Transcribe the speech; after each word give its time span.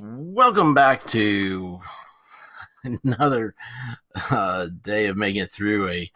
Welcome 0.00 0.74
back 0.74 1.06
to 1.08 1.80
another 2.84 3.54
uh, 4.30 4.66
day 4.82 5.06
of 5.06 5.16
making 5.16 5.42
it 5.42 5.50
through 5.50 5.88
a 5.88 6.10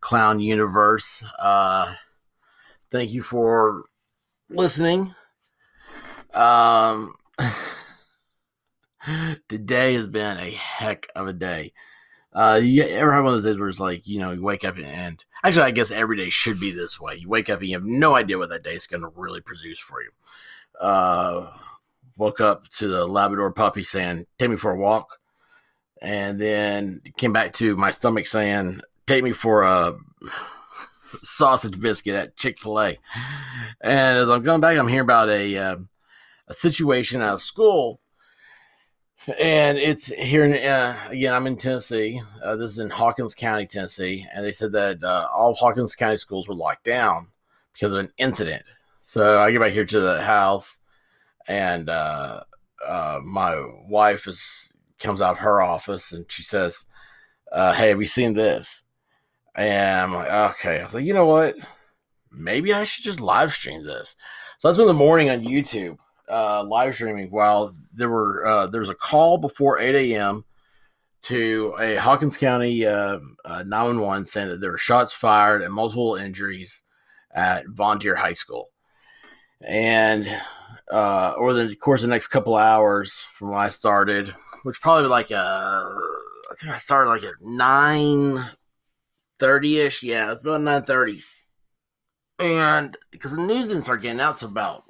clown 0.00 0.40
universe. 0.40 1.24
Uh, 1.38 1.94
thank 2.90 3.12
you 3.12 3.22
for 3.22 3.84
listening. 4.50 5.14
Um, 6.34 7.14
today 9.48 9.94
has 9.94 10.06
been 10.06 10.36
a 10.36 10.50
heck 10.50 11.08
of 11.16 11.26
a 11.26 11.32
day. 11.32 11.72
Uh, 12.32 12.60
you 12.62 12.82
ever 12.82 13.12
have 13.12 13.24
one 13.24 13.34
of 13.34 13.42
those 13.42 13.52
days 13.52 13.58
where 13.58 13.68
it's 13.68 13.80
like, 13.80 14.06
you 14.06 14.20
know, 14.20 14.32
you 14.32 14.42
wake 14.42 14.64
up 14.64 14.76
and 14.76 15.24
actually, 15.42 15.62
I 15.62 15.70
guess 15.70 15.90
every 15.90 16.16
day 16.16 16.30
should 16.30 16.60
be 16.60 16.72
this 16.72 17.00
way. 17.00 17.16
You 17.16 17.28
wake 17.28 17.48
up 17.48 17.60
and 17.60 17.68
you 17.68 17.76
have 17.76 17.84
no 17.84 18.16
idea 18.16 18.38
what 18.38 18.50
that 18.50 18.64
day 18.64 18.74
is 18.74 18.86
going 18.86 19.02
to 19.02 19.12
really 19.14 19.40
produce 19.40 19.78
for 19.78 20.02
you. 20.02 20.10
Uh, 20.80 21.50
woke 22.16 22.40
up 22.40 22.68
to 22.68 22.88
the 22.88 23.06
Labrador 23.06 23.52
puppy 23.52 23.84
saying, 23.84 24.26
Take 24.38 24.50
me 24.50 24.56
for 24.56 24.72
a 24.72 24.78
walk. 24.78 25.18
And 26.00 26.40
then 26.40 27.00
came 27.16 27.32
back 27.32 27.52
to 27.54 27.76
my 27.76 27.90
stomach 27.90 28.26
saying, 28.26 28.80
Take 29.06 29.24
me 29.24 29.32
for 29.32 29.62
a 29.62 29.96
sausage 31.22 31.80
biscuit 31.80 32.14
at 32.14 32.36
Chick 32.36 32.58
fil 32.58 32.80
A. 32.80 32.98
And 33.80 34.18
as 34.18 34.28
I'm 34.28 34.42
going 34.42 34.60
back, 34.60 34.76
I'm 34.76 34.88
hearing 34.88 35.04
about 35.04 35.28
a, 35.28 35.56
uh, 35.56 35.76
a 36.48 36.54
situation 36.54 37.20
at 37.20 37.40
school. 37.40 38.00
And 39.38 39.78
it's 39.78 40.06
here 40.06 40.44
in, 40.44 40.52
uh, 40.52 40.96
again, 41.08 41.32
I'm 41.32 41.46
in 41.46 41.56
Tennessee. 41.56 42.20
Uh, 42.42 42.56
this 42.56 42.72
is 42.72 42.78
in 42.78 42.90
Hawkins 42.90 43.34
County, 43.34 43.66
Tennessee. 43.66 44.26
And 44.34 44.44
they 44.44 44.52
said 44.52 44.72
that 44.72 45.02
uh, 45.02 45.28
all 45.34 45.54
Hawkins 45.54 45.94
County 45.94 46.18
schools 46.18 46.46
were 46.46 46.54
locked 46.54 46.84
down 46.84 47.28
because 47.72 47.92
of 47.94 48.00
an 48.00 48.12
incident. 48.18 48.64
So 49.06 49.38
I 49.40 49.52
get 49.52 49.60
back 49.60 49.72
here 49.72 49.84
to 49.84 50.00
the 50.00 50.22
house 50.22 50.80
and 51.46 51.90
uh, 51.90 52.40
uh, 52.84 53.20
my 53.22 53.54
wife 53.86 54.26
is 54.26 54.72
comes 54.98 55.20
out 55.20 55.32
of 55.32 55.38
her 55.38 55.60
office 55.60 56.10
and 56.12 56.24
she 56.30 56.42
says, 56.42 56.86
uh, 57.52 57.74
"Hey, 57.74 57.90
have 57.90 58.00
you 58.00 58.06
seen 58.06 58.32
this?" 58.32 58.82
And 59.54 60.00
I'm 60.00 60.14
like, 60.14 60.30
"Okay." 60.52 60.80
I 60.80 60.84
was 60.84 60.94
like, 60.94 61.04
"You 61.04 61.12
know 61.12 61.26
what? 61.26 61.54
Maybe 62.32 62.72
I 62.72 62.84
should 62.84 63.04
just 63.04 63.20
live 63.20 63.52
stream 63.52 63.84
this." 63.84 64.16
So 64.58 64.70
I 64.70 64.72
spent 64.72 64.88
the 64.88 64.94
morning 64.94 65.28
on 65.28 65.44
YouTube 65.44 65.98
uh, 66.30 66.64
live 66.64 66.94
streaming 66.94 67.30
while 67.30 67.74
there 67.92 68.08
were 68.08 68.46
uh, 68.46 68.66
there 68.68 68.80
was 68.80 68.88
a 68.88 68.94
call 68.94 69.36
before 69.36 69.78
8 69.80 69.94
a.m. 70.12 70.46
to 71.24 71.74
a 71.78 71.96
Hawkins 71.96 72.38
County 72.38 72.86
uh, 72.86 73.18
911 73.44 74.24
saying 74.24 74.48
that 74.48 74.62
there 74.62 74.72
were 74.72 74.78
shots 74.78 75.12
fired 75.12 75.60
and 75.60 75.74
multiple 75.74 76.16
injuries 76.16 76.82
at 77.34 77.66
Von 77.68 78.00
High 78.00 78.32
School. 78.32 78.70
And 79.60 80.28
uh, 80.90 81.34
over 81.36 81.52
the 81.52 81.74
course 81.76 82.02
of 82.02 82.08
the 82.08 82.14
next 82.14 82.28
couple 82.28 82.56
hours 82.56 83.24
from 83.32 83.50
when 83.50 83.58
I 83.58 83.68
started, 83.68 84.34
which 84.62 84.80
probably 84.80 85.08
like 85.08 85.30
uh, 85.30 85.34
I 85.34 86.54
think 86.60 86.72
I 86.72 86.78
started 86.78 87.10
like 87.10 87.24
at 87.24 87.40
nine 87.40 88.38
thirty 89.38 89.80
ish. 89.80 90.02
Yeah, 90.02 90.32
it's 90.32 90.42
about 90.42 90.60
nine 90.60 90.82
thirty, 90.82 91.22
and 92.38 92.96
because 93.10 93.32
the 93.32 93.42
news 93.42 93.68
didn't 93.68 93.82
start 93.84 94.02
getting 94.02 94.20
out 94.20 94.38
to 94.38 94.46
about 94.46 94.84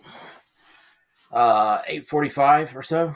uh 1.32 1.82
eight 1.86 2.06
forty 2.06 2.28
five 2.28 2.74
or 2.76 2.82
so. 2.82 3.14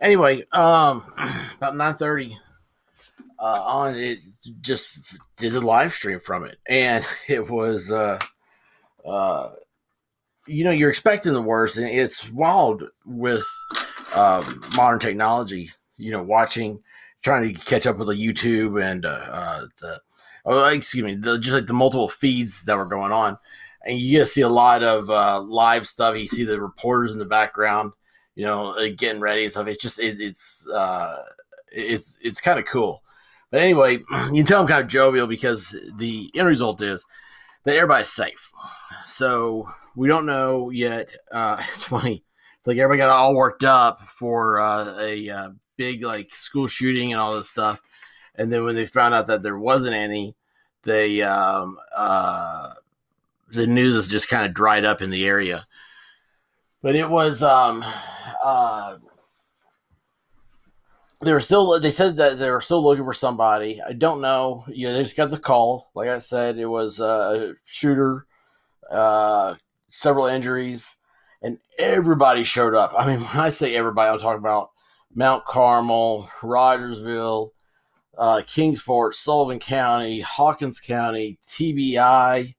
Anyway, 0.00 0.44
um, 0.52 1.12
about 1.56 1.76
nine 1.76 1.94
thirty. 1.94 2.38
Uh, 3.40 3.62
on 3.64 3.94
it 3.94 4.18
just 4.60 5.14
did 5.36 5.54
a 5.54 5.60
live 5.60 5.94
stream 5.94 6.18
from 6.18 6.44
it, 6.44 6.58
and 6.68 7.06
it 7.28 7.48
was 7.48 7.92
uh, 7.92 8.18
uh, 9.06 9.50
you 10.48 10.64
know 10.64 10.70
you're 10.70 10.90
expecting 10.90 11.32
the 11.32 11.42
worst, 11.42 11.76
and 11.76 11.88
it's 11.88 12.30
wild 12.30 12.84
with 13.04 13.46
um, 14.14 14.62
modern 14.76 14.98
technology. 14.98 15.70
You 15.96 16.12
know, 16.12 16.22
watching, 16.22 16.80
trying 17.22 17.54
to 17.54 17.60
catch 17.64 17.86
up 17.86 17.98
with 17.98 18.08
the 18.08 18.14
YouTube 18.14 18.82
and 18.82 19.04
uh, 19.04 19.26
uh, 19.30 19.66
the 19.80 20.00
oh, 20.44 20.64
excuse 20.66 21.04
me, 21.04 21.14
the, 21.14 21.38
just 21.38 21.54
like 21.54 21.66
the 21.66 21.72
multiple 21.72 22.08
feeds 22.08 22.62
that 22.62 22.76
were 22.76 22.86
going 22.86 23.12
on, 23.12 23.38
and 23.84 23.98
you 23.98 24.12
get 24.12 24.20
to 24.20 24.26
see 24.26 24.40
a 24.40 24.48
lot 24.48 24.82
of 24.82 25.10
uh, 25.10 25.40
live 25.40 25.86
stuff. 25.86 26.16
You 26.16 26.26
see 26.26 26.44
the 26.44 26.60
reporters 26.60 27.12
in 27.12 27.18
the 27.18 27.24
background, 27.24 27.92
you 28.34 28.44
know, 28.44 28.74
getting 28.96 29.20
ready 29.20 29.42
and 29.42 29.52
stuff. 29.52 29.66
It's 29.66 29.82
just 29.82 30.00
it, 30.00 30.20
it's 30.20 30.66
uh, 30.68 31.22
it's 31.70 32.18
it's 32.22 32.40
kind 32.40 32.58
of 32.58 32.66
cool. 32.66 33.02
But 33.50 33.60
anyway, 33.60 33.96
you 34.10 34.42
can 34.42 34.46
tell 34.46 34.60
I'm 34.62 34.66
kind 34.66 34.82
of 34.82 34.88
jovial 34.88 35.26
because 35.26 35.76
the 35.96 36.30
end 36.34 36.48
result 36.48 36.82
is 36.82 37.04
that 37.64 37.76
everybody's 37.76 38.08
safe. 38.08 38.50
So 39.04 39.68
we 39.98 40.06
don't 40.06 40.26
know 40.26 40.70
yet. 40.70 41.12
Uh, 41.30 41.56
it's 41.72 41.82
funny. 41.82 42.22
It's 42.58 42.66
like 42.66 42.78
everybody 42.78 42.98
got 42.98 43.10
all 43.10 43.34
worked 43.34 43.64
up 43.64 44.08
for 44.08 44.60
uh, 44.60 44.96
a 45.00 45.28
uh, 45.28 45.50
big 45.76 46.02
like 46.02 46.34
school 46.34 46.68
shooting 46.68 47.12
and 47.12 47.20
all 47.20 47.34
this 47.34 47.50
stuff, 47.50 47.82
and 48.36 48.52
then 48.52 48.64
when 48.64 48.76
they 48.76 48.86
found 48.86 49.12
out 49.12 49.26
that 49.26 49.42
there 49.42 49.58
wasn't 49.58 49.94
any, 49.94 50.36
they 50.84 51.22
um, 51.22 51.78
uh, 51.94 52.74
the 53.50 53.66
news 53.66 53.96
is 53.96 54.08
just 54.08 54.28
kind 54.28 54.46
of 54.46 54.54
dried 54.54 54.84
up 54.84 55.02
in 55.02 55.10
the 55.10 55.26
area. 55.26 55.66
But 56.80 56.94
it 56.94 57.10
was 57.10 57.42
um, 57.42 57.84
uh, 58.42 58.98
they 61.20 61.32
were 61.32 61.40
still 61.40 61.80
they 61.80 61.90
said 61.90 62.16
that 62.18 62.38
they 62.38 62.50
were 62.50 62.60
still 62.60 62.84
looking 62.84 63.04
for 63.04 63.14
somebody. 63.14 63.82
I 63.82 63.94
don't 63.94 64.20
know. 64.20 64.64
You 64.68 64.88
know, 64.88 64.94
they 64.94 65.02
just 65.02 65.16
got 65.16 65.30
the 65.30 65.38
call. 65.38 65.90
Like 65.94 66.08
I 66.08 66.18
said, 66.18 66.56
it 66.56 66.66
was 66.66 67.00
a 67.00 67.54
shooter. 67.64 68.26
Uh, 68.88 69.56
several 69.88 70.26
injuries, 70.26 70.96
and 71.42 71.58
everybody 71.78 72.44
showed 72.44 72.74
up. 72.74 72.92
I 72.96 73.06
mean, 73.06 73.20
when 73.24 73.36
I 73.36 73.48
say 73.48 73.74
everybody, 73.74 74.10
I'm 74.10 74.20
talking 74.20 74.38
about 74.38 74.70
Mount 75.14 75.44
Carmel, 75.44 76.30
Rogersville, 76.42 77.52
uh, 78.16 78.42
Kingsport, 78.46 79.14
Sullivan 79.14 79.58
County, 79.58 80.20
Hawkins 80.20 80.80
County, 80.80 81.38
TBI, 81.48 82.54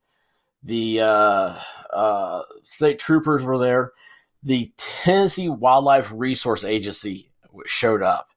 the 0.64 1.02
uh, 1.02 1.60
uh, 1.94 2.42
state 2.64 3.00
troopers 3.00 3.44
were 3.44 3.58
there. 3.58 3.92
The 4.44 4.72
Tennessee 4.78 5.50
Wildlife 5.50 6.12
Resource 6.14 6.64
Agency 6.64 7.32
showed 7.66 8.02
up. 8.02 8.28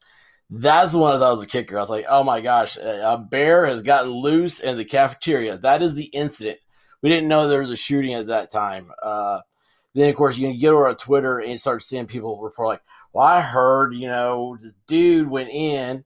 That's 0.51 0.93
the 0.93 0.99
one 0.99 1.19
that 1.19 1.29
was 1.29 1.43
a 1.43 1.47
kicker. 1.47 1.77
I 1.77 1.81
was 1.81 1.91
like, 1.91 2.05
oh 2.09 2.23
my 2.23 2.41
gosh, 2.41 2.77
a 2.77 3.25
bear 3.31 3.67
has 3.67 3.83
gotten 3.83 4.11
loose 4.11 4.61
in 4.61 4.77
the 4.77 4.85
cafeteria. 4.85 5.57
That 5.57 5.81
is 5.81 5.95
the 5.95 6.07
incident 6.07 6.59
we 7.03 7.09
didn't 7.09 7.29
know 7.29 7.49
there 7.49 7.61
was 7.61 7.71
a 7.71 7.77
shooting 7.77 8.15
at 8.15 8.29
that 8.29 8.51
time. 8.51 8.91
Uh, 9.03 9.41
then 9.95 10.09
of 10.09 10.17
course 10.17 10.39
you 10.39 10.49
can 10.49 10.59
get 10.59 10.69
over 10.69 10.89
on 10.89 10.97
Twitter 10.97 11.41
and 11.41 11.61
start 11.61 11.83
seeing 11.83 12.07
people 12.07 12.41
report 12.41 12.69
like, 12.69 12.83
"Well, 13.13 13.27
I 13.27 13.41
heard 13.41 13.95
you 13.95 14.09
know 14.09 14.57
the 14.61 14.73
dude 14.87 15.29
went 15.29 15.51
in 15.51 16.05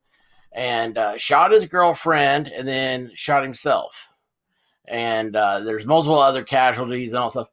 and 0.52 0.98
uh, 0.98 1.18
shot 1.18 1.52
his 1.52 1.66
girlfriend 1.66 2.48
and 2.48 2.66
then 2.66 3.12
shot 3.14 3.42
himself." 3.42 4.08
And 4.88 5.36
uh, 5.36 5.60
there's 5.60 5.86
multiple 5.86 6.18
other 6.18 6.44
casualties 6.44 7.12
and 7.12 7.20
all 7.20 7.30
stuff. 7.30 7.48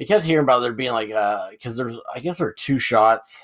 I 0.00 0.04
kept 0.04 0.24
hearing 0.24 0.44
about 0.44 0.60
there 0.60 0.72
being 0.72 0.92
like 0.92 1.08
because 1.50 1.78
uh, 1.78 1.84
there's 1.84 1.98
I 2.14 2.20
guess 2.20 2.38
there 2.38 2.48
are 2.48 2.52
two 2.52 2.78
shots. 2.78 3.42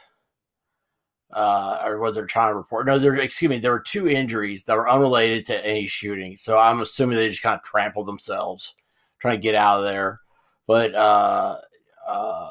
Uh, 1.34 1.80
or 1.86 1.98
what 1.98 2.12
they're 2.12 2.26
trying 2.26 2.50
to 2.50 2.54
report. 2.54 2.84
No, 2.84 2.98
there. 2.98 3.16
Excuse 3.16 3.48
me. 3.48 3.58
There 3.58 3.72
were 3.72 3.80
two 3.80 4.06
injuries 4.06 4.64
that 4.64 4.76
were 4.76 4.90
unrelated 4.90 5.46
to 5.46 5.66
any 5.66 5.86
shooting. 5.86 6.36
So 6.36 6.58
I'm 6.58 6.82
assuming 6.82 7.16
they 7.16 7.30
just 7.30 7.42
kind 7.42 7.56
of 7.56 7.62
trampled 7.62 8.06
themselves 8.06 8.74
trying 9.22 9.36
to 9.36 9.42
get 9.42 9.54
out 9.54 9.78
of 9.78 9.84
there. 9.84 10.20
But 10.66 10.94
uh, 10.94 11.58
uh, 12.06 12.50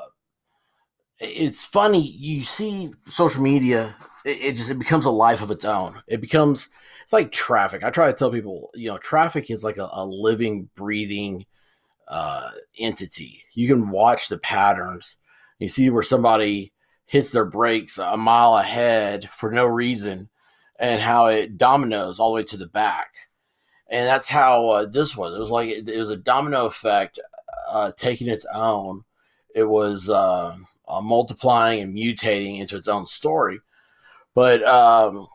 it's 1.19 1.63
funny. 1.63 2.01
You 2.01 2.43
see 2.45 2.93
social 3.07 3.43
media, 3.43 3.93
it, 4.25 4.41
it, 4.41 4.55
just 4.55 4.71
it 4.71 4.79
becomes 4.79 5.05
a 5.05 5.11
life 5.11 5.41
of 5.41 5.51
its 5.51 5.65
own. 5.65 6.01
It 6.07 6.21
becomes 6.21 6.69
it's 7.03 7.13
like 7.13 7.31
traffic. 7.31 7.83
I 7.83 7.89
try 7.89 8.07
to 8.07 8.13
tell 8.13 8.31
people, 8.31 8.71
you 8.73 8.87
know, 8.87 8.97
traffic 8.97 9.51
is 9.51 9.63
like 9.63 9.77
a, 9.77 9.89
a 9.91 10.05
living, 10.05 10.69
breathing 10.75 11.45
uh, 12.07 12.49
entity. 12.79 13.43
You 13.53 13.67
can 13.67 13.89
watch 13.89 14.29
the 14.29 14.37
patterns. 14.37 15.17
You 15.59 15.69
see 15.69 15.89
where 15.89 16.03
somebody 16.03 16.73
hits 17.05 17.31
their 17.31 17.45
brakes 17.45 17.97
a 17.97 18.15
mile 18.15 18.55
ahead 18.55 19.29
for 19.29 19.51
no 19.51 19.65
reason, 19.65 20.29
and 20.79 21.01
how 21.01 21.27
it 21.27 21.57
dominoes 21.57 22.17
all 22.17 22.29
the 22.29 22.35
way 22.35 22.43
to 22.45 22.57
the 22.57 22.67
back 22.67 23.09
and 23.91 24.07
that's 24.07 24.29
how 24.29 24.69
uh, 24.69 24.85
this 24.85 25.15
was. 25.15 25.35
It 25.35 25.39
was 25.39 25.51
like 25.51 25.69
it, 25.69 25.87
it 25.87 25.99
was 25.99 26.09
a 26.09 26.17
domino 26.17 26.65
effect, 26.65 27.19
uh, 27.69 27.91
taking 27.95 28.27
its 28.27 28.45
own. 28.53 29.03
It 29.53 29.65
was 29.65 30.09
uh, 30.09 30.55
uh 30.87 31.01
multiplying 31.01 31.81
and 31.81 31.95
mutating 31.95 32.59
into 32.59 32.77
its 32.77 32.87
own 32.87 33.05
story. 33.05 33.59
But 34.33 34.63
um, 34.63 35.27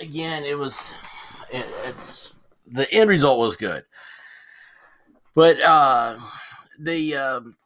again, 0.00 0.44
it 0.44 0.58
was 0.58 0.92
it, 1.52 1.66
it's 1.84 2.32
the 2.66 2.90
end 2.90 3.10
result 3.10 3.38
was 3.38 3.56
good. 3.56 3.84
But 5.34 5.60
uh, 5.60 6.16
the 6.78 7.16
um, 7.16 7.56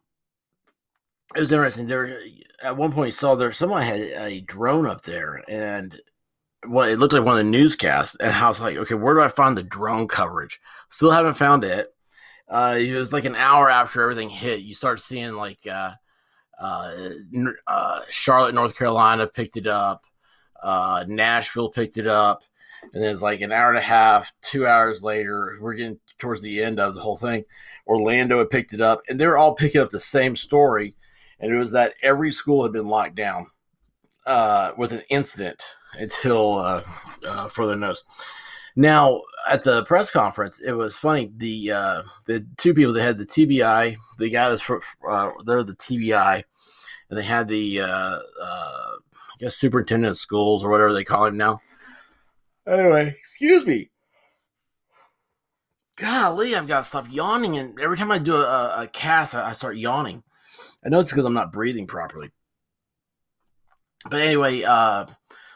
it 1.33 1.39
was 1.39 1.53
interesting. 1.53 1.87
There 1.87 2.19
at 2.61 2.75
one 2.75 2.91
point, 2.91 3.07
you 3.07 3.13
saw 3.13 3.35
there 3.35 3.53
someone 3.53 3.83
had 3.83 4.01
a 4.01 4.41
drone 4.41 4.85
up 4.85 5.01
there, 5.03 5.41
and 5.47 5.97
well, 6.67 6.87
it 6.87 6.99
looked 6.99 7.13
like 7.13 7.23
one 7.23 7.39
of 7.39 7.43
the 7.45 7.51
newscasts, 7.51 8.15
and 8.17 8.31
I 8.31 8.47
was 8.47 8.61
like, 8.61 8.77
okay, 8.77 8.95
where 8.95 9.15
do 9.15 9.21
I 9.21 9.29
find 9.29 9.57
the 9.57 9.63
drone 9.63 10.07
coverage? 10.07 10.59
Still 10.89 11.11
haven't 11.11 11.33
found 11.33 11.63
it. 11.63 11.93
Uh, 12.47 12.77
it 12.79 12.93
was 12.93 13.13
like 13.13 13.25
an 13.25 13.35
hour 13.35 13.69
after 13.69 14.01
everything 14.01 14.29
hit, 14.29 14.59
you 14.59 14.73
start 14.73 14.99
seeing 14.99 15.33
like 15.33 15.65
uh, 15.65 15.91
uh, 16.59 17.09
uh, 17.65 18.01
Charlotte, 18.09 18.53
North 18.53 18.75
Carolina 18.75 19.25
picked 19.25 19.57
it 19.57 19.67
up. 19.67 20.03
Uh, 20.61 21.05
Nashville 21.07 21.69
picked 21.69 21.97
it 21.97 22.07
up. 22.07 22.43
And 22.93 23.01
then 23.01 23.11
it's 23.11 23.21
like 23.21 23.41
an 23.41 23.51
hour 23.51 23.69
and 23.69 23.77
a 23.77 23.81
half, 23.81 24.33
two 24.41 24.67
hours 24.67 25.01
later, 25.01 25.57
we're 25.61 25.75
getting 25.75 25.99
towards 26.17 26.41
the 26.41 26.61
end 26.61 26.79
of 26.79 26.93
the 26.93 27.01
whole 27.01 27.15
thing. 27.15 27.45
Orlando 27.87 28.39
had 28.39 28.49
picked 28.49 28.73
it 28.73 28.81
up, 28.81 29.01
and 29.07 29.19
they're 29.19 29.37
all 29.37 29.55
picking 29.55 29.81
up 29.81 29.89
the 29.89 29.99
same 29.99 30.35
story. 30.35 30.95
And 31.39 31.53
it 31.53 31.57
was 31.57 31.71
that 31.71 31.93
every 32.03 32.31
school 32.31 32.63
had 32.63 32.73
been 32.73 32.87
locked 32.87 33.15
down 33.15 33.47
uh, 34.25 34.71
with 34.77 34.91
an 34.91 35.03
incident 35.09 35.63
until 35.97 36.57
uh, 36.59 36.83
uh, 37.25 37.47
further 37.49 37.75
notice. 37.75 38.03
Now, 38.75 39.21
at 39.49 39.63
the 39.63 39.83
press 39.83 40.11
conference, 40.11 40.59
it 40.59 40.71
was 40.71 40.95
funny. 40.95 41.31
The 41.35 41.71
uh, 41.71 42.03
the 42.25 42.45
two 42.57 42.73
people 42.73 42.93
that 42.93 43.03
had 43.03 43.17
the 43.17 43.25
TBI, 43.25 43.97
the 44.17 44.29
guy 44.29 44.49
that's 44.49 44.69
uh, 44.69 45.31
they're 45.45 45.63
the 45.63 45.73
TBI, 45.73 46.43
and 47.09 47.19
they 47.19 47.23
had 47.23 47.47
the 47.47 47.81
uh, 47.81 47.85
uh, 47.85 48.19
I 48.41 49.37
guess 49.39 49.55
superintendent 49.55 50.11
of 50.11 50.17
schools 50.17 50.63
or 50.63 50.69
whatever 50.69 50.93
they 50.93 51.03
call 51.03 51.25
him 51.25 51.37
now. 51.37 51.59
Anyway, 52.65 53.15
excuse 53.17 53.65
me. 53.65 53.89
Golly, 55.97 56.55
I've 56.55 56.67
got 56.67 56.79
to 56.79 56.83
stop 56.85 57.05
yawning, 57.09 57.57
and 57.57 57.79
every 57.79 57.97
time 57.97 58.11
I 58.11 58.17
do 58.17 58.35
a, 58.35 58.83
a 58.83 58.89
cast, 58.91 59.35
I, 59.35 59.49
I 59.49 59.53
start 59.53 59.77
yawning. 59.77 60.23
I 60.83 60.89
know 60.89 60.99
it's 60.99 61.11
because 61.11 61.25
I'm 61.25 61.33
not 61.33 61.51
breathing 61.51 61.87
properly. 61.87 62.31
But 64.09 64.21
anyway, 64.21 64.63
uh, 64.63 65.05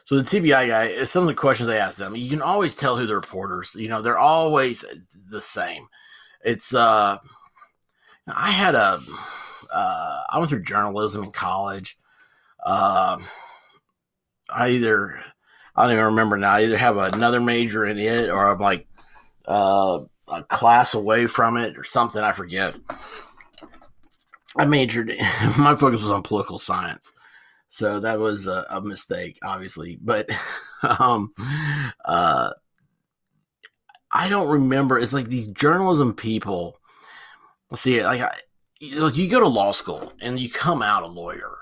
so 0.05 0.19
the 0.19 0.23
TBI 0.23 0.67
guy, 0.67 1.03
some 1.05 1.23
of 1.23 1.27
the 1.27 1.33
questions 1.33 1.67
they 1.67 1.79
ask 1.79 1.97
them, 1.97 2.15
you 2.15 2.29
can 2.29 2.41
always 2.41 2.75
tell 2.75 2.95
who 2.95 3.07
the 3.07 3.15
reporters. 3.15 3.75
You 3.75 3.89
know, 3.89 4.01
they're 4.01 4.19
always 4.19 4.85
the 5.29 5.41
same. 5.41 5.87
It's 6.43 6.75
uh, 6.75 7.17
I 8.27 8.51
had 8.51 8.75
a, 8.75 8.99
uh, 9.73 10.23
I 10.29 10.37
went 10.37 10.49
through 10.49 10.63
journalism 10.63 11.23
in 11.23 11.31
college. 11.31 11.97
Uh, 12.63 13.17
I 14.47 14.69
either 14.69 15.19
I 15.75 15.83
don't 15.83 15.93
even 15.93 16.05
remember 16.05 16.37
now. 16.37 16.53
I 16.53 16.63
either 16.63 16.77
have 16.77 16.97
another 16.97 17.41
major 17.41 17.85
in 17.85 17.97
it 17.99 18.29
or 18.29 18.51
I'm 18.51 18.59
like 18.59 18.87
uh, 19.47 19.99
a 20.27 20.43
class 20.43 20.93
away 20.93 21.27
from 21.27 21.57
it 21.57 21.77
or 21.77 21.83
something. 21.83 22.21
I 22.21 22.31
forget. 22.31 22.75
I 24.55 24.65
majored. 24.65 25.07
My 25.57 25.75
focus 25.75 26.01
was 26.01 26.11
on 26.11 26.21
political 26.21 26.59
science. 26.59 27.11
So 27.67 27.99
that 27.99 28.19
was 28.19 28.47
a, 28.47 28.65
a 28.69 28.81
mistake, 28.81 29.37
obviously. 29.43 29.97
But 30.01 30.29
um, 30.99 31.33
uh, 32.05 32.51
I 34.11 34.29
don't 34.29 34.47
remember. 34.47 34.99
It's 34.99 35.13
like 35.13 35.27
these 35.27 35.47
journalism 35.49 36.13
people. 36.13 36.79
Let's 37.69 37.81
see, 37.81 38.01
like, 38.03 38.21
I, 38.21 38.31
like 38.93 39.15
you 39.15 39.29
go 39.29 39.39
to 39.39 39.47
law 39.47 39.71
school 39.71 40.13
and 40.21 40.39
you 40.39 40.49
come 40.49 40.81
out 40.81 41.03
a 41.03 41.07
lawyer. 41.07 41.57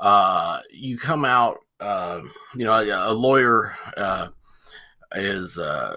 Uh, 0.00 0.60
you 0.72 0.96
come 0.98 1.24
out, 1.24 1.58
uh, 1.80 2.20
you 2.54 2.64
know, 2.64 2.72
a, 2.72 3.12
a 3.12 3.12
lawyer 3.12 3.76
uh, 3.96 4.28
is 5.14 5.58
uh, 5.58 5.96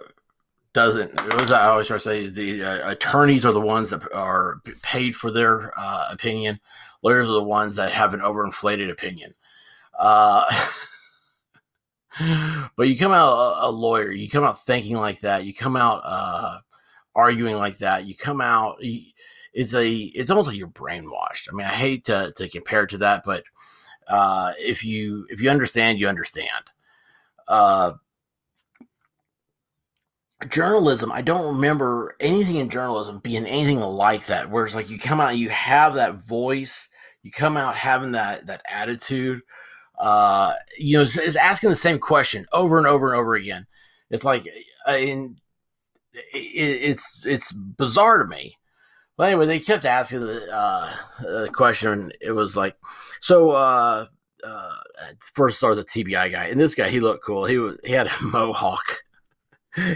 doesn't. 0.74 1.20
As 1.42 1.52
I 1.52 1.68
always 1.68 1.88
try 1.88 1.98
to 1.98 2.02
say, 2.02 2.28
the 2.28 2.64
uh, 2.64 2.92
attorneys 2.92 3.46
are 3.46 3.52
the 3.52 3.62
ones 3.62 3.90
that 3.92 4.04
are 4.14 4.62
paid 4.82 5.16
for 5.16 5.32
their 5.32 5.72
uh, 5.78 6.10
opinion 6.12 6.60
lawyers 7.02 7.28
are 7.28 7.34
the 7.34 7.44
ones 7.44 7.76
that 7.76 7.92
have 7.92 8.14
an 8.14 8.22
overinflated 8.22 8.90
opinion. 8.90 9.34
Uh, 9.98 10.44
but 12.76 12.88
you 12.88 12.98
come 12.98 13.12
out 13.12 13.34
a, 13.34 13.68
a, 13.68 13.72
lawyer, 13.72 14.12
you 14.12 14.30
come 14.30 14.44
out 14.44 14.66
thinking 14.66 14.98
like 14.98 15.20
that, 15.22 15.46
you 15.46 15.54
come 15.54 15.76
out 15.76 16.02
uh, 16.04 16.60
arguing 17.16 17.56
like 17.56 17.78
that, 17.80 18.06
you 18.06 18.16
come 18.16 18.42
out. 18.42 18.78
it's 19.54 19.74
a 19.74 19.90
it's 19.90 20.30
almost 20.30 20.50
like 20.50 20.58
you're 20.58 20.68
brainwashed. 20.68 21.50
I 21.52 21.56
mean, 21.56 21.68
I 21.68 21.74
hate 21.74 22.06
to, 22.06 22.34
to 22.38 22.50
compare 22.50 22.84
it 22.84 22.92
to 22.92 22.98
that, 23.00 23.24
but 23.26 23.44
uh, 24.08 24.54
if 24.60 24.84
you 24.84 25.26
if 25.30 25.42
you 25.42 25.50
understand, 25.50 26.00
you 26.00 26.08
understand. 26.08 26.72
Uh, 27.48 27.94
journalism, 30.50 31.12
I 31.12 31.22
don't 31.22 31.56
remember 31.56 32.16
anything 32.20 32.56
in 32.56 32.70
journalism 32.70 33.20
being 33.20 33.46
anything 33.46 33.80
like 33.80 34.26
that. 34.28 34.50
Where 34.50 34.66
it's 34.66 34.76
like 34.76 34.90
you 34.90 35.00
come 35.00 35.20
out, 35.20 35.38
you 35.38 35.50
have 35.50 35.96
that 35.96 36.16
voice, 36.16 36.90
you 37.24 37.32
come 37.32 37.58
out 37.58 37.76
having 37.76 38.14
that 38.14 38.48
that 38.48 38.62
attitude. 38.70 39.42
Uh, 40.00 40.54
you 40.80 40.98
know, 40.98 41.04
is 41.04 41.36
asking 41.36 41.70
the 41.70 41.76
same 41.76 42.00
question 42.00 42.46
over 42.52 42.80
and 42.80 42.88
over 42.88 43.08
and 43.08 43.16
over 43.16 43.36
again. 43.36 43.68
It's 44.10 44.24
like, 44.24 44.48
uh, 44.88 44.96
in, 44.96 45.38
it's 46.34 47.22
it's 47.24 47.52
bizarre 47.52 48.24
to 48.24 48.28
me. 48.28 48.58
But 49.18 49.28
anyway, 49.28 49.46
they 49.46 49.60
kept 49.60 49.86
asking 49.86 50.22
the, 50.22 50.52
uh, 50.52 50.94
the 51.20 51.50
question. 51.54 52.12
It 52.20 52.32
was 52.32 52.58
like, 52.58 52.76
so 53.20 53.52
uh, 53.52 54.08
uh, 54.44 54.76
first 55.34 55.58
started 55.58 55.78
the 55.78 55.86
TBI 55.86 56.32
guy, 56.32 56.46
and 56.46 56.60
this 56.60 56.76
guy 56.76 56.90
he 56.90 57.00
looked 57.00 57.24
cool. 57.24 57.46
He 57.46 57.58
was 57.58 57.78
he 57.84 57.92
had 57.92 58.08
a 58.08 58.14
mohawk. 58.22 59.04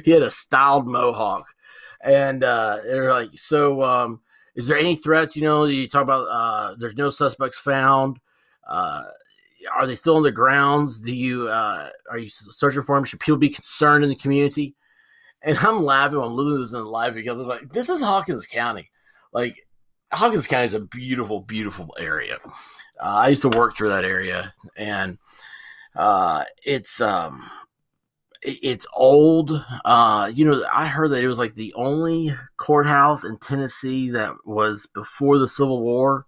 he 0.03 0.11
had 0.11 0.21
a 0.21 0.29
styled 0.29 0.87
mohawk, 0.87 1.47
and 2.01 2.43
uh, 2.43 2.77
they're 2.85 3.11
like, 3.11 3.31
so 3.35 3.81
um, 3.83 4.21
is 4.55 4.67
there 4.67 4.77
any 4.77 4.95
threats? 4.95 5.35
You 5.35 5.43
know, 5.43 5.65
you 5.65 5.87
talk 5.87 6.03
about 6.03 6.27
uh, 6.29 6.75
there's 6.79 6.95
no 6.95 7.09
suspects 7.09 7.57
found. 7.57 8.19
Uh, 8.67 9.03
are 9.73 9.87
they 9.87 9.95
still 9.95 10.17
on 10.17 10.23
the 10.23 10.31
grounds? 10.31 11.01
Do 11.01 11.13
you 11.13 11.47
uh, 11.47 11.89
are 12.09 12.17
you 12.17 12.29
searching 12.29 12.83
for 12.83 12.95
them? 12.95 13.05
Should 13.05 13.19
people 13.19 13.37
be 13.37 13.49
concerned 13.49 14.03
in 14.03 14.09
the 14.09 14.15
community? 14.15 14.75
And 15.41 15.57
I'm 15.57 15.83
laughing. 15.83 16.19
I'm 16.19 16.33
losing 16.33 16.61
this 16.61 16.73
in 16.73 16.85
live 16.85 17.17
I'm 17.17 17.47
like, 17.47 17.71
this 17.71 17.89
is 17.89 18.01
Hawkins 18.01 18.47
County. 18.47 18.89
Like 19.31 19.67
Hawkins 20.11 20.47
County 20.47 20.65
is 20.65 20.73
a 20.73 20.79
beautiful, 20.79 21.41
beautiful 21.41 21.95
area. 21.99 22.37
Uh, 22.99 23.15
I 23.15 23.27
used 23.29 23.41
to 23.41 23.49
work 23.49 23.73
through 23.73 23.89
that 23.89 24.05
area, 24.05 24.53
and 24.77 25.17
uh, 25.95 26.45
it's 26.63 27.01
um, 27.01 27.49
it's 28.45 28.85
old. 28.93 29.65
Uh, 29.83 30.31
you 30.33 30.45
know, 30.45 30.63
I 30.71 30.87
heard 30.87 31.11
that 31.11 31.23
it 31.23 31.27
was 31.27 31.39
like 31.39 31.55
the 31.55 31.73
only 31.73 32.33
courthouse 32.57 33.23
in 33.23 33.37
Tennessee 33.37 34.11
that 34.11 34.33
was 34.45 34.87
before 34.87 35.39
the 35.39 35.47
Civil 35.47 35.81
War 35.81 36.25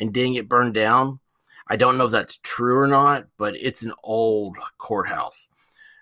and 0.00 0.12
didn't 0.12 0.34
get 0.34 0.48
burned 0.48 0.74
down. 0.74 1.20
I 1.68 1.76
don't 1.76 1.98
know 1.98 2.06
if 2.06 2.10
that's 2.10 2.38
true 2.38 2.78
or 2.78 2.86
not, 2.86 3.26
but 3.36 3.54
it's 3.56 3.82
an 3.82 3.92
old 4.02 4.56
courthouse. 4.78 5.48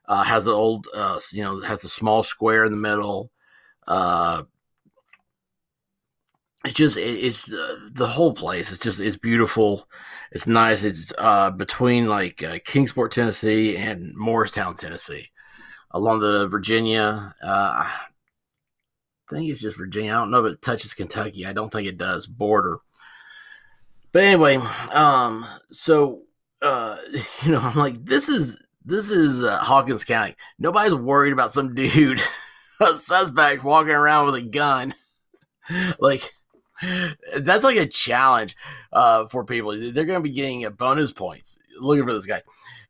Uh, 0.06 0.22
has 0.22 0.46
an 0.46 0.52
old, 0.52 0.86
uh, 0.94 1.18
you 1.32 1.42
know, 1.42 1.60
has 1.62 1.82
a 1.82 1.88
small 1.88 2.22
square 2.22 2.64
in 2.64 2.70
the 2.70 2.78
middle. 2.78 3.32
Uh, 3.88 4.44
it's 6.64 6.74
just 6.74 6.96
it, 6.96 7.24
it's 7.24 7.52
uh, 7.52 7.76
the 7.90 8.06
whole 8.06 8.32
place. 8.32 8.70
It's 8.70 8.82
just 8.82 9.00
it's 9.00 9.16
beautiful. 9.16 9.88
It's 10.30 10.46
nice. 10.46 10.84
It's 10.84 11.12
uh, 11.18 11.50
between 11.50 12.06
like 12.06 12.44
uh, 12.44 12.58
Kingsport, 12.64 13.10
Tennessee, 13.10 13.76
and 13.76 14.14
Morristown, 14.14 14.74
Tennessee 14.74 15.30
along 15.90 16.20
the 16.20 16.46
Virginia. 16.48 17.34
Uh, 17.42 17.84
I 17.86 17.90
think 19.30 19.50
it's 19.50 19.60
just 19.60 19.78
Virginia. 19.78 20.12
I 20.12 20.16
don't 20.16 20.30
know 20.30 20.44
if 20.44 20.54
it 20.54 20.62
touches 20.62 20.94
Kentucky. 20.94 21.46
I 21.46 21.52
don't 21.52 21.70
think 21.70 21.88
it 21.88 21.98
does 21.98 22.26
border. 22.26 22.78
But 24.12 24.24
anyway, 24.24 24.56
um, 24.92 25.46
so 25.70 26.22
uh, 26.62 26.96
you 27.42 27.52
know, 27.52 27.60
I'm 27.60 27.76
like, 27.76 28.04
this 28.04 28.28
is 28.28 28.58
this 28.84 29.10
is 29.10 29.42
uh, 29.42 29.58
Hawkins 29.58 30.04
County. 30.04 30.34
Nobody's 30.58 30.94
worried 30.94 31.32
about 31.32 31.52
some 31.52 31.74
dude, 31.76 32.20
a 32.80 32.94
suspect 32.94 33.64
walking 33.64 33.92
around 33.92 34.26
with 34.26 34.36
a 34.36 34.42
gun. 34.42 34.94
like 35.98 36.30
that's 37.36 37.64
like 37.64 37.76
a 37.76 37.86
challenge 37.86 38.56
uh, 38.92 39.26
for 39.26 39.44
people. 39.44 39.72
They're 39.72 40.04
going 40.04 40.18
to 40.18 40.20
be 40.20 40.30
getting 40.30 40.68
bonus 40.70 41.12
points 41.12 41.58
looking 41.80 42.06
for 42.06 42.12
this 42.12 42.26
guy 42.26 42.42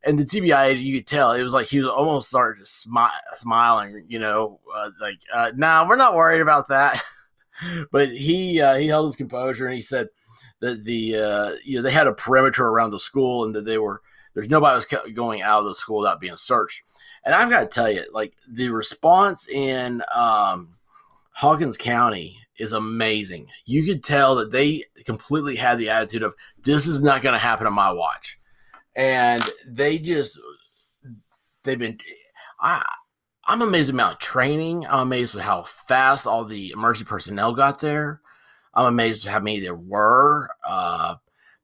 and 0.07 0.17
the 0.17 0.25
TBI, 0.25 0.81
you 0.81 0.99
could 0.99 1.07
tell 1.07 1.33
it 1.33 1.43
was 1.43 1.53
like 1.53 1.67
he 1.67 1.81
was 1.81 1.89
almost 1.89 2.29
started 2.29 2.65
smi- 2.65 3.11
smiling, 3.37 4.05
you 4.09 4.21
know, 4.21 4.61
uh, 4.75 4.91
like, 5.01 5.19
uh, 5.35 5.51
"Nah, 5.57 5.87
we're 5.87 5.97
not 5.97 6.15
worried 6.15 6.41
about 6.41 6.69
that." 6.69 7.03
but 7.91 8.11
he 8.11 8.61
uh, 8.61 8.77
he 8.77 8.87
held 8.87 9.07
his 9.07 9.17
composure 9.17 9.67
and 9.67 9.75
he 9.75 9.81
said 9.81 10.09
that 10.61 10.85
the 10.85 11.17
uh, 11.17 11.53
you 11.65 11.77
know 11.77 11.83
they 11.83 11.91
had 11.91 12.07
a 12.07 12.13
perimeter 12.13 12.67
around 12.67 12.91
the 12.91 13.01
school 13.01 13.45
and 13.45 13.55
that 13.55 13.65
they 13.65 13.79
were 13.79 14.01
there's 14.35 14.49
nobody 14.49 14.75
was 14.75 15.13
going 15.13 15.43
out 15.43 15.61
of 15.61 15.67
the 15.67 15.75
school 15.75 15.99
without 15.99 16.21
being 16.21 16.37
searched. 16.37 16.83
And 17.25 17.35
I've 17.35 17.51
got 17.51 17.63
to 17.63 17.67
tell 17.67 17.91
you, 17.91 18.05
like 18.13 18.35
the 18.49 18.69
response 18.69 19.49
in 19.49 20.03
um, 20.15 20.77
Hawkins 21.33 21.77
County 21.77 22.39
is 22.59 22.73
amazing. 22.73 23.49
You 23.65 23.85
could 23.85 24.05
tell 24.05 24.37
that 24.37 24.53
they 24.53 24.85
completely 25.05 25.57
had 25.57 25.79
the 25.79 25.91
attitude 25.91 26.23
of 26.23 26.37
this 26.63 26.87
is 26.87 27.03
not 27.03 27.23
going 27.23 27.33
to 27.33 27.39
happen 27.41 27.67
on 27.67 27.73
my 27.73 27.91
watch 27.91 28.39
and 28.97 29.45
they 29.67 29.99
just 29.99 30.39
they've 31.63 31.79
been 31.79 31.99
I 32.61 32.85
I'm 33.47 33.63
amazed 33.63 33.91
about 33.91 34.19
training. 34.19 34.87
I'm 34.87 35.01
amazed 35.01 35.35
with 35.35 35.45
how 35.45 35.63
fast 35.63 36.27
all 36.27 36.45
the 36.45 36.73
emergency 36.73 37.05
personnel 37.05 37.53
got 37.53 37.79
there. 37.81 38.21
I'm 38.75 38.87
amazed 38.87 39.25
with 39.25 39.33
how 39.33 39.39
many 39.39 39.61
there 39.61 39.77
were. 39.77 40.49
Uh, 40.67 41.17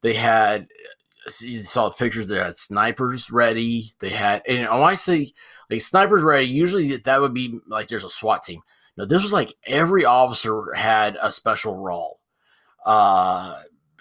they 0.02 0.14
had 0.14 0.68
you 1.40 1.62
saw 1.62 1.88
the 1.88 1.94
pictures. 1.94 2.26
They 2.26 2.36
had 2.36 2.56
snipers 2.56 3.30
ready. 3.30 3.92
They 4.00 4.10
had 4.10 4.42
and 4.46 4.68
when 4.70 4.82
I 4.82 4.94
say 4.94 5.32
like 5.70 5.82
snipers 5.82 6.22
ready, 6.22 6.46
usually 6.46 6.96
that 6.96 7.20
would 7.20 7.34
be 7.34 7.58
like 7.66 7.88
there's 7.88 8.04
a 8.04 8.10
SWAT 8.10 8.42
team. 8.42 8.60
No, 8.96 9.06
this 9.06 9.22
was 9.22 9.32
like 9.32 9.54
every 9.66 10.04
officer 10.04 10.72
had 10.74 11.16
a 11.20 11.32
special 11.32 11.76
role. 11.76 12.20
Uh, 12.84 13.56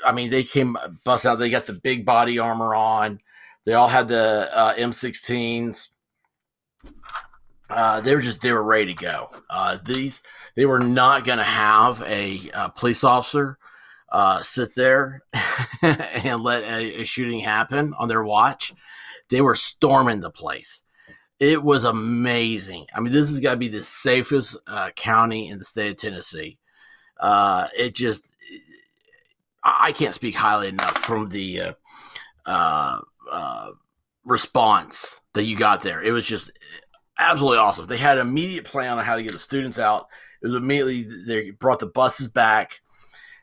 I 0.05 0.11
mean, 0.11 0.29
they 0.29 0.43
came 0.43 0.77
bust 1.03 1.25
out. 1.25 1.35
They 1.35 1.49
got 1.49 1.65
the 1.65 1.73
big 1.73 2.05
body 2.05 2.39
armor 2.39 2.75
on. 2.75 3.19
They 3.65 3.73
all 3.73 3.87
had 3.87 4.07
the 4.07 4.49
uh, 4.53 4.73
M16s. 4.75 5.89
Uh, 7.69 8.01
they 8.01 8.15
were 8.15 8.21
just 8.21 8.41
they 8.41 8.51
were 8.51 8.63
ready 8.63 8.93
to 8.93 9.01
go. 9.01 9.29
Uh, 9.49 9.77
these 9.83 10.23
they 10.55 10.65
were 10.65 10.79
not 10.79 11.23
going 11.23 11.37
to 11.37 11.43
have 11.43 12.01
a, 12.01 12.49
a, 12.53 12.69
police 12.69 13.03
officer 13.03 13.57
uh, 14.11 14.41
sit 14.41 14.75
there 14.75 15.21
and 15.81 16.43
let 16.43 16.63
a, 16.63 17.01
a, 17.01 17.03
shooting 17.05 17.39
happen 17.39 17.93
on 17.97 18.09
their 18.09 18.23
watch. 18.23 18.73
They 19.29 19.39
were 19.39 19.55
storming 19.55 20.19
the 20.19 20.29
place. 20.29 20.83
It 21.39 21.63
was 21.63 21.85
amazing. 21.85 22.87
I 22.93 22.99
mean, 22.99 23.13
this 23.13 23.29
has 23.29 23.39
got 23.39 23.51
to 23.51 23.57
be 23.57 23.69
the 23.69 23.83
safest 23.83 24.57
uh, 24.67 24.89
county 24.95 25.47
in 25.47 25.57
the 25.57 25.65
state 25.65 25.91
of 25.91 25.97
Tennessee. 25.97 26.59
Uh, 27.19 27.67
it 27.77 27.95
just 27.95 28.27
I 29.63 29.91
can't 29.91 30.15
speak 30.15 30.35
highly 30.35 30.69
enough 30.69 30.97
from 30.97 31.29
the 31.29 31.61
uh, 31.61 31.73
uh, 32.45 32.99
uh, 33.31 33.71
response 34.25 35.19
that 35.33 35.43
you 35.43 35.55
got 35.55 35.81
there. 35.81 36.01
It 36.03 36.11
was 36.11 36.25
just 36.25 36.51
absolutely 37.19 37.59
awesome. 37.59 37.87
They 37.87 37.97
had 37.97 38.17
an 38.17 38.27
immediate 38.27 38.65
plan 38.65 38.97
on 38.97 39.03
how 39.03 39.15
to 39.15 39.23
get 39.23 39.31
the 39.31 39.39
students 39.39 39.77
out. 39.79 40.07
It 40.41 40.47
was 40.47 40.55
immediately 40.55 41.07
they 41.27 41.51
brought 41.51 41.79
the 41.79 41.87
buses 41.87 42.27
back. 42.27 42.81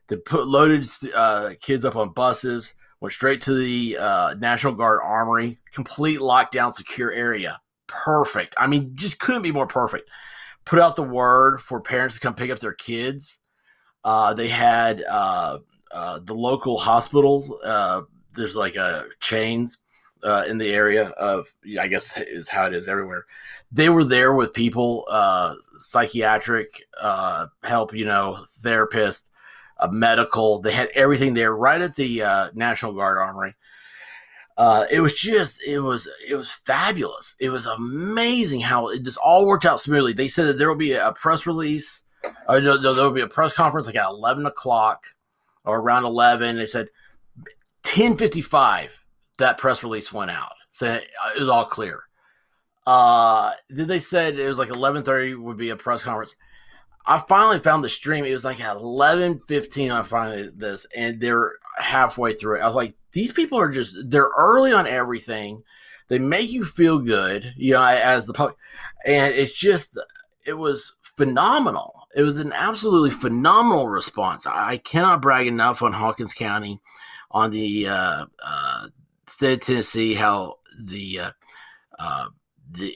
They 0.08 0.16
put 0.16 0.46
loaded 0.46 0.88
uh, 1.14 1.50
kids 1.60 1.84
up 1.84 1.96
on 1.96 2.12
buses. 2.12 2.74
Went 3.00 3.12
straight 3.12 3.40
to 3.42 3.54
the 3.54 3.96
uh, 3.98 4.34
National 4.38 4.74
Guard 4.74 5.00
Armory. 5.04 5.58
Complete 5.72 6.18
lockdown, 6.18 6.72
secure 6.72 7.12
area. 7.12 7.60
Perfect. 7.86 8.56
I 8.58 8.66
mean, 8.66 8.92
just 8.94 9.20
couldn't 9.20 9.42
be 9.42 9.52
more 9.52 9.68
perfect. 9.68 10.10
Put 10.64 10.80
out 10.80 10.96
the 10.96 11.02
word 11.04 11.60
for 11.60 11.80
parents 11.80 12.16
to 12.16 12.20
come 12.20 12.34
pick 12.34 12.50
up 12.50 12.58
their 12.58 12.74
kids. 12.74 13.38
Uh, 14.02 14.34
they 14.34 14.48
had 14.48 15.02
uh, 15.90 16.18
the 16.22 16.34
local 16.34 16.78
hospitals. 16.78 17.52
Uh, 17.64 18.02
there's 18.34 18.56
like 18.56 18.76
a 18.76 19.06
chains 19.20 19.78
uh, 20.22 20.44
in 20.48 20.58
the 20.58 20.70
area 20.70 21.08
of, 21.10 21.52
I 21.80 21.88
guess, 21.88 22.16
is 22.18 22.48
how 22.48 22.66
it 22.66 22.74
is 22.74 22.88
everywhere. 22.88 23.26
They 23.70 23.88
were 23.88 24.04
there 24.04 24.32
with 24.32 24.52
people, 24.52 25.06
uh, 25.10 25.54
psychiatric 25.78 26.82
uh, 27.00 27.46
help, 27.62 27.94
you 27.94 28.04
know, 28.04 28.38
therapist, 28.60 29.30
medical. 29.90 30.60
They 30.60 30.72
had 30.72 30.88
everything 30.94 31.34
there 31.34 31.54
right 31.54 31.80
at 31.80 31.96
the 31.96 32.50
National 32.54 32.92
Guard 32.92 33.18
Armory. 33.18 33.54
It 34.90 35.00
was 35.00 35.12
just, 35.12 35.62
it 35.62 35.80
was, 35.80 36.08
it 36.26 36.34
was 36.34 36.50
fabulous. 36.50 37.36
It 37.38 37.50
was 37.50 37.66
amazing 37.66 38.60
how 38.60 38.88
it 38.88 39.06
all 39.22 39.46
worked 39.46 39.66
out 39.66 39.80
smoothly. 39.80 40.12
They 40.12 40.28
said 40.28 40.46
that 40.46 40.58
there 40.58 40.68
will 40.68 40.74
be 40.74 40.94
a 40.94 41.12
press 41.12 41.46
release. 41.46 42.02
Uh, 42.48 42.58
no, 42.58 42.74
no, 42.76 42.94
there 42.94 43.04
will 43.04 43.12
be 43.12 43.20
a 43.20 43.28
press 43.28 43.52
conference 43.52 43.86
like 43.86 43.94
at 43.94 44.08
eleven 44.08 44.46
o'clock 44.46 45.06
or 45.68 45.78
around 45.78 46.04
eleven. 46.04 46.56
They 46.56 46.66
said 46.66 46.88
ten 47.82 48.16
fifty 48.16 48.40
five 48.40 49.04
that 49.36 49.58
press 49.58 49.84
release 49.84 50.12
went 50.12 50.30
out, 50.30 50.54
so 50.70 50.94
it 50.94 51.06
was 51.38 51.48
all 51.48 51.66
clear. 51.66 52.00
Uh, 52.86 53.52
then 53.68 53.86
they 53.86 53.98
said 53.98 54.38
it 54.38 54.48
was 54.48 54.58
like 54.58 54.70
eleven 54.70 55.02
thirty 55.02 55.34
would 55.34 55.58
be 55.58 55.68
a 55.68 55.76
press 55.76 56.02
conference. 56.02 56.34
I 57.06 57.18
finally 57.18 57.58
found 57.58 57.84
the 57.84 57.88
stream. 57.88 58.24
It 58.24 58.32
was 58.32 58.44
like 58.44 58.60
at 58.60 58.76
eleven 58.76 59.40
fifteen. 59.46 59.90
I 59.92 60.02
finally 60.02 60.50
this, 60.56 60.86
and 60.96 61.20
they're 61.20 61.52
halfway 61.76 62.32
through 62.32 62.56
it. 62.58 62.62
I 62.62 62.66
was 62.66 62.74
like, 62.74 62.94
these 63.12 63.32
people 63.32 63.58
are 63.60 63.70
just 63.70 63.96
they're 64.08 64.30
early 64.36 64.72
on 64.72 64.86
everything. 64.86 65.62
They 66.08 66.18
make 66.18 66.50
you 66.50 66.64
feel 66.64 66.98
good, 66.98 67.52
you 67.58 67.74
know, 67.74 67.82
as 67.82 68.26
the 68.26 68.32
public, 68.32 68.56
and 69.04 69.34
it's 69.34 69.52
just 69.52 69.98
it 70.46 70.54
was 70.54 70.94
phenomenal. 71.02 71.94
It 72.16 72.22
was 72.22 72.38
an 72.38 72.52
absolutely 72.52 73.10
phenomenal 73.10 73.88
response. 73.88 74.46
I 74.46 74.78
cannot 74.78 75.22
brag 75.22 75.46
enough 75.46 75.82
on 75.82 75.92
Hawkins 75.92 76.32
County, 76.32 76.80
on 77.30 77.50
the 77.50 77.88
uh, 77.88 78.26
uh, 78.42 78.88
state 79.26 79.54
of 79.54 79.60
Tennessee, 79.60 80.14
how 80.14 80.58
the 80.82 81.20
uh, 81.20 81.30
uh, 81.98 82.26
the 82.70 82.94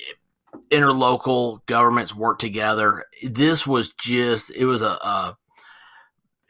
interlocal 0.71 1.65
governments 1.67 2.15
work 2.15 2.39
together. 2.39 3.05
This 3.23 3.67
was 3.67 3.93
just 3.95 4.51
it 4.51 4.65
was 4.65 4.83
a 4.83 4.87
a, 4.87 5.37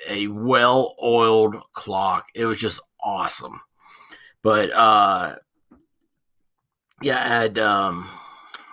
a 0.09 0.27
well 0.29 0.95
oiled 1.03 1.57
clock. 1.73 2.27
It 2.35 2.47
was 2.47 2.61
just 2.61 2.81
awesome. 3.03 3.61
But 4.43 4.73
uh, 4.73 5.37
yeah, 7.01 7.25
I 7.25 7.29
had 7.29 7.59
um, 7.59 8.09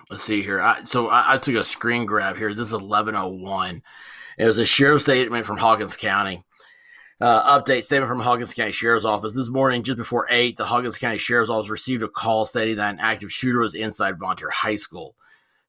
let's 0.09 0.23
see 0.23 0.41
here. 0.41 0.61
I, 0.61 0.83
so 0.83 1.07
I, 1.07 1.35
I, 1.35 1.37
took 1.37 1.55
a 1.55 1.63
screen 1.63 2.05
grab 2.05 2.37
here. 2.37 2.53
This 2.53 2.67
is 2.67 2.73
eleven 2.73 3.15
oh 3.15 3.27
one. 3.27 3.83
It 4.37 4.45
was 4.45 4.57
a 4.57 4.65
sheriff's 4.65 5.05
statement 5.05 5.45
from 5.45 5.57
Hawkins 5.57 5.97
County. 5.97 6.43
Uh, 7.21 7.59
update 7.59 7.83
statement 7.83 8.07
from 8.07 8.21
Hawkins 8.21 8.53
County 8.53 8.71
Sheriff's 8.71 9.05
Office. 9.05 9.33
This 9.33 9.49
morning, 9.49 9.83
just 9.83 9.97
before 9.97 10.25
8, 10.29 10.55
the 10.55 10.63
Hawkins 10.63 10.97
County 10.97 11.17
Sheriff's 11.17 11.49
Office 11.49 11.69
received 11.69 12.01
a 12.01 12.07
call 12.07 12.45
stating 12.45 12.77
that 12.77 12.93
an 12.93 13.01
active 13.01 13.29
shooter 13.29 13.59
was 13.59 13.75
inside 13.75 14.17
Volunteer 14.17 14.49
High 14.49 14.77
School. 14.77 15.15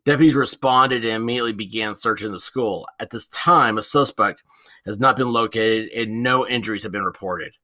Deputies 0.05 0.37
responded 0.37 1.05
and 1.05 1.15
immediately 1.15 1.53
began 1.53 1.97
searching 1.97 2.31
the 2.31 2.39
school. 2.39 2.87
At 3.01 3.11
this 3.11 3.27
time, 3.27 3.79
a 3.79 3.83
suspect 3.83 4.45
has 4.87 5.01
not 5.01 5.17
been 5.17 5.33
located 5.33 5.91
and 5.91 6.23
no 6.23 6.47
injuries 6.47 6.85
have 6.85 6.93
been 6.93 7.05
reported. 7.05 7.55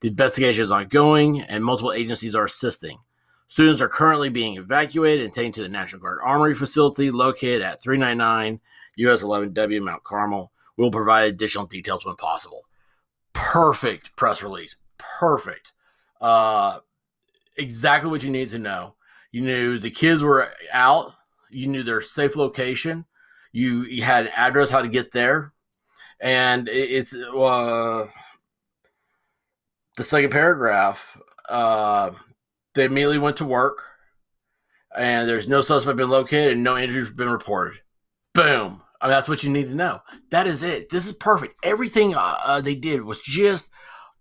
The 0.00 0.08
investigation 0.08 0.62
is 0.62 0.70
ongoing 0.70 1.40
and 1.40 1.64
multiple 1.64 1.92
agencies 1.92 2.36
are 2.36 2.44
assisting. 2.44 2.98
Students 3.52 3.82
are 3.82 3.88
currently 3.88 4.30
being 4.30 4.56
evacuated 4.56 5.26
and 5.26 5.34
taken 5.34 5.52
to 5.52 5.62
the 5.62 5.68
National 5.68 6.00
Guard 6.00 6.20
Armory 6.24 6.54
facility 6.54 7.10
located 7.10 7.60
at 7.60 7.82
399 7.82 8.60
US 8.96 9.22
11W 9.22 9.82
Mount 9.82 10.02
Carmel. 10.04 10.50
We'll 10.78 10.90
provide 10.90 11.28
additional 11.28 11.66
details 11.66 12.06
when 12.06 12.16
possible 12.16 12.62
perfect 13.34 14.16
press 14.16 14.42
release. 14.42 14.76
Perfect. 14.96 15.74
Uh, 16.18 16.78
exactly 17.58 18.10
what 18.10 18.22
you 18.22 18.30
need 18.30 18.48
to 18.48 18.58
know. 18.58 18.94
You 19.32 19.42
knew 19.42 19.78
the 19.78 19.90
kids 19.90 20.22
were 20.22 20.50
out. 20.72 21.12
You 21.50 21.66
knew 21.66 21.82
their 21.82 22.00
safe 22.00 22.36
location. 22.36 23.04
You, 23.52 23.82
you 23.82 24.02
had 24.02 24.28
an 24.28 24.32
address 24.34 24.70
how 24.70 24.80
to 24.80 24.88
get 24.88 25.12
there, 25.12 25.52
and 26.18 26.70
it's 26.70 27.14
uh, 27.14 28.06
the 29.98 30.02
second 30.02 30.30
paragraph. 30.30 31.20
Uh, 31.50 32.12
they 32.74 32.84
immediately 32.84 33.18
went 33.18 33.36
to 33.38 33.44
work, 33.44 33.84
and 34.96 35.28
there's 35.28 35.48
no 35.48 35.60
suspect 35.60 35.96
been 35.96 36.08
located 36.08 36.52
and 36.52 36.64
no 36.64 36.76
injuries 36.76 37.10
been 37.10 37.28
reported. 37.28 37.80
Boom. 38.34 38.82
I 39.00 39.06
mean, 39.06 39.10
that's 39.10 39.28
what 39.28 39.42
you 39.42 39.50
need 39.50 39.64
to 39.64 39.74
know. 39.74 40.00
That 40.30 40.46
is 40.46 40.62
it. 40.62 40.88
This 40.88 41.06
is 41.06 41.12
perfect. 41.12 41.56
Everything 41.64 42.14
uh, 42.14 42.38
uh, 42.44 42.60
they 42.60 42.76
did 42.76 43.02
was 43.02 43.20
just 43.20 43.68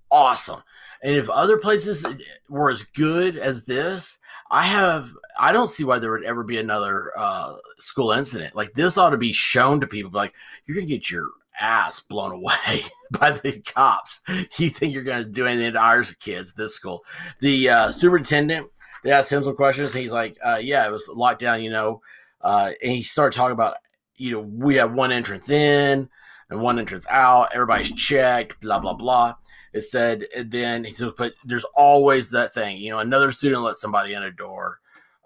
awesome. 0.09 0.63
And 1.03 1.15
if 1.15 1.29
other 1.29 1.57
places 1.57 2.05
were 2.49 2.69
as 2.69 2.83
good 2.83 3.37
as 3.37 3.65
this, 3.65 4.17
I 4.49 4.63
have 4.63 5.11
I 5.39 5.51
don't 5.51 5.69
see 5.69 5.83
why 5.83 5.99
there 5.99 6.11
would 6.11 6.23
ever 6.23 6.43
be 6.43 6.57
another 6.57 7.11
uh, 7.17 7.55
school 7.79 8.11
incident 8.11 8.55
like 8.55 8.73
this. 8.73 8.97
Ought 8.97 9.11
to 9.11 9.17
be 9.17 9.33
shown 9.33 9.79
to 9.81 9.87
people. 9.87 10.11
Like 10.11 10.33
you're 10.65 10.75
gonna 10.75 10.87
get 10.87 11.09
your 11.09 11.29
ass 11.59 11.99
blown 11.99 12.31
away 12.31 12.83
by 13.11 13.31
the 13.31 13.59
cops. 13.61 14.21
You 14.57 14.69
think 14.69 14.93
you're 14.93 15.03
gonna 15.03 15.25
do 15.25 15.47
anything 15.47 15.73
to 15.73 15.79
our 15.79 16.03
kids? 16.03 16.53
This 16.53 16.75
school, 16.75 17.03
the 17.39 17.69
uh, 17.69 17.91
superintendent. 17.91 18.67
They 19.03 19.11
asked 19.11 19.31
him 19.31 19.43
some 19.43 19.55
questions. 19.55 19.93
he's 19.93 20.11
like, 20.11 20.37
uh, 20.45 20.59
"Yeah, 20.61 20.87
it 20.87 20.91
was 20.91 21.09
locked 21.13 21.41
down." 21.41 21.63
You 21.63 21.71
know, 21.71 22.01
uh, 22.41 22.71
and 22.81 22.91
he 22.91 23.01
started 23.01 23.35
talking 23.35 23.53
about 23.53 23.77
you 24.21 24.31
know, 24.31 24.39
we 24.39 24.75
have 24.75 24.93
one 24.93 25.11
entrance 25.11 25.49
in 25.49 26.07
and 26.49 26.61
one 26.61 26.77
entrance 26.77 27.07
out. 27.09 27.53
Everybody's 27.53 27.91
checked, 27.91 28.61
blah, 28.61 28.79
blah, 28.79 28.93
blah. 28.93 29.33
It 29.73 29.81
said, 29.81 30.25
and 30.35 30.51
then 30.51 30.83
he 30.83 30.91
said, 30.91 31.11
"But 31.17 31.33
there's 31.43 31.63
always 31.75 32.29
that 32.31 32.53
thing, 32.53 32.77
you 32.77 32.91
know, 32.91 32.99
another 32.99 33.31
student 33.31 33.63
let 33.63 33.77
somebody 33.77 34.13
in 34.13 34.21
a 34.21 34.29
door, 34.29 34.79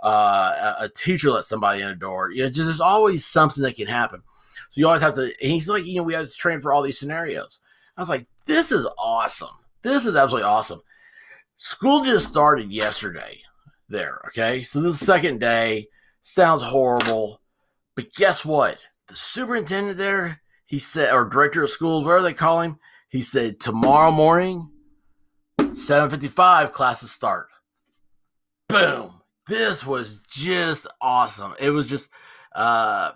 uh, 0.04 0.76
a, 0.80 0.86
a 0.86 0.90
teacher 0.90 1.32
let 1.32 1.46
somebody 1.46 1.82
in 1.82 1.90
a 1.90 1.96
door. 1.96 2.32
You 2.32 2.44
know, 2.44 2.50
just, 2.50 2.68
there's 2.68 2.80
always 2.80 3.26
something 3.26 3.64
that 3.64 3.76
can 3.76 3.88
happen. 3.88 4.22
So 4.70 4.80
you 4.80 4.88
always 4.88 5.02
have 5.02 5.16
to, 5.16 5.32
he's 5.40 5.70
like, 5.70 5.86
you 5.86 5.96
know, 5.96 6.04
we 6.04 6.14
have 6.14 6.28
to 6.28 6.34
train 6.34 6.60
for 6.60 6.74
all 6.74 6.82
these 6.82 7.00
scenarios. 7.00 7.60
I 7.98 8.02
was 8.02 8.10
like, 8.10 8.28
this 8.46 8.72
is 8.72 8.88
awesome. 8.98 9.56
This 9.82 10.06
is 10.06 10.16
absolutely 10.16 10.48
awesome. 10.48 10.82
School 11.56 12.02
just 12.02 12.28
started 12.28 12.72
yesterday 12.72 13.42
there. 13.88 14.22
Okay. 14.28 14.64
So 14.64 14.82
this 14.82 14.96
is 14.96 15.00
the 15.00 15.06
second 15.06 15.40
day. 15.40 15.88
Sounds 16.22 16.64
horrible. 16.64 17.42
But 17.96 18.14
guess 18.14 18.44
what? 18.44 18.80
The 19.08 19.16
superintendent 19.16 19.98
there, 19.98 20.42
he 20.66 20.80
said, 20.80 21.14
or 21.14 21.26
director 21.26 21.64
of 21.64 21.70
schools, 21.70 22.04
whatever 22.04 22.24
they 22.24 22.34
call 22.34 22.62
him, 22.62 22.80
he 23.10 23.22
said 23.22 23.60
tomorrow 23.60 24.12
morning, 24.12 24.72
7:55 25.60 26.72
classes 26.72 27.12
start. 27.12 27.48
Boom! 28.68 29.22
This 29.48 29.86
was 29.86 30.22
just 30.28 30.88
awesome. 31.02 31.54
It 31.60 31.70
was 31.70 31.88
just 31.88 32.10
uh, 32.56 33.12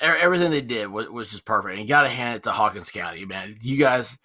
everything 0.00 0.50
they 0.50 0.60
did 0.60 0.88
was, 0.88 1.08
was 1.08 1.30
just 1.30 1.44
perfect. 1.44 1.72
And 1.72 1.82
you 1.82 1.88
got 1.88 2.02
to 2.02 2.08
hand 2.08 2.36
it 2.36 2.42
to 2.44 2.52
Hawkins 2.52 2.90
County, 2.90 3.24
man. 3.24 3.56
You 3.60 3.76
guys 3.76 4.18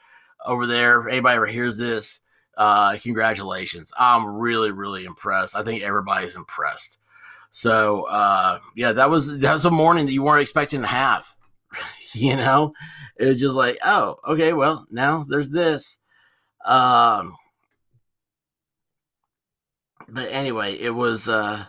over 0.46 0.68
there, 0.68 1.08
anybody 1.08 1.36
ever 1.36 1.46
hears 1.46 1.78
this, 1.78 2.20
uh, 2.58 2.98
congratulations. 2.98 3.92
I'm 3.98 4.26
really, 4.26 4.72
really 4.72 5.06
impressed. 5.06 5.56
I 5.56 5.64
think 5.64 5.84
everybody's 5.84 6.36
impressed. 6.36 6.98
So 7.52 8.04
uh, 8.04 8.60
yeah, 8.76 8.94
that 8.94 9.10
was 9.10 9.40
that 9.40 9.54
was 9.54 9.66
a 9.66 9.72
morning 9.72 10.06
that 10.06 10.14
you 10.14 10.24
weren't 10.24 10.42
expecting 10.42 10.82
to 10.82 10.88
have. 10.88 11.36
you 12.14 12.36
know, 12.36 12.74
it 13.18 13.26
was 13.28 13.40
just 13.40 13.56
like, 13.56 13.78
oh, 13.86 14.18
okay, 14.28 14.54
well 14.54 14.88
now 14.90 15.26
there's 15.28 15.50
this. 15.50 16.00
Um, 16.66 17.36
but 20.08 20.30
anyway, 20.32 20.74
it 20.76 20.92
was 20.92 21.28
uh, 21.28 21.66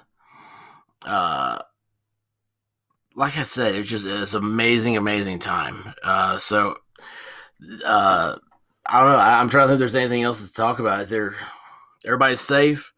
uh, 1.04 1.62
like 3.14 3.36
I 3.36 3.42
said, 3.42 3.74
it's 3.74 3.88
just 3.88 4.06
it's 4.06 4.34
amazing, 4.34 4.96
amazing 4.96 5.38
time. 5.38 5.94
Uh, 6.02 6.38
so 6.38 6.76
uh, 7.84 8.36
I 8.86 9.00
don't 9.00 9.12
know. 9.12 9.18
I, 9.18 9.40
am 9.40 9.48
trying 9.48 9.64
to 9.64 9.68
think 9.68 9.78
there's 9.78 9.94
anything 9.94 10.22
else 10.22 10.46
to 10.46 10.52
talk 10.52 10.78
about. 10.78 11.08
There, 11.08 11.36
everybody's 12.04 12.40
safe. 12.40 12.92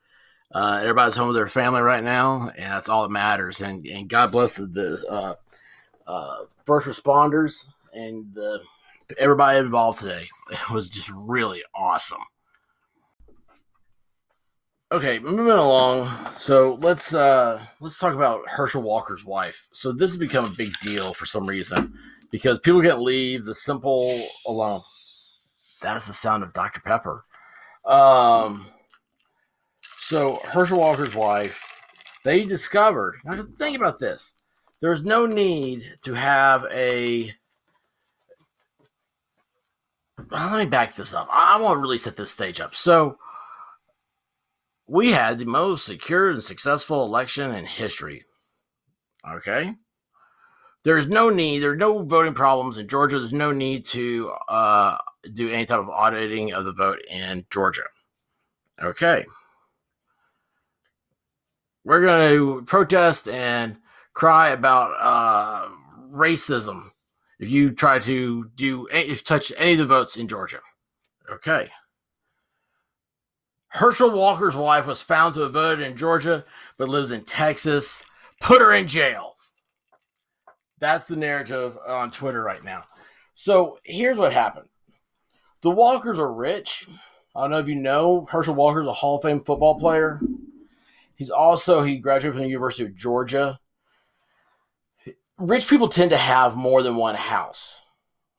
Uh, 0.53 0.79
everybody's 0.81 1.17
home 1.17 1.29
with 1.29 1.37
their 1.37 1.49
family 1.49 1.83
right 1.83 2.03
now, 2.03 2.51
and 2.57 2.73
that's 2.73 2.89
all 2.89 3.03
that 3.03 3.11
matters. 3.11 3.61
And 3.61 3.87
and 3.87 4.09
God 4.09 4.31
bless 4.33 4.57
the, 4.57 4.67
the 4.67 5.07
uh, 5.09 5.35
uh, 6.07 6.37
first 6.65 6.87
responders 6.87 7.67
and 7.93 8.33
the 8.35 8.61
everybody 9.19 9.59
involved 9.59 10.01
today. 10.01 10.29
It 10.51 10.71
was 10.71 10.91
just 10.91 11.09
really 11.09 11.63
awesome. 11.75 12.21
Okay, 14.95 15.19
moving 15.19 15.49
along. 15.49 16.09
So 16.37 16.79
let's 16.81 17.13
uh 17.13 17.61
let's 17.81 17.99
talk 17.99 18.15
about 18.15 18.49
Herschel 18.49 18.81
Walker's 18.81 19.25
wife. 19.25 19.67
So 19.73 19.91
this 19.91 20.13
has 20.13 20.17
become 20.17 20.45
a 20.45 20.57
big 20.57 20.73
deal 20.79 21.13
for 21.15 21.27
some 21.27 21.49
reason 21.49 21.99
because 22.31 22.61
people 22.61 22.81
can't 22.81 23.03
leave 23.03 23.45
the 23.45 23.57
simple 23.57 24.09
alone. 24.47 24.83
That's 25.83 26.07
the 26.07 26.13
sound 26.13 26.45
of 26.45 26.53
Dr. 26.53 26.81
Pepper. 26.81 27.25
Um 27.85 28.67
so 29.99 30.41
Herschel 30.45 30.79
Walker's 30.79 31.17
wife, 31.17 31.61
they 32.23 32.45
discovered. 32.45 33.17
Now 33.25 33.45
think 33.59 33.77
about 33.77 33.99
this. 33.99 34.35
There's 34.81 35.03
no 35.03 35.27
need 35.27 35.99
to 36.05 36.15
have 36.15 36.67
a 36.71 37.35
let 40.31 40.59
me 40.65 40.67
back 40.67 40.95
this 40.95 41.15
up. 41.15 41.27
I, 41.33 41.59
I 41.59 41.61
want 41.61 41.79
to 41.79 41.83
really 41.83 41.99
set 41.99 42.17
this 42.17 42.31
stage 42.31 42.61
up. 42.61 42.77
So 42.77 43.19
we 44.87 45.13
had 45.13 45.39
the 45.39 45.47
most 45.47 45.85
secure 45.85 46.31
and 46.31 46.43
successful 46.43 47.05
election 47.05 47.55
in 47.55 47.65
history. 47.65 48.25
Okay. 49.29 49.75
There's 50.83 51.07
no 51.07 51.31
need, 51.31 51.61
there's 51.61 51.79
no 51.79 52.03
voting 52.03 52.35
problems 52.35 52.77
in 52.77 52.89
Georgia. 52.89 53.19
There's 53.19 53.33
no 53.33 53.53
need 53.53 53.87
to 53.87 54.33
uh, 54.49 54.99
do 55.33 55.49
any 55.49 55.65
type 55.65 55.79
of 55.79 55.89
auditing 55.89 56.53
of 56.53 56.67
the 56.67 56.73
vote 56.73 57.01
in 57.11 57.47
Georgia. 57.51 57.85
Okay. 58.83 59.25
We're 61.85 62.05
going 62.05 62.37
to 62.37 62.63
protest 62.67 63.29
and 63.29 63.79
cry 64.13 64.51
about 64.51 64.91
uh, 65.01 65.69
racism 66.11 66.91
if 67.39 67.49
you 67.49 67.73
try 67.73 67.99
to 68.01 68.51
do 68.55 68.87
if 68.93 69.25
touch 69.25 69.53
any 69.57 69.73
of 69.73 69.79
the 69.79 69.87
votes 69.87 70.17
in 70.17 70.29
Georgia. 70.29 70.61
Okay. 71.31 71.71
Herschel 73.75 74.13
Walker's 74.13 74.55
wife 74.55 74.87
was 74.87 75.01
found 75.01 75.35
to 75.35 75.41
have 75.41 75.53
voted 75.53 75.85
in 75.85 75.97
Georgia 75.97 76.45
but 76.77 76.89
lives 76.89 77.11
in 77.11 77.25
Texas. 77.25 78.05
Put 78.41 78.61
her 78.61 78.73
in 78.73 78.87
jail. 78.87 79.35
That's 80.79 81.07
the 81.07 81.17
narrative 81.17 81.77
on 81.85 82.13
Twitter 82.13 82.41
right 82.41 82.63
now. 82.63 82.85
So 83.35 83.79
here's 83.83 84.17
what 84.17 84.33
happened 84.33 84.69
the 85.61 85.71
Walkers 85.71 86.21
are 86.21 86.33
rich. 86.33 86.87
I 87.35 87.41
don't 87.41 87.51
know 87.51 87.59
if 87.59 87.67
you 87.67 87.75
know, 87.75 88.27
Herschel 88.31 88.55
Walker 88.55 88.81
is 88.81 88.87
a 88.87 88.93
Hall 88.93 89.17
of 89.17 89.23
Fame 89.23 89.43
football 89.43 89.77
player. 89.77 90.21
He's 91.17 91.31
also, 91.31 91.83
he 91.83 91.99
graduated 91.99 92.35
from 92.35 92.43
the 92.43 92.49
University 92.49 92.85
of 92.85 92.95
Georgia. 92.95 93.59
Rich 95.37 95.69
people 95.69 95.89
tend 95.89 96.13
to 96.13 96.17
have 96.17 96.55
more 96.55 96.81
than 96.85 96.95
one 96.95 97.17
house. 97.17 97.83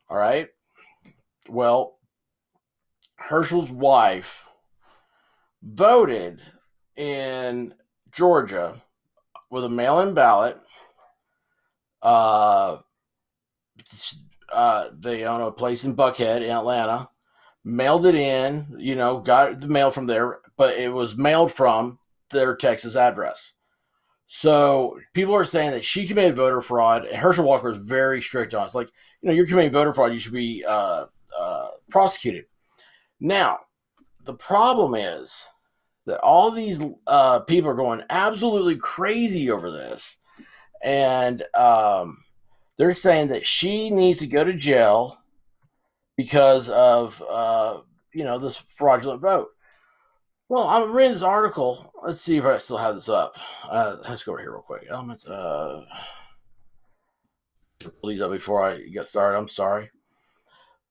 All 0.08 0.16
right. 0.16 0.48
Well, 1.46 1.98
Herschel's 3.16 3.70
wife 3.70 4.46
voted 5.66 6.40
in 6.96 7.74
Georgia 8.12 8.82
with 9.50 9.64
a 9.64 9.68
mail-in 9.68 10.14
ballot. 10.14 10.58
Uh, 12.00 12.78
uh, 14.52 14.88
they 14.96 15.24
own 15.24 15.40
a 15.40 15.50
place 15.50 15.84
in 15.84 15.96
Buckhead 15.96 16.42
in 16.42 16.50
Atlanta. 16.50 17.10
Mailed 17.64 18.06
it 18.06 18.14
in, 18.14 18.76
you 18.78 18.94
know, 18.94 19.18
got 19.18 19.60
the 19.60 19.66
mail 19.66 19.90
from 19.90 20.06
there, 20.06 20.38
but 20.56 20.78
it 20.78 20.92
was 20.92 21.16
mailed 21.16 21.52
from 21.52 21.98
their 22.30 22.54
Texas 22.54 22.94
address. 22.94 23.54
So 24.28 24.98
people 25.14 25.34
are 25.34 25.44
saying 25.44 25.72
that 25.72 25.84
she 25.84 26.06
committed 26.06 26.36
voter 26.36 26.60
fraud, 26.60 27.04
and 27.04 27.16
Herschel 27.16 27.44
Walker 27.44 27.70
is 27.70 27.78
very 27.78 28.22
strict 28.22 28.54
on 28.54 28.62
it. 28.62 28.66
It's 28.66 28.74
like, 28.74 28.90
you 29.20 29.28
know, 29.28 29.34
you're 29.34 29.46
committing 29.46 29.72
voter 29.72 29.92
fraud, 29.92 30.12
you 30.12 30.18
should 30.20 30.32
be 30.32 30.64
uh, 30.64 31.06
uh, 31.36 31.68
prosecuted. 31.90 32.44
Now, 33.18 33.60
the 34.22 34.34
problem 34.34 34.94
is 34.94 35.48
that 36.06 36.20
all 36.20 36.50
these 36.50 36.80
uh, 37.06 37.40
people 37.40 37.70
are 37.70 37.74
going 37.74 38.02
absolutely 38.10 38.76
crazy 38.76 39.50
over 39.50 39.70
this, 39.70 40.18
and 40.82 41.42
um, 41.54 42.24
they're 42.78 42.94
saying 42.94 43.28
that 43.28 43.46
she 43.46 43.90
needs 43.90 44.20
to 44.20 44.26
go 44.26 44.44
to 44.44 44.52
jail 44.52 45.18
because 46.16 46.68
of 46.68 47.22
uh, 47.28 47.80
you 48.12 48.24
know 48.24 48.38
this 48.38 48.56
fraudulent 48.56 49.20
vote. 49.20 49.48
Well, 50.48 50.68
I'm 50.68 50.92
reading 50.92 51.14
this 51.14 51.22
article. 51.22 51.92
Let's 52.04 52.20
see 52.20 52.36
if 52.36 52.44
I 52.44 52.58
still 52.58 52.76
have 52.76 52.94
this 52.94 53.08
up. 53.08 53.36
Uh, 53.68 53.96
let's 54.08 54.22
go 54.22 54.32
over 54.32 54.40
here 54.40 54.52
real 54.52 54.62
quick. 54.62 54.86
Elements. 54.88 55.26
Uh, 55.26 55.84
please 58.00 58.20
up 58.20 58.30
before 58.30 58.62
I 58.62 58.80
get 58.80 59.08
started. 59.08 59.38
I'm 59.38 59.48
sorry. 59.48 59.90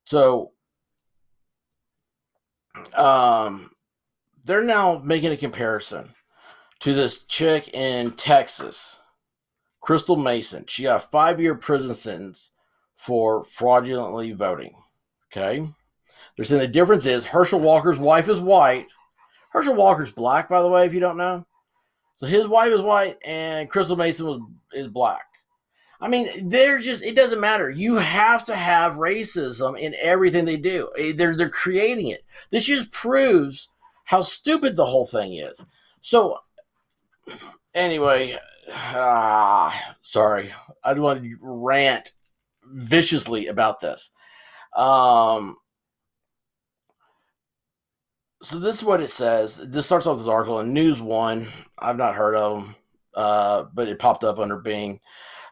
So, 0.06 0.52
um, 2.94 3.72
they're 4.46 4.64
now 4.64 5.02
making 5.04 5.32
a 5.32 5.38
comparison 5.38 6.12
to 6.80 6.94
this 6.94 7.24
chick 7.24 7.68
in 7.74 8.12
Texas, 8.12 9.00
Crystal 9.82 10.16
Mason. 10.16 10.66
She 10.68 10.84
got 10.84 11.04
a 11.04 11.08
five 11.08 11.42
year 11.42 11.56
prison 11.56 11.96
sentence 11.96 12.52
for 12.96 13.44
fraudulently 13.44 14.32
voting. 14.32 14.76
Okay. 15.32 15.68
They're 16.36 16.46
saying 16.46 16.62
the 16.62 16.68
difference 16.68 17.06
is 17.06 17.26
Herschel 17.26 17.60
Walker's 17.60 17.98
wife 17.98 18.30
is 18.30 18.40
white. 18.40 18.88
Herschel 19.50 19.76
Walker's 19.76 20.12
black, 20.12 20.50
by 20.50 20.62
the 20.62 20.68
way, 20.68 20.86
if 20.86 20.94
you 20.94 21.00
don't 21.00 21.18
know. 21.18 21.46
So 22.18 22.28
his 22.28 22.48
wife 22.48 22.72
is 22.72 22.82
white 22.82 23.18
and 23.26 23.70
Crystal 23.70 23.96
Mason 23.96 24.26
was 24.26 24.42
is 24.74 24.88
black. 24.88 25.24
I 26.02 26.08
mean, 26.08 26.50
they're 26.50 26.80
just 26.80 27.04
it 27.04 27.16
doesn't 27.16 27.40
matter. 27.40 27.70
You 27.70 27.96
have 27.96 28.44
to 28.46 28.56
have 28.56 28.96
racism 28.96 29.80
in 29.80 29.96
everything 30.00 30.46
they 30.46 30.58
do. 30.58 30.90
Eh, 30.98 31.14
they're 31.16 31.36
they're 31.36 31.50
creating 31.50 32.10
it. 32.10 32.24
This 32.52 32.66
just 32.66 32.92
proves 32.92 33.70
how 34.06 34.22
stupid 34.22 34.76
the 34.76 34.86
whole 34.86 35.06
thing 35.06 35.34
is. 35.34 35.66
So, 36.02 36.38
anyway, 37.74 38.40
ah, 38.72 39.96
sorry, 40.02 40.54
I 40.84 40.94
don't 40.94 41.04
want 41.04 41.24
to 41.24 41.38
rant 41.42 42.12
viciously 42.64 43.48
about 43.48 43.80
this. 43.80 44.12
Um, 44.76 45.58
so 48.42 48.60
this 48.60 48.78
is 48.78 48.84
what 48.84 49.02
it 49.02 49.10
says. 49.10 49.58
This 49.58 49.86
starts 49.86 50.06
off 50.06 50.20
this 50.20 50.28
article 50.28 50.60
in 50.60 50.74
News 50.74 51.02
One. 51.02 51.48
I've 51.80 51.98
not 51.98 52.16
heard 52.16 52.36
of 52.36 52.62
them, 52.62 52.76
uh, 53.16 53.66
but 53.74 53.88
it 53.88 54.00
popped 54.00 54.24
up 54.24 54.38
under 54.40 54.58
Bing. 54.58 55.00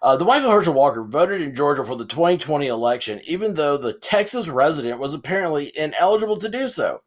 Uh, 0.02 0.18
the 0.18 0.26
wife 0.26 0.44
of 0.44 0.52
Herschel 0.52 0.74
Walker 0.74 1.04
voted 1.04 1.42
in 1.42 1.56
Georgia 1.56 1.84
for 1.84 1.96
the 1.96 2.06
2020 2.06 2.68
election, 2.68 3.22
even 3.26 3.54
though 3.54 3.78
the 3.78 3.94
Texas 3.94 4.48
resident 4.50 5.00
was 5.00 5.14
apparently 5.14 5.76
ineligible 5.78 6.38
to 6.38 6.50
do 6.50 6.68
so 6.68 7.02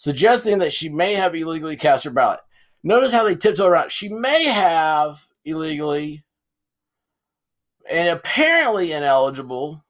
suggesting 0.00 0.56
that 0.56 0.72
she 0.72 0.88
may 0.88 1.12
have 1.12 1.34
illegally 1.34 1.76
cast 1.76 2.04
her 2.04 2.10
ballot. 2.10 2.40
Notice 2.82 3.12
how 3.12 3.22
they 3.22 3.36
tiptoe 3.36 3.66
around. 3.66 3.92
She 3.92 4.08
may 4.08 4.44
have 4.44 5.26
illegally 5.44 6.24
and 7.88 8.08
apparently 8.08 8.92
ineligible. 8.92 9.84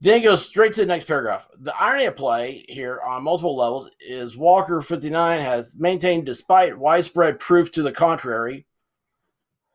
Then 0.00 0.22
goes 0.22 0.46
straight 0.46 0.72
to 0.74 0.80
the 0.80 0.86
next 0.86 1.04
paragraph. 1.04 1.46
The 1.58 1.76
irony 1.78 2.06
of 2.06 2.16
play 2.16 2.64
here 2.66 3.02
on 3.06 3.24
multiple 3.24 3.54
levels 3.54 3.90
is 4.00 4.34
Walker 4.34 4.80
59 4.80 5.40
has 5.42 5.76
maintained, 5.76 6.24
despite 6.24 6.78
widespread 6.78 7.38
proof 7.38 7.70
to 7.72 7.82
the 7.82 7.92
contrary, 7.92 8.64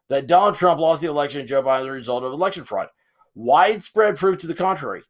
that 0.07 0.25
Donald 0.25 0.55
Trump 0.55 0.79
lost 0.79 1.03
the 1.03 1.09
election 1.09 1.41
and 1.41 1.49
Joe 1.49 1.61
Biden 1.61 1.81
as 1.81 1.85
a 1.85 1.91
result 1.91 2.23
of 2.23 2.33
election 2.33 2.63
fraud. 2.63 2.87
Widespread 3.35 4.17
proof 4.17 4.39
to 4.39 4.47
the 4.47 4.55
contrary. 4.55 5.03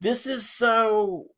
This 0.00 0.26
is 0.26 0.48
so 0.48 1.33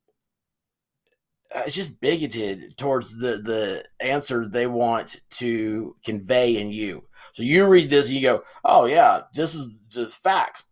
it's 1.55 1.75
just 1.75 2.01
bigoted 2.01 2.77
towards 2.77 3.17
the 3.19 3.39
the 3.39 3.85
answer 4.01 4.49
they 4.49 4.67
want 4.67 5.17
to 5.31 5.97
convey 6.05 6.57
in 6.57 6.71
you. 6.71 7.05
So 7.33 7.43
you 7.43 7.67
read 7.67 7.91
this 7.91 8.07
and 8.07 8.17
you 8.17 8.23
go, 8.23 8.43
"Oh 8.65 8.87
yeah, 8.87 9.23
this 9.35 9.55
is 9.55 9.69
the 9.93 10.09
facts." 10.09 10.65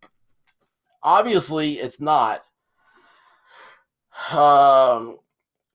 Obviously, 1.02 1.74
it's 1.74 2.00
not. 2.00 2.44
Um, 4.32 5.18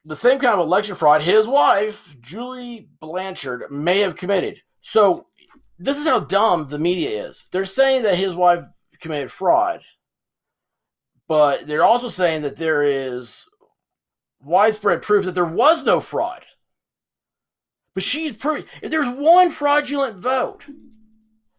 the 0.05 0.15
same 0.15 0.39
kind 0.39 0.53
of 0.53 0.65
election 0.65 0.95
fraud 0.95 1.21
his 1.21 1.47
wife, 1.47 2.15
Julie 2.21 2.89
Blanchard, 2.99 3.65
may 3.69 3.99
have 3.99 4.15
committed. 4.15 4.62
So 4.81 5.27
this 5.77 5.97
is 5.97 6.07
how 6.07 6.21
dumb 6.21 6.67
the 6.67 6.79
media 6.79 7.27
is. 7.27 7.45
They're 7.51 7.65
saying 7.65 8.03
that 8.03 8.15
his 8.15 8.35
wife 8.35 8.65
committed 9.01 9.31
fraud, 9.31 9.81
but 11.27 11.67
they're 11.67 11.83
also 11.83 12.07
saying 12.07 12.41
that 12.41 12.57
there 12.57 12.83
is 12.83 13.45
widespread 14.41 15.02
proof 15.02 15.25
that 15.25 15.36
there 15.36 15.45
was 15.45 15.84
no 15.84 15.99
fraud. 15.99 16.45
But 17.93 18.04
she's 18.04 18.34
proving 18.34 18.65
if 18.82 18.91
there's 18.91 19.08
one 19.08 19.52
fraudulent 19.52 20.17
vote, 20.17 20.65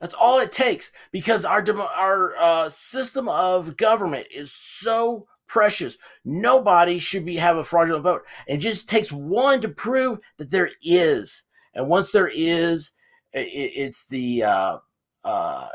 that's 0.01 0.15
all 0.15 0.39
it 0.39 0.53
takes 0.53 0.93
because 1.13 1.45
our 1.45 1.65
our 1.81 2.35
uh, 2.39 2.69
system 2.69 3.29
of 3.29 3.77
government 3.77 4.27
is 4.35 4.53
so 4.53 5.27
precious. 5.47 5.99
Nobody 6.25 6.99
should 6.99 7.27
be 7.27 7.37
have 7.37 7.57
a 7.57 7.65
fraudulent 7.65 8.05
vote. 8.05 8.23
It 8.47 8.59
just 8.59 8.89
takes 8.89 9.13
one 9.13 9.61
to 9.61 9.69
prove 9.69 10.21
that 10.39 10.51
there 10.51 10.71
is, 10.83 11.45
and 11.75 11.89
once 11.89 12.13
there 12.13 12.31
is, 12.33 12.93
it, 13.33 13.41
it's 13.41 14.07
the 14.07 14.45
uh, 14.45 14.79
uh, 15.25 15.69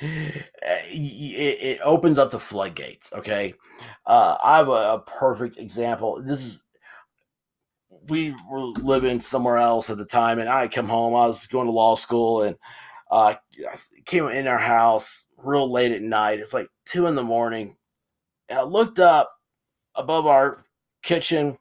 it, 0.00 1.58
it, 1.62 1.80
opens 1.82 2.18
up 2.18 2.30
the 2.30 2.38
floodgates. 2.38 3.12
Okay, 3.12 3.54
uh, 4.06 4.36
I 4.42 4.58
have 4.58 4.68
a, 4.68 4.94
a 4.94 5.04
perfect 5.06 5.58
example. 5.58 6.22
This 6.22 6.40
is 6.40 6.62
we 8.08 8.34
were 8.50 8.60
living 8.60 9.20
somewhere 9.20 9.58
else 9.58 9.90
at 9.90 9.98
the 9.98 10.04
time, 10.04 10.38
and 10.38 10.48
I 10.48 10.68
come 10.68 10.88
home. 10.88 11.14
I 11.14 11.26
was 11.26 11.46
going 11.46 11.66
to 11.66 11.72
law 11.72 11.96
school, 11.96 12.42
and 12.42 12.56
uh, 13.10 13.34
I 13.68 13.76
came 14.04 14.28
in 14.28 14.46
our 14.46 14.58
house 14.58 15.26
real 15.36 15.70
late 15.70 15.92
at 15.92 16.02
night. 16.02 16.40
It's 16.40 16.54
like 16.54 16.68
two 16.84 17.06
in 17.06 17.14
the 17.14 17.22
morning. 17.22 17.76
And 18.48 18.58
I 18.58 18.62
looked 18.62 18.98
up 18.98 19.32
above 19.94 20.26
our 20.26 20.64
kitchen. 21.02 21.58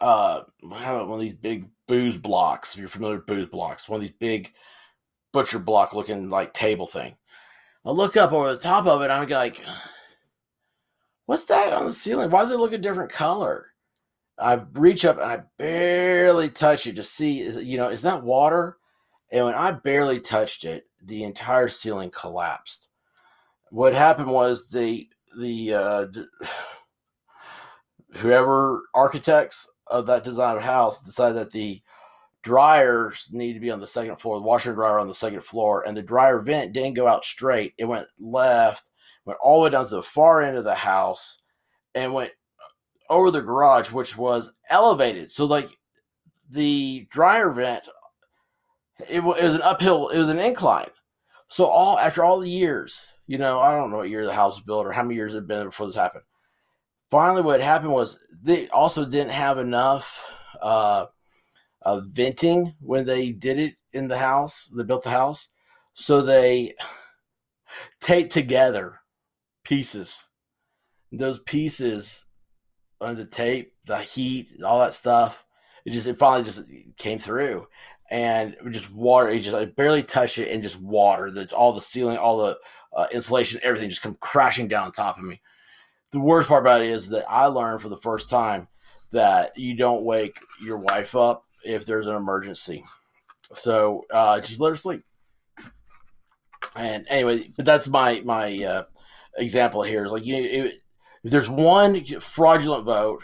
Uh, 0.00 0.42
I 0.70 0.78
have 0.78 1.06
one 1.08 1.18
of 1.18 1.20
these 1.20 1.34
big 1.34 1.68
Boos 1.86 2.16
Blocks. 2.16 2.74
If 2.74 2.80
you're 2.80 2.88
familiar 2.88 3.16
with 3.16 3.26
Boos 3.26 3.46
Blocks, 3.46 3.88
one 3.88 3.96
of 3.96 4.02
these 4.02 4.16
big 4.18 4.52
butcher 5.34 5.58
block 5.58 5.92
looking 5.92 6.30
like 6.30 6.54
table 6.54 6.86
thing. 6.86 7.16
I 7.84 7.90
look 7.90 8.16
up 8.16 8.32
over 8.32 8.54
the 8.54 8.58
top 8.58 8.86
of 8.86 9.02
it. 9.02 9.10
I'm 9.10 9.28
like, 9.28 9.60
what's 11.26 11.44
that 11.46 11.72
on 11.72 11.84
the 11.84 11.92
ceiling? 11.92 12.30
Why 12.30 12.40
does 12.40 12.52
it 12.52 12.58
look 12.58 12.72
a 12.72 12.78
different 12.78 13.12
color? 13.12 13.66
I 14.38 14.62
reach 14.72 15.04
up 15.04 15.16
and 15.16 15.26
I 15.26 15.40
barely 15.58 16.48
touch 16.48 16.86
it 16.86 16.96
to 16.96 17.02
see, 17.02 17.40
is 17.40 17.62
you 17.62 17.76
know, 17.76 17.88
is 17.88 18.02
that 18.02 18.22
water? 18.22 18.78
And 19.30 19.44
when 19.44 19.54
I 19.54 19.72
barely 19.72 20.20
touched 20.20 20.64
it, 20.64 20.86
the 21.02 21.24
entire 21.24 21.68
ceiling 21.68 22.10
collapsed. 22.10 22.88
What 23.70 23.92
happened 23.92 24.30
was 24.30 24.68
the 24.68 25.08
the 25.36 25.74
uh, 25.74 26.06
whoever 28.14 28.82
architects 28.94 29.68
of 29.88 30.06
that 30.06 30.22
design 30.22 30.56
of 30.56 30.62
house 30.62 31.02
decided 31.02 31.36
that 31.36 31.50
the 31.50 31.82
dryers 32.44 33.30
need 33.32 33.54
to 33.54 33.60
be 33.60 33.70
on 33.70 33.80
the 33.80 33.86
second 33.86 34.16
floor, 34.16 34.36
the 34.36 34.42
washer 34.42 34.70
and 34.70 34.76
dryer 34.76 35.00
on 35.00 35.08
the 35.08 35.14
second 35.14 35.42
floor, 35.42 35.82
and 35.86 35.96
the 35.96 36.02
dryer 36.02 36.38
vent 36.40 36.72
didn't 36.72 36.94
go 36.94 37.08
out 37.08 37.24
straight. 37.24 37.74
It 37.78 37.86
went 37.86 38.06
left, 38.20 38.90
went 39.24 39.40
all 39.42 39.58
the 39.58 39.64
way 39.64 39.70
down 39.70 39.88
to 39.88 39.96
the 39.96 40.02
far 40.02 40.42
end 40.42 40.56
of 40.56 40.64
the 40.64 40.74
house, 40.74 41.40
and 41.94 42.14
went 42.14 42.32
over 43.10 43.30
the 43.30 43.40
garage, 43.40 43.90
which 43.90 44.16
was 44.16 44.52
elevated. 44.70 45.32
So 45.32 45.46
like 45.46 45.68
the 46.50 47.08
dryer 47.10 47.50
vent, 47.50 47.84
it, 49.00 49.16
it 49.16 49.24
was 49.24 49.54
an 49.54 49.62
uphill, 49.62 50.10
it 50.10 50.18
was 50.18 50.28
an 50.28 50.38
incline. 50.38 50.90
So 51.48 51.64
all 51.64 51.98
after 51.98 52.22
all 52.22 52.40
the 52.40 52.50
years, 52.50 53.12
you 53.26 53.38
know, 53.38 53.58
I 53.60 53.74
don't 53.74 53.90
know 53.90 53.98
what 53.98 54.10
year 54.10 54.26
the 54.26 54.34
house 54.34 54.56
was 54.56 54.64
built 54.64 54.86
or 54.86 54.92
how 54.92 55.02
many 55.02 55.14
years 55.14 55.32
it 55.32 55.38
had 55.38 55.48
been 55.48 55.66
before 55.66 55.86
this 55.86 55.96
happened. 55.96 56.24
Finally, 57.10 57.42
what 57.42 57.60
happened 57.60 57.92
was 57.92 58.18
they 58.42 58.68
also 58.68 59.04
didn't 59.04 59.30
have 59.30 59.58
enough 59.58 60.30
uh, 60.60 61.06
uh, 61.84 62.00
venting 62.00 62.74
when 62.80 63.06
they 63.06 63.30
did 63.30 63.58
it 63.58 63.74
in 63.92 64.08
the 64.08 64.18
house. 64.18 64.68
They 64.74 64.84
built 64.84 65.04
the 65.04 65.10
house, 65.10 65.50
so 65.94 66.20
they 66.20 66.74
taped 68.00 68.32
together 68.32 69.00
pieces. 69.64 70.28
Those 71.12 71.40
pieces 71.40 72.26
on 73.00 73.16
the 73.16 73.26
tape, 73.26 73.74
the 73.86 73.98
heat, 73.98 74.52
all 74.64 74.80
that 74.80 74.94
stuff. 74.94 75.44
It 75.84 75.90
just 75.90 76.06
it 76.06 76.18
finally 76.18 76.44
just 76.44 76.62
came 76.96 77.18
through, 77.18 77.66
and 78.10 78.56
just 78.70 78.90
water. 78.90 79.28
It 79.28 79.40
just 79.40 79.54
I 79.54 79.66
barely 79.66 80.02
touched 80.02 80.38
it, 80.38 80.50
and 80.50 80.62
just 80.62 80.80
water. 80.80 81.30
That 81.30 81.52
all 81.52 81.72
the 81.72 81.82
ceiling, 81.82 82.16
all 82.16 82.38
the 82.38 82.58
uh, 82.96 83.06
insulation, 83.12 83.60
everything 83.62 83.90
just 83.90 84.02
come 84.02 84.16
crashing 84.20 84.68
down 84.68 84.86
on 84.86 84.92
top 84.92 85.18
of 85.18 85.24
me. 85.24 85.40
The 86.12 86.20
worst 86.20 86.48
part 86.48 86.62
about 86.62 86.80
it 86.80 86.88
is 86.88 87.10
that 87.10 87.28
I 87.28 87.46
learned 87.46 87.82
for 87.82 87.88
the 87.88 87.96
first 87.96 88.30
time 88.30 88.68
that 89.10 89.56
you 89.56 89.76
don't 89.76 90.04
wake 90.04 90.38
your 90.60 90.78
wife 90.78 91.14
up 91.14 91.44
if 91.64 91.86
there's 91.86 92.06
an 92.06 92.14
emergency. 92.14 92.84
So 93.52 94.04
uh, 94.12 94.40
just 94.40 94.60
let 94.60 94.70
her 94.70 94.76
sleep. 94.76 95.04
And 96.76 97.06
anyway, 97.08 97.50
but 97.56 97.64
that's 97.64 97.88
my 97.88 98.20
my 98.24 98.58
uh, 98.64 98.84
example 99.36 99.82
here. 99.82 100.06
Like 100.06 100.24
you, 100.24 100.36
it, 100.36 100.82
if 101.22 101.30
there's 101.30 101.48
one 101.48 102.04
fraudulent 102.20 102.84
vote, 102.84 103.22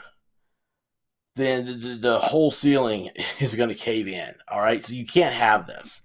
then 1.36 1.80
the, 1.80 1.96
the 1.96 2.18
whole 2.18 2.50
ceiling 2.50 3.10
is 3.40 3.54
going 3.54 3.68
to 3.68 3.74
cave 3.74 4.08
in. 4.08 4.34
All 4.48 4.60
right, 4.60 4.84
so 4.84 4.94
you 4.94 5.06
can't 5.06 5.34
have 5.34 5.66
this. 5.66 6.02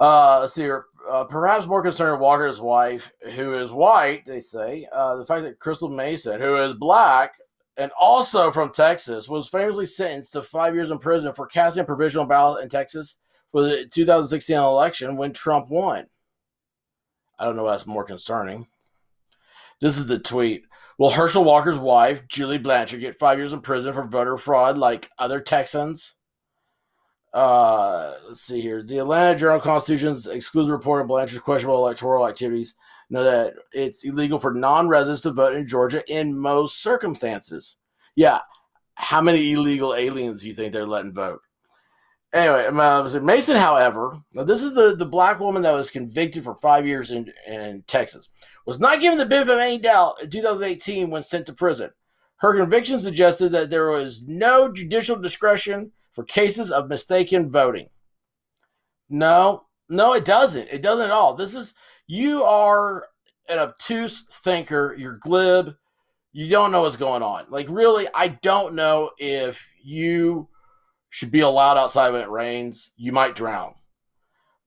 Uh, 0.00 0.38
let's 0.40 0.54
see 0.54 0.62
here. 0.62 0.86
Uh, 1.08 1.24
perhaps 1.24 1.66
more 1.66 1.82
concerned 1.82 2.18
Walker's 2.18 2.60
wife, 2.60 3.12
who 3.34 3.54
is 3.54 3.70
white, 3.70 4.24
they 4.24 4.40
say, 4.40 4.88
uh, 4.90 5.16
the 5.16 5.26
fact 5.26 5.42
that 5.42 5.58
Crystal 5.58 5.90
Mason, 5.90 6.40
who 6.40 6.56
is 6.56 6.72
black 6.72 7.34
and 7.76 7.90
also 7.98 8.50
from 8.50 8.70
Texas, 8.70 9.28
was 9.28 9.48
famously 9.48 9.86
sentenced 9.86 10.32
to 10.32 10.42
five 10.42 10.74
years 10.74 10.90
in 10.90 10.98
prison 10.98 11.32
for 11.32 11.46
casting 11.46 11.82
a 11.82 11.86
provisional 11.86 12.26
ballot 12.26 12.62
in 12.62 12.68
Texas 12.68 13.18
for 13.50 13.62
the 13.62 13.86
2016 13.86 14.56
election 14.56 15.16
when 15.16 15.32
Trump 15.32 15.68
won. 15.68 16.06
I 17.38 17.44
don't 17.44 17.56
know 17.56 17.64
what's 17.64 17.86
more 17.86 18.04
concerning. 18.04 18.66
This 19.80 19.98
is 19.98 20.06
the 20.06 20.18
tweet. 20.18 20.64
Will 20.98 21.10
Herschel 21.10 21.42
Walker's 21.42 21.76
wife, 21.76 22.28
Julie 22.28 22.58
Blanchard, 22.58 23.00
get 23.00 23.18
five 23.18 23.38
years 23.38 23.52
in 23.52 23.60
prison 23.60 23.92
for 23.92 24.04
voter 24.04 24.36
fraud 24.36 24.78
like 24.78 25.10
other 25.18 25.40
Texans? 25.40 26.14
Uh, 27.32 28.14
let's 28.28 28.40
see 28.40 28.60
here. 28.60 28.80
The 28.80 28.98
Atlanta 28.98 29.36
Journal 29.36 29.60
Constitution's 29.60 30.28
exclusive 30.28 30.70
report 30.70 31.02
on 31.02 31.08
Blanchard's 31.08 31.42
questionable 31.42 31.78
electoral 31.78 32.28
activities 32.28 32.76
know 33.10 33.24
that 33.24 33.54
it's 33.72 34.04
illegal 34.04 34.38
for 34.38 34.52
non-residents 34.52 35.22
to 35.22 35.32
vote 35.32 35.54
in 35.54 35.66
Georgia 35.66 36.02
in 36.08 36.38
most 36.38 36.82
circumstances. 36.82 37.76
Yeah, 38.16 38.40
how 38.94 39.20
many 39.20 39.52
illegal 39.52 39.94
aliens 39.94 40.42
do 40.42 40.48
you 40.48 40.54
think 40.54 40.72
they're 40.72 40.86
letting 40.86 41.14
vote? 41.14 41.40
Anyway, 42.32 42.66
uh, 42.66 43.20
Mason, 43.20 43.56
however, 43.56 44.18
this 44.32 44.60
is 44.60 44.74
the, 44.74 44.96
the 44.96 45.06
black 45.06 45.38
woman 45.38 45.62
that 45.62 45.72
was 45.72 45.90
convicted 45.90 46.42
for 46.42 46.56
five 46.56 46.84
years 46.84 47.12
in, 47.12 47.32
in 47.46 47.84
Texas 47.86 48.28
was 48.66 48.80
not 48.80 49.00
given 49.00 49.18
the 49.18 49.26
benefit 49.26 49.54
of 49.54 49.60
any 49.60 49.78
doubt 49.78 50.20
in 50.20 50.30
2018 50.30 51.10
when 51.10 51.22
sent 51.22 51.46
to 51.46 51.52
prison. 51.52 51.90
Her 52.38 52.56
conviction 52.56 52.98
suggested 52.98 53.50
that 53.50 53.70
there 53.70 53.88
was 53.88 54.22
no 54.26 54.72
judicial 54.72 55.16
discretion 55.16 55.92
for 56.10 56.24
cases 56.24 56.72
of 56.72 56.88
mistaken 56.88 57.50
voting. 57.50 57.88
No, 59.08 59.66
no, 59.88 60.14
it 60.14 60.24
doesn't. 60.24 60.68
It 60.70 60.82
doesn't 60.82 61.04
at 61.04 61.10
all. 61.10 61.34
This 61.34 61.54
is, 61.54 61.74
you 62.06 62.44
are 62.44 63.06
an 63.48 63.58
obtuse 63.58 64.24
thinker. 64.42 64.94
You're 64.98 65.18
glib. 65.18 65.74
You 66.32 66.48
don't 66.48 66.72
know 66.72 66.82
what's 66.82 66.96
going 66.96 67.22
on. 67.22 67.46
Like, 67.48 67.68
really, 67.68 68.08
I 68.14 68.28
don't 68.28 68.74
know 68.74 69.12
if 69.18 69.70
you 69.82 70.48
should 71.10 71.30
be 71.30 71.40
allowed 71.40 71.78
outside 71.78 72.10
when 72.10 72.22
it 72.22 72.30
rains. 72.30 72.90
You 72.96 73.12
might 73.12 73.36
drown. 73.36 73.74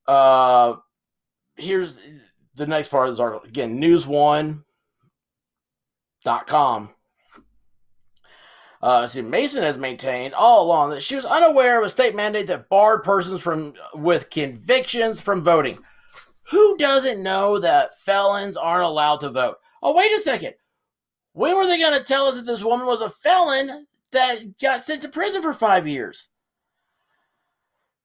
Uh, 0.08 0.76
here's 1.56 1.98
the 2.56 2.68
next 2.68 2.88
part 2.88 3.10
of 3.10 3.14
this 3.14 3.20
article 3.20 3.48
again 3.48 3.82
news1.com 3.82 4.64
uh, 8.82 9.08
see, 9.08 9.22
Mason 9.22 9.64
has 9.64 9.78
maintained 9.78 10.34
all 10.34 10.64
along 10.64 10.92
that 10.92 11.02
she 11.02 11.16
was 11.16 11.26
unaware 11.26 11.80
of 11.80 11.86
a 11.86 11.90
state 11.90 12.16
mandate 12.16 12.48
that 12.48 12.70
barred 12.70 13.04
persons 13.04 13.42
from 13.42 13.74
with 13.94 14.30
convictions 14.30 15.20
from 15.20 15.44
voting. 15.44 15.80
Who 16.52 16.78
doesn't 16.78 17.24
know 17.24 17.60
that 17.60 18.00
felons 18.00 18.58
aren't 18.58 18.84
allowed 18.84 19.18
to 19.18 19.30
vote? 19.30 19.58
Oh, 19.82 19.96
wait 19.96 20.12
a 20.14 20.20
second. 20.20 20.54
When 21.34 21.56
were 21.56 21.68
they 21.68 21.80
going 21.80 21.98
to 21.98 22.04
tell 22.04 22.28
us 22.28 22.36
that 22.36 22.46
this 22.46 22.64
woman 22.64 22.88
was 22.88 23.02
a 23.02 23.10
felon 23.10 23.86
that 24.12 24.58
got 24.60 24.82
sent 24.82 25.02
to 25.04 25.10
prison 25.10 25.42
for 25.42 25.54
five 25.54 25.88
years? 25.88 26.30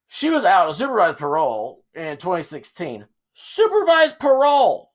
She 0.09 0.29
was 0.29 0.45
out 0.45 0.69
on 0.69 0.75
supervised 0.75 1.19
parole 1.19 1.85
in 1.95 2.17
2016 2.19 3.07
supervised 3.33 4.19
parole. 4.19 4.93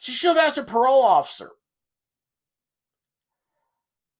She 0.00 0.12
should 0.12 0.36
have 0.36 0.48
asked 0.48 0.56
her 0.56 0.64
parole 0.64 1.02
officer. 1.02 1.52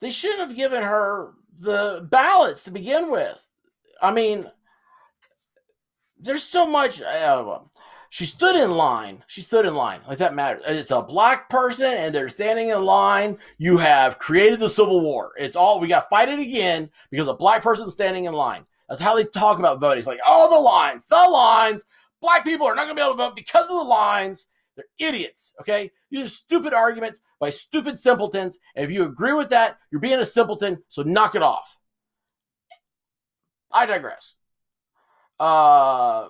They 0.01 0.11
shouldn't 0.11 0.41
have 0.41 0.57
given 0.57 0.83
her 0.83 1.35
the 1.59 2.07
ballots 2.11 2.65
to 2.65 2.71
begin 2.71 3.11
with. 3.11 3.41
I 4.01 4.13
mean, 4.13 4.51
there's 6.19 6.43
so 6.43 6.67
much. 6.67 7.01
Uh, 7.01 7.61
she 8.13 8.27
stood 8.27 8.57
in 8.57 8.73
line. 8.73 9.25
She 9.27 9.41
stood 9.41 9.65
in 9.65 9.75
line. 9.75 10.01
Like 10.07 10.19
that 10.19 10.35
matters. 10.35 10.63
It's 10.67 10.91
a 10.91 11.01
black 11.01 11.49
person 11.49 11.87
and 11.87 12.15
they're 12.15 12.29
standing 12.29 12.69
in 12.69 12.85
line. 12.85 13.39
You 13.57 13.79
have 13.79 14.19
created 14.19 14.61
the 14.61 14.69
Civil 14.69 15.01
War. 15.01 15.33
It's 15.39 15.57
all, 15.57 15.81
we 15.81 15.89
got 15.89 16.11
fight 16.11 16.29
it 16.29 16.39
again 16.39 16.91
because 17.11 17.27
a 17.27 17.33
black 17.33 17.63
person 17.63 17.91
standing 17.91 18.27
in 18.27 18.35
line. 18.35 18.67
That's 18.87 19.01
how 19.01 19.17
they 19.17 19.25
talk 19.25 19.59
about 19.59 19.81
voting. 19.81 20.01
It's 20.01 20.07
like, 20.07 20.21
oh, 20.27 20.55
the 20.55 20.61
lines, 20.61 21.07
the 21.07 21.17
lines 21.17 21.87
black 22.21 22.45
people 22.45 22.67
are 22.67 22.75
not 22.75 22.85
going 22.85 22.97
to 22.97 23.01
be 23.01 23.03
able 23.03 23.15
to 23.15 23.19
vote 23.19 23.35
because 23.35 23.69
of 23.71 23.77
the 23.77 23.83
lines. 23.83 24.49
They're 24.77 24.85
idiots, 24.99 25.55
okay? 25.63 25.91
These 26.11 26.27
are 26.27 26.31
stupid 26.31 26.75
arguments 26.75 27.23
by 27.41 27.49
stupid 27.49 27.99
simpletons. 27.99 28.59
And 28.77 28.85
if 28.85 28.91
you 28.91 29.05
agree 29.05 29.33
with 29.33 29.49
that, 29.51 29.79
you're 29.91 30.03
being 30.03 30.21
a 30.21 30.27
simpleton, 30.27 30.83
so 30.89 31.03
knock 31.03 31.35
it 31.35 31.43
off. 31.43 31.79
I 33.71 33.87
digress. 33.87 34.35
Uh, 35.41 36.29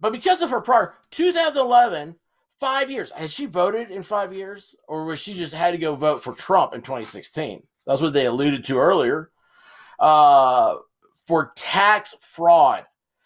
but 0.00 0.12
because 0.12 0.40
of 0.42 0.50
her 0.50 0.60
prior 0.60 0.94
2011, 1.10 2.16
five 2.58 2.90
years, 2.90 3.10
has 3.12 3.32
she 3.32 3.46
voted 3.46 3.90
in 3.90 4.02
five 4.02 4.32
years? 4.32 4.74
Or 4.86 5.04
was 5.04 5.18
she 5.18 5.34
just 5.34 5.54
had 5.54 5.72
to 5.72 5.78
go 5.78 5.94
vote 5.94 6.22
for 6.22 6.34
Trump 6.34 6.74
in 6.74 6.82
2016? 6.82 7.62
That's 7.86 8.00
what 8.00 8.12
they 8.12 8.26
alluded 8.26 8.64
to 8.66 8.78
earlier. 8.78 9.30
Uh, 9.98 10.76
for 11.26 11.52
tax 11.56 12.14
fraud. 12.20 12.84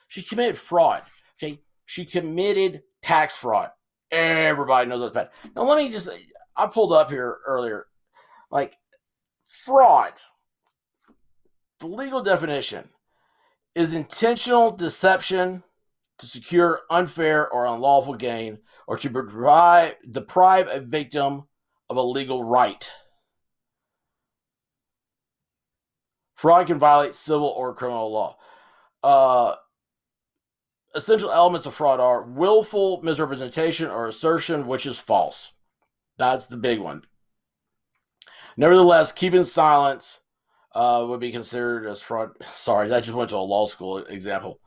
She 0.08 0.22
committed 0.22 0.58
fraud. 0.58 1.02
Okay. 1.38 1.60
She 1.86 2.04
committed 2.04 2.82
tax 3.02 3.36
fraud. 3.36 3.70
Everybody 4.10 4.88
knows 4.88 5.00
that's 5.00 5.14
bad. 5.14 5.30
Now, 5.56 5.62
let 5.62 5.78
me 5.78 5.90
just, 5.90 6.08
I 6.56 6.66
pulled 6.66 6.92
up 6.92 7.10
here 7.10 7.38
earlier. 7.46 7.86
Like, 8.50 8.76
fraud, 9.64 10.12
the 11.80 11.86
legal 11.86 12.22
definition 12.22 12.90
is 13.74 13.92
intentional 13.92 14.70
deception 14.70 15.63
to 16.18 16.26
secure 16.26 16.82
unfair 16.90 17.48
or 17.48 17.66
unlawful 17.66 18.14
gain 18.14 18.58
or 18.86 18.96
to 18.96 19.08
deprive, 19.08 19.96
deprive 20.10 20.68
a 20.68 20.80
victim 20.80 21.44
of 21.88 21.96
a 21.96 22.02
legal 22.02 22.44
right. 22.44 22.90
Fraud 26.34 26.66
can 26.66 26.78
violate 26.78 27.14
civil 27.14 27.48
or 27.48 27.74
criminal 27.74 28.12
law. 28.12 28.36
Uh, 29.02 29.54
essential 30.94 31.30
elements 31.30 31.66
of 31.66 31.74
fraud 31.74 32.00
are 32.00 32.22
willful 32.22 33.02
misrepresentation 33.02 33.88
or 33.88 34.06
assertion 34.06 34.66
which 34.66 34.86
is 34.86 34.98
false. 34.98 35.52
That's 36.16 36.46
the 36.46 36.56
big 36.56 36.80
one. 36.80 37.02
Nevertheless, 38.56 39.10
keeping 39.10 39.44
silence 39.44 40.20
uh, 40.74 41.04
would 41.08 41.20
be 41.20 41.32
considered 41.32 41.86
as 41.86 42.00
fraud. 42.00 42.30
Sorry, 42.54 42.88
that 42.88 43.04
just 43.04 43.16
went 43.16 43.30
to 43.30 43.36
a 43.36 43.38
law 43.38 43.66
school 43.66 43.98
example. 43.98 44.60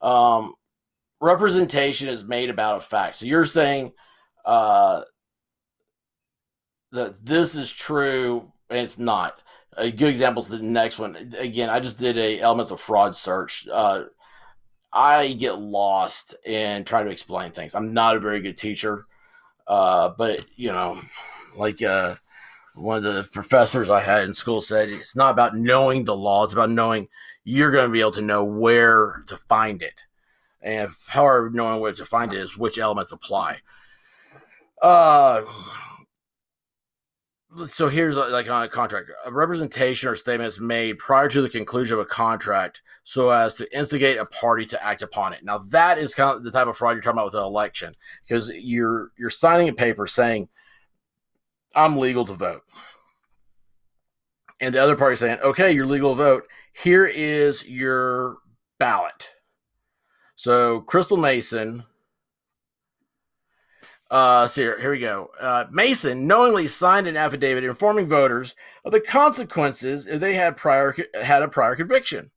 Um, 0.00 0.54
representation 1.20 2.08
is 2.08 2.24
made 2.24 2.50
about 2.50 2.78
a 2.78 2.80
fact. 2.80 3.16
So 3.16 3.26
you're 3.26 3.44
saying 3.44 3.92
uh, 4.44 5.02
that 6.92 7.24
this 7.24 7.54
is 7.54 7.70
true 7.70 8.52
and 8.68 8.80
it's 8.80 8.98
not. 8.98 9.40
A 9.76 9.90
good 9.90 10.08
example 10.08 10.42
is 10.42 10.48
the 10.48 10.58
next 10.58 10.98
one. 10.98 11.32
Again, 11.38 11.70
I 11.70 11.80
just 11.80 11.98
did 11.98 12.18
a 12.18 12.40
elements 12.40 12.72
of 12.72 12.80
fraud 12.80 13.16
search. 13.16 13.68
Uh, 13.70 14.04
I 14.92 15.32
get 15.34 15.60
lost 15.60 16.34
in 16.44 16.84
trying 16.84 17.04
to 17.06 17.12
explain 17.12 17.52
things. 17.52 17.74
I'm 17.74 17.94
not 17.94 18.16
a 18.16 18.20
very 18.20 18.40
good 18.40 18.56
teacher, 18.56 19.06
uh, 19.66 20.10
but 20.18 20.44
you 20.56 20.72
know, 20.72 21.00
like 21.56 21.80
uh, 21.82 22.16
one 22.74 22.98
of 22.98 23.04
the 23.04 23.28
professors 23.32 23.88
I 23.88 24.00
had 24.00 24.24
in 24.24 24.34
school 24.34 24.60
said, 24.60 24.88
it's 24.88 25.14
not 25.14 25.30
about 25.30 25.56
knowing 25.56 26.04
the 26.04 26.16
law; 26.16 26.42
it's 26.42 26.52
about 26.52 26.70
knowing 26.70 27.08
you're 27.44 27.70
going 27.70 27.86
to 27.86 27.92
be 27.92 28.00
able 28.00 28.12
to 28.12 28.20
know 28.20 28.42
where 28.42 29.22
to 29.28 29.36
find 29.36 29.82
it, 29.82 30.02
and 30.62 30.90
however 31.08 31.50
knowing 31.50 31.80
where 31.80 31.92
to 31.92 32.04
find 32.04 32.32
it 32.32 32.40
is 32.40 32.56
which 32.56 32.78
elements 32.78 33.12
apply. 33.12 33.58
Uh, 34.82 35.42
so 37.68 37.88
here's 37.88 38.16
uh, 38.16 38.28
like 38.30 38.48
on 38.48 38.62
a 38.62 38.68
contract. 38.68 39.10
A 39.24 39.32
representation 39.32 40.08
or 40.08 40.14
statement 40.14 40.48
is 40.48 40.60
made 40.60 40.98
prior 40.98 41.28
to 41.28 41.42
the 41.42 41.48
conclusion 41.48 41.94
of 41.94 42.00
a 42.00 42.06
contract 42.06 42.80
so 43.02 43.30
as 43.30 43.56
to 43.56 43.76
instigate 43.76 44.18
a 44.18 44.26
party 44.26 44.66
to 44.66 44.84
act 44.84 45.02
upon 45.02 45.32
it. 45.32 45.42
Now 45.42 45.58
that 45.70 45.98
is 45.98 46.14
kind 46.14 46.36
of 46.36 46.44
the 46.44 46.50
type 46.50 46.68
of 46.68 46.76
fraud 46.76 46.94
you're 46.94 47.02
talking 47.02 47.18
about 47.18 47.26
with 47.26 47.34
an 47.34 47.42
election 47.42 47.96
because 48.22 48.50
you're 48.50 49.10
you're 49.18 49.30
signing 49.30 49.68
a 49.68 49.72
paper 49.72 50.06
saying 50.06 50.48
i'm 51.74 51.96
legal 51.96 52.24
to 52.26 52.34
vote. 52.34 52.62
And 54.60 54.74
the 54.74 54.82
other 54.82 54.96
party 54.96 55.16
saying 55.16 55.40
okay 55.40 55.72
you're 55.72 55.86
legal 55.86 56.12
to 56.12 56.22
vote. 56.22 56.44
Here 56.72 57.06
is 57.06 57.66
your 57.66 58.38
ballot 58.78 59.28
so 60.40 60.80
crystal 60.80 61.18
mason 61.18 61.84
uh, 64.10 64.48
here, 64.48 64.80
here 64.80 64.90
we 64.90 64.98
go. 64.98 65.30
Uh, 65.40 65.66
Mason 65.70 66.26
knowingly 66.26 66.66
signed 66.66 67.06
an 67.06 67.16
affidavit 67.16 67.62
informing 67.62 68.08
voters 68.08 68.56
of 68.84 68.90
the 68.90 69.00
consequences 69.00 70.04
if 70.08 70.18
they 70.18 70.34
had 70.34 70.56
prior 70.56 70.96
had 71.14 71.44
a 71.44 71.48
prior 71.48 71.76
conviction, 71.76 72.32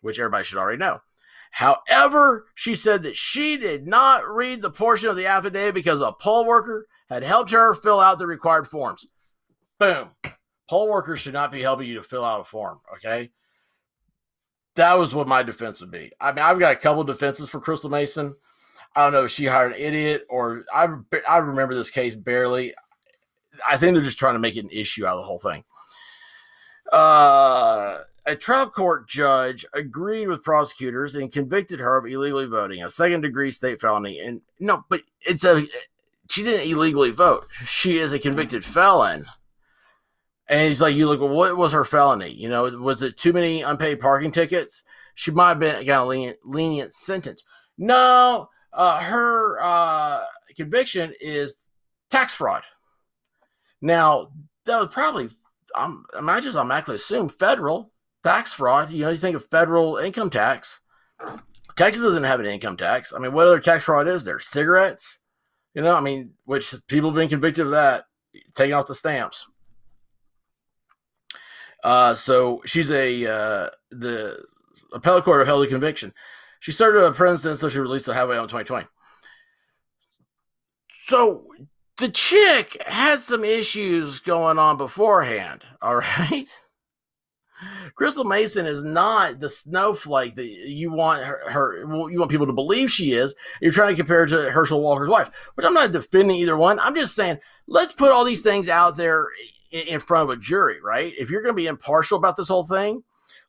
which 0.00 0.18
everybody 0.18 0.42
should 0.42 0.56
already 0.56 0.78
know. 0.78 1.02
However, 1.50 2.46
she 2.54 2.74
said 2.74 3.02
that 3.02 3.14
she 3.14 3.58
did 3.58 3.86
not 3.86 4.26
read 4.26 4.62
the 4.62 4.70
portion 4.70 5.10
of 5.10 5.16
the 5.16 5.26
affidavit 5.26 5.74
because 5.74 6.00
a 6.00 6.12
poll 6.12 6.46
worker 6.46 6.86
had 7.10 7.22
helped 7.22 7.50
her 7.50 7.74
fill 7.74 8.00
out 8.00 8.18
the 8.18 8.26
required 8.26 8.66
forms. 8.66 9.06
Boom. 9.78 10.12
Poll 10.70 10.88
workers 10.88 11.18
should 11.18 11.34
not 11.34 11.52
be 11.52 11.60
helping 11.60 11.88
you 11.88 11.96
to 11.96 12.02
fill 12.02 12.24
out 12.24 12.40
a 12.40 12.44
form. 12.44 12.78
Okay. 12.96 13.30
That 14.74 14.98
was 14.98 15.14
what 15.14 15.28
my 15.28 15.42
defense 15.42 15.80
would 15.80 15.90
be. 15.90 16.12
I 16.20 16.32
mean, 16.32 16.44
I've 16.44 16.58
got 16.58 16.72
a 16.72 16.76
couple 16.76 17.04
defenses 17.04 17.48
for 17.48 17.60
Crystal 17.60 17.90
Mason. 17.90 18.34
I 18.94 19.04
don't 19.04 19.12
know 19.12 19.24
if 19.24 19.30
she 19.30 19.46
hired 19.46 19.72
an 19.72 19.80
idiot 19.80 20.26
or 20.28 20.64
I, 20.72 20.88
I 21.28 21.38
remember 21.38 21.74
this 21.74 21.90
case 21.90 22.14
barely. 22.14 22.74
I 23.66 23.76
think 23.76 23.94
they're 23.94 24.02
just 24.02 24.18
trying 24.18 24.34
to 24.34 24.40
make 24.40 24.56
it 24.56 24.64
an 24.64 24.70
issue 24.70 25.06
out 25.06 25.16
of 25.16 25.20
the 25.20 25.26
whole 25.26 25.38
thing. 25.38 25.64
Uh, 26.90 28.00
a 28.26 28.36
trial 28.36 28.68
court 28.68 29.08
judge 29.08 29.64
agreed 29.74 30.28
with 30.28 30.42
prosecutors 30.42 31.14
and 31.14 31.32
convicted 31.32 31.80
her 31.80 31.96
of 31.96 32.06
illegally 32.06 32.46
voting, 32.46 32.82
a 32.82 32.90
second 32.90 33.22
degree 33.22 33.50
state 33.50 33.80
felony. 33.80 34.20
And 34.20 34.42
no, 34.60 34.84
but 34.88 35.00
it's 35.22 35.44
a 35.44 35.66
she 36.30 36.42
didn't 36.42 36.70
illegally 36.70 37.10
vote. 37.10 37.46
She 37.66 37.98
is 37.98 38.12
a 38.12 38.18
convicted 38.18 38.64
felon. 38.64 39.26
And 40.52 40.60
he's 40.68 40.82
like, 40.82 40.94
you 40.94 41.08
look, 41.08 41.22
what 41.22 41.56
was 41.56 41.72
her 41.72 41.82
felony? 41.82 42.30
You 42.30 42.50
know, 42.50 42.64
was 42.64 43.00
it 43.00 43.16
too 43.16 43.32
many 43.32 43.62
unpaid 43.62 44.00
parking 44.00 44.30
tickets? 44.30 44.84
She 45.14 45.30
might 45.30 45.48
have 45.48 45.60
been 45.60 45.86
got 45.86 46.04
a 46.04 46.06
lenient, 46.06 46.40
lenient 46.44 46.92
sentence. 46.92 47.42
No, 47.78 48.50
uh, 48.70 49.00
her 49.00 49.58
uh, 49.62 50.24
conviction 50.54 51.14
is 51.22 51.70
tax 52.10 52.34
fraud. 52.34 52.64
Now, 53.80 54.28
that 54.66 54.78
would 54.78 54.90
probably, 54.90 55.30
I'm, 55.74 56.04
imagine, 56.18 56.54
I'm 56.54 56.70
actually 56.70 56.96
assume 56.96 57.30
federal 57.30 57.90
tax 58.22 58.52
fraud. 58.52 58.92
You 58.92 59.06
know, 59.06 59.10
you 59.10 59.16
think 59.16 59.36
of 59.36 59.46
federal 59.46 59.96
income 59.96 60.28
tax. 60.28 60.80
Texas 61.76 62.02
doesn't 62.02 62.24
have 62.24 62.40
an 62.40 62.46
income 62.46 62.76
tax. 62.76 63.14
I 63.14 63.18
mean, 63.20 63.32
what 63.32 63.46
other 63.46 63.58
tax 63.58 63.84
fraud 63.84 64.06
is 64.06 64.26
there? 64.26 64.38
Cigarettes? 64.38 65.18
You 65.72 65.80
know, 65.80 65.96
I 65.96 66.00
mean, 66.00 66.32
which 66.44 66.74
people 66.88 67.08
have 67.08 67.16
been 67.16 67.30
convicted 67.30 67.64
of 67.64 67.72
that, 67.72 68.04
taking 68.54 68.74
off 68.74 68.86
the 68.86 68.94
stamps. 68.94 69.46
Uh, 71.82 72.14
so 72.14 72.62
she's 72.64 72.90
a 72.90 73.26
uh, 73.26 73.70
the 73.90 74.44
appellate 74.92 75.24
court 75.24 75.42
upheld 75.42 75.64
the 75.64 75.68
conviction. 75.68 76.12
She 76.60 76.72
started 76.72 77.04
a 77.04 77.12
prison 77.12 77.38
sentence, 77.38 77.60
so 77.60 77.68
she 77.68 77.80
released 77.80 78.06
the 78.06 78.14
highway 78.14 78.36
on 78.36 78.46
2020. 78.46 78.86
So 81.08 81.46
the 81.98 82.08
chick 82.08 82.80
had 82.86 83.20
some 83.20 83.44
issues 83.44 84.20
going 84.20 84.58
on 84.58 84.76
beforehand, 84.76 85.64
all 85.82 85.96
right? 85.96 86.46
Crystal 87.94 88.24
Mason 88.24 88.66
is 88.66 88.82
not 88.82 89.38
the 89.38 89.48
snowflake 89.48 90.34
that 90.34 90.46
you 90.46 90.90
want 90.90 91.22
her, 91.22 91.48
her, 91.48 91.78
you 92.10 92.18
want 92.18 92.30
people 92.30 92.46
to 92.46 92.52
believe 92.52 92.90
she 92.90 93.12
is. 93.12 93.34
You're 93.60 93.72
trying 93.72 93.94
to 93.94 94.02
compare 94.02 94.26
to 94.26 94.50
Herschel 94.50 94.82
Walker's 94.82 95.08
wife, 95.08 95.30
which 95.54 95.64
I'm 95.64 95.74
not 95.74 95.92
defending 95.92 96.36
either 96.38 96.56
one. 96.56 96.80
I'm 96.80 96.94
just 96.94 97.14
saying 97.14 97.38
let's 97.68 97.92
put 97.92 98.10
all 98.10 98.24
these 98.24 98.42
things 98.42 98.68
out 98.68 98.96
there 98.96 99.28
in, 99.72 100.00
front 100.00 100.30
of 100.30 100.36
a 100.36 100.40
jury, 100.40 100.80
right? 100.82 101.12
If 101.18 101.30
you're 101.30 101.42
going 101.42 101.54
to 101.54 101.60
be 101.60 101.66
impartial 101.66 102.18
about 102.18 102.36
this 102.36 102.48
whole 102.48 102.64
thing, 102.64 103.02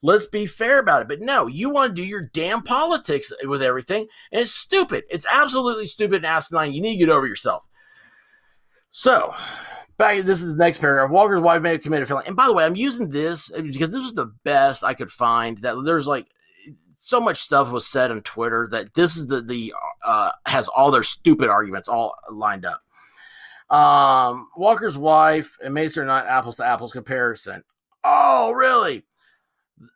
Let's 0.06 0.26
be 0.26 0.48
fair 0.48 0.80
about 0.80 1.02
it. 1.02 1.08
But 1.08 1.22
no, 1.22 1.48
you 1.48 1.70
want 1.70 1.96
to 1.96 2.02
do 2.02 2.06
your 2.06 2.30
damn 2.34 2.62
politics 2.62 3.32
with 3.46 3.64
everything. 3.64 4.08
And 4.34 4.42
it's 4.42 4.52
stupid. 4.52 5.06
It's 5.10 5.26
absolutely 5.32 5.88
stupid 5.88 6.18
and 6.18 6.26
asinine. 6.26 6.74
You 6.74 6.82
need 6.82 6.96
to 6.96 7.06
get 7.06 7.10
over 7.10 7.26
yourself. 7.26 7.66
So, 8.92 9.34
back 9.98 10.20
this 10.20 10.42
is 10.42 10.56
the 10.56 10.64
next 10.64 10.80
paragraph. 10.80 11.10
Walker's 11.10 11.40
wife 11.40 11.62
may 11.62 11.72
have 11.72 11.82
committed 11.82 12.04
a 12.04 12.06
felony. 12.08 12.28
And 12.28 12.36
by 12.36 12.48
the 12.48 12.54
way, 12.54 12.66
I'm 12.66 12.76
using 12.76 13.10
this 13.10 13.50
because 13.50 13.92
this 13.92 14.02
was 14.02 14.14
the 14.14 14.34
best 14.44 14.84
I 14.84 14.94
could 14.94 15.10
find. 15.10 15.58
That 15.60 15.82
there's 15.86 16.06
like 16.06 16.28
so 17.00 17.22
much 17.22 17.42
stuff 17.42 17.72
was 17.72 17.88
said 17.88 18.12
on 18.12 18.22
Twitter 18.24 18.68
that 18.72 18.94
this 18.94 19.16
is 19.16 19.28
the 19.28 19.42
the 19.42 19.74
uh, 20.06 20.32
has 20.46 20.68
all 20.68 20.92
their 20.92 21.04
stupid 21.04 21.50
arguments 21.50 21.88
all 21.88 22.14
lined 22.30 22.66
up. 22.66 22.83
Um, 23.70 24.50
Walker's 24.56 24.98
wife 24.98 25.58
and 25.64 25.74
Mason 25.74 26.04
are 26.04 26.08
not 26.08 26.28
apples 26.28 26.58
to 26.58 26.66
apples 26.66 26.92
comparison. 26.92 27.64
Oh, 28.04 28.52
really? 28.52 29.04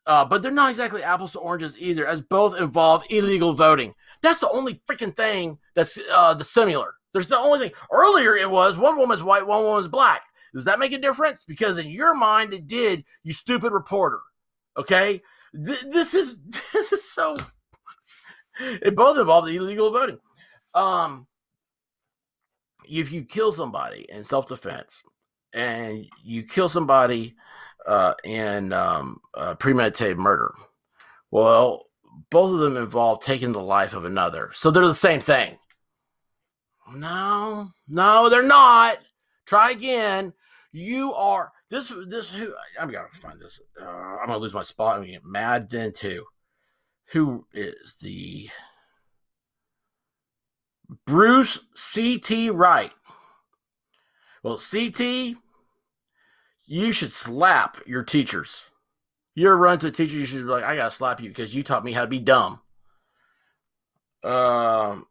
Uh, 0.06 0.26
but 0.26 0.42
they're 0.42 0.52
not 0.52 0.70
exactly 0.70 1.04
apples 1.04 1.34
to 1.34 1.40
oranges 1.40 1.76
either, 1.78 2.06
as 2.06 2.22
both 2.22 2.58
involve 2.58 3.04
illegal 3.10 3.54
voting. 3.54 3.94
That's 4.22 4.40
the 4.40 4.50
only 4.50 4.82
freaking 4.90 5.16
thing 5.16 5.60
that's 5.76 6.00
uh, 6.12 6.34
the 6.34 6.44
similar. 6.44 6.96
There's 7.14 7.28
the 7.28 7.38
only 7.38 7.60
thing. 7.60 7.72
Earlier, 7.92 8.36
it 8.36 8.50
was 8.50 8.78
one 8.78 8.98
woman's 8.98 9.24
white, 9.24 9.46
one 9.46 9.64
woman's 9.64 9.88
black. 9.88 10.22
Does 10.54 10.66
that 10.66 10.80
make 10.80 10.92
a 10.92 10.98
difference? 10.98 11.44
Because 11.44 11.78
in 11.78 11.88
your 11.90 12.16
mind, 12.16 12.54
it 12.54 12.68
did. 12.68 13.04
You 13.24 13.34
stupid 13.34 13.72
reporter. 13.72 14.20
Okay, 14.78 15.22
Th- 15.54 15.86
this 15.90 16.14
is 16.14 16.42
this 16.74 16.92
is 16.92 17.10
so. 17.10 17.36
It 18.60 18.96
both 18.96 19.20
involved 19.20 19.50
illegal 19.50 19.92
voting. 19.92 20.18
Um, 20.74 21.28
if 22.90 23.12
you 23.12 23.24
kill 23.24 23.52
somebody 23.52 24.06
in 24.10 24.24
self 24.24 24.48
defense 24.48 25.04
and 25.54 26.06
you 26.24 26.44
kill 26.44 26.70
somebody 26.70 27.36
uh, 27.86 28.14
in 28.24 28.74
um, 28.74 29.20
uh, 29.34 29.56
premeditated 29.56 30.18
murder, 30.18 30.54
well, 31.32 31.86
both 32.30 32.54
of 32.54 32.60
them 32.60 32.78
involve 32.78 33.22
taking 33.22 33.52
the 33.52 33.62
life 33.62 33.94
of 33.94 34.06
another. 34.06 34.50
So 34.54 34.72
they're 34.72 34.88
the 34.88 34.96
same 34.96 35.20
thing. 35.20 35.58
No, 36.94 37.70
no, 37.88 38.30
they're 38.30 38.44
not. 38.44 39.00
Try 39.46 39.72
again. 39.72 40.34
You 40.72 41.14
are 41.14 41.52
this. 41.70 41.92
This 42.08 42.30
who 42.30 42.54
I'm 42.80 42.92
gonna 42.92 43.08
find 43.14 43.42
this. 43.42 43.60
Uh, 43.82 43.86
I'm 43.86 44.28
gonna 44.28 44.38
lose 44.38 44.54
my 44.54 44.62
spot. 44.64 44.96
I'm 44.96 45.02
gonna 45.02 45.14
get 45.14 45.26
mad 45.26 45.70
then 45.70 45.92
too. 45.92 46.26
Who 47.12 47.46
is 47.54 47.96
the 48.02 48.50
Bruce 51.06 51.60
C.T. 51.74 52.50
Wright? 52.50 52.92
Well, 54.44 54.58
CT, 54.60 55.36
you 56.66 56.92
should 56.94 57.12
slap 57.12 57.78
your 57.86 58.04
teachers. 58.04 58.64
You're 59.36 59.54
a 59.54 59.58
run 59.58 59.80
to 59.80 59.88
a 59.88 59.92
teacher, 59.92 60.16
you 60.16 60.26
should 60.26 60.38
be 60.38 60.44
like, 60.44 60.64
I 60.64 60.76
gotta 60.76 60.92
slap 60.92 61.22
you 61.22 61.30
because 61.30 61.54
you 61.54 61.64
taught 61.64 61.84
me 61.84 61.92
how 61.92 62.02
to 62.02 62.08
be 62.08 62.20
dumb. 62.20 62.62
Um. 64.24 65.06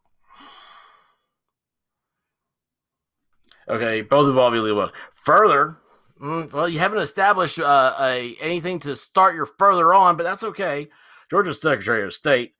Okay, 3.69 4.01
both 4.01 4.27
involve 4.27 4.55
illegal. 4.55 4.89
Further, 5.23 5.77
mm, 6.21 6.51
well, 6.51 6.67
you 6.67 6.79
haven't 6.79 6.99
established 6.99 7.59
uh, 7.59 7.93
a 7.99 8.35
anything 8.41 8.79
to 8.79 8.95
start 8.95 9.35
your 9.35 9.45
further 9.45 9.93
on, 9.93 10.17
but 10.17 10.23
that's 10.23 10.43
okay. 10.43 10.87
Georgia's 11.29 11.61
Secretary 11.61 12.03
of 12.03 12.13
State, 12.13 12.55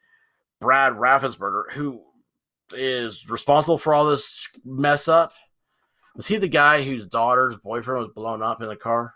Brad 0.60 0.94
Raffensperger, 0.94 1.72
who 1.72 2.02
is 2.74 3.30
responsible 3.30 3.78
for 3.78 3.94
all 3.94 4.06
this 4.06 4.48
mess 4.66 5.08
up, 5.08 5.34
was 6.16 6.28
he 6.28 6.38
the 6.38 6.48
guy 6.48 6.84
whose 6.84 7.06
daughter's 7.06 7.56
boyfriend 7.58 8.04
was 8.04 8.14
blown 8.14 8.42
up 8.42 8.62
in 8.62 8.68
the 8.68 8.76
car? 8.76 9.14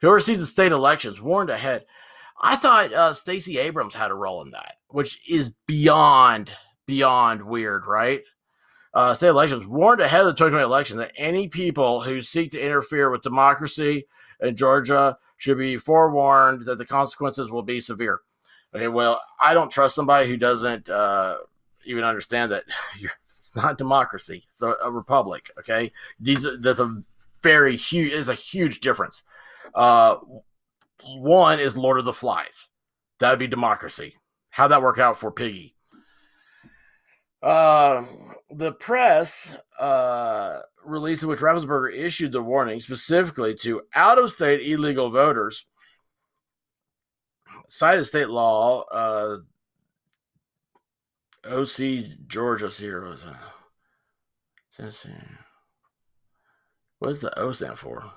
Who 0.00 0.08
oversees 0.08 0.38
the 0.38 0.46
state 0.46 0.70
elections 0.70 1.20
warned 1.20 1.50
ahead. 1.50 1.86
I 2.40 2.54
thought 2.54 2.92
uh, 2.92 3.12
Stacey 3.14 3.58
Abrams 3.58 3.94
had 3.94 4.12
a 4.12 4.14
role 4.14 4.42
in 4.42 4.52
that, 4.52 4.76
which 4.88 5.20
is 5.28 5.54
beyond 5.66 6.52
beyond 6.86 7.42
weird, 7.42 7.84
right? 7.86 8.22
Uh, 8.94 9.12
state 9.12 9.28
elections 9.28 9.66
warned 9.66 10.00
ahead 10.00 10.20
of 10.20 10.26
the 10.26 10.32
2020 10.32 10.64
election 10.64 10.96
that 10.98 11.12
any 11.16 11.48
people 11.48 12.00
who 12.00 12.22
seek 12.22 12.50
to 12.50 12.60
interfere 12.60 13.10
with 13.10 13.22
democracy 13.22 14.06
in 14.40 14.56
Georgia 14.56 15.16
should 15.36 15.58
be 15.58 15.76
forewarned 15.76 16.64
that 16.64 16.78
the 16.78 16.86
consequences 16.86 17.50
will 17.50 17.62
be 17.62 17.80
severe. 17.80 18.20
Okay, 18.74 18.88
well, 18.88 19.20
I 19.42 19.52
don't 19.52 19.70
trust 19.70 19.94
somebody 19.94 20.28
who 20.28 20.36
doesn't 20.36 20.88
uh, 20.88 21.38
even 21.84 22.04
understand 22.04 22.52
that 22.52 22.64
it's 23.24 23.54
not 23.56 23.78
democracy; 23.78 24.44
it's 24.50 24.62
a, 24.62 24.74
a 24.84 24.90
republic. 24.90 25.50
Okay, 25.58 25.92
these 26.20 26.46
there's 26.60 26.80
a 26.80 27.02
very 27.42 27.76
huge 27.76 28.12
is 28.12 28.28
a 28.28 28.34
huge 28.34 28.80
difference. 28.80 29.22
Uh, 29.74 30.16
one 31.04 31.60
is 31.60 31.76
Lord 31.76 31.98
of 31.98 32.04
the 32.04 32.12
Flies. 32.12 32.68
That 33.20 33.30
would 33.30 33.38
be 33.38 33.46
democracy. 33.46 34.14
How'd 34.50 34.70
that 34.70 34.82
work 34.82 34.98
out 34.98 35.18
for 35.18 35.30
Piggy? 35.30 35.74
Uh, 37.42 38.04
the 38.50 38.72
press 38.72 39.56
uh, 39.78 40.60
release 40.84 41.22
in 41.22 41.28
which 41.28 41.40
Raffensperger 41.40 41.94
issued 41.94 42.32
the 42.32 42.42
warning 42.42 42.80
specifically 42.80 43.54
to 43.56 43.82
out 43.94 44.18
of 44.18 44.30
state 44.30 44.66
illegal 44.68 45.10
voters 45.10 45.66
cited 47.68 48.06
state 48.06 48.28
law 48.28 48.82
uh, 48.90 49.36
OC 51.44 52.26
Georgia 52.26 52.70
Sierra. 52.70 53.16
What 56.98 57.08
does 57.08 57.20
the 57.20 57.38
O 57.38 57.52
stand 57.52 57.78
for? 57.78 58.10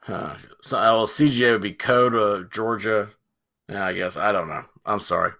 Huh. 0.00 0.34
So, 0.62 0.78
well, 0.78 1.06
CGA 1.06 1.52
would 1.52 1.62
be 1.62 1.72
Code 1.72 2.14
of 2.14 2.50
Georgia. 2.50 3.10
Yeah, 3.68 3.86
I 3.86 3.92
guess. 3.92 4.16
I 4.16 4.32
don't 4.32 4.48
know. 4.48 4.62
I'm 4.84 4.98
sorry. 5.00 5.32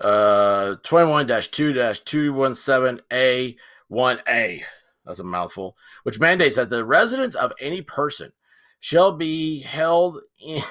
Uh, 0.00 0.76
21 0.82 1.28
2 1.28 1.34
217A 1.34 3.56
1A. 3.90 4.62
That's 5.04 5.18
a 5.18 5.24
mouthful. 5.24 5.76
Which 6.02 6.20
mandates 6.20 6.56
that 6.56 6.70
the 6.70 6.84
residence 6.84 7.34
of 7.34 7.52
any 7.60 7.82
person 7.82 8.32
shall 8.80 9.12
be 9.12 9.60
held 9.60 10.20
in, 10.40 10.62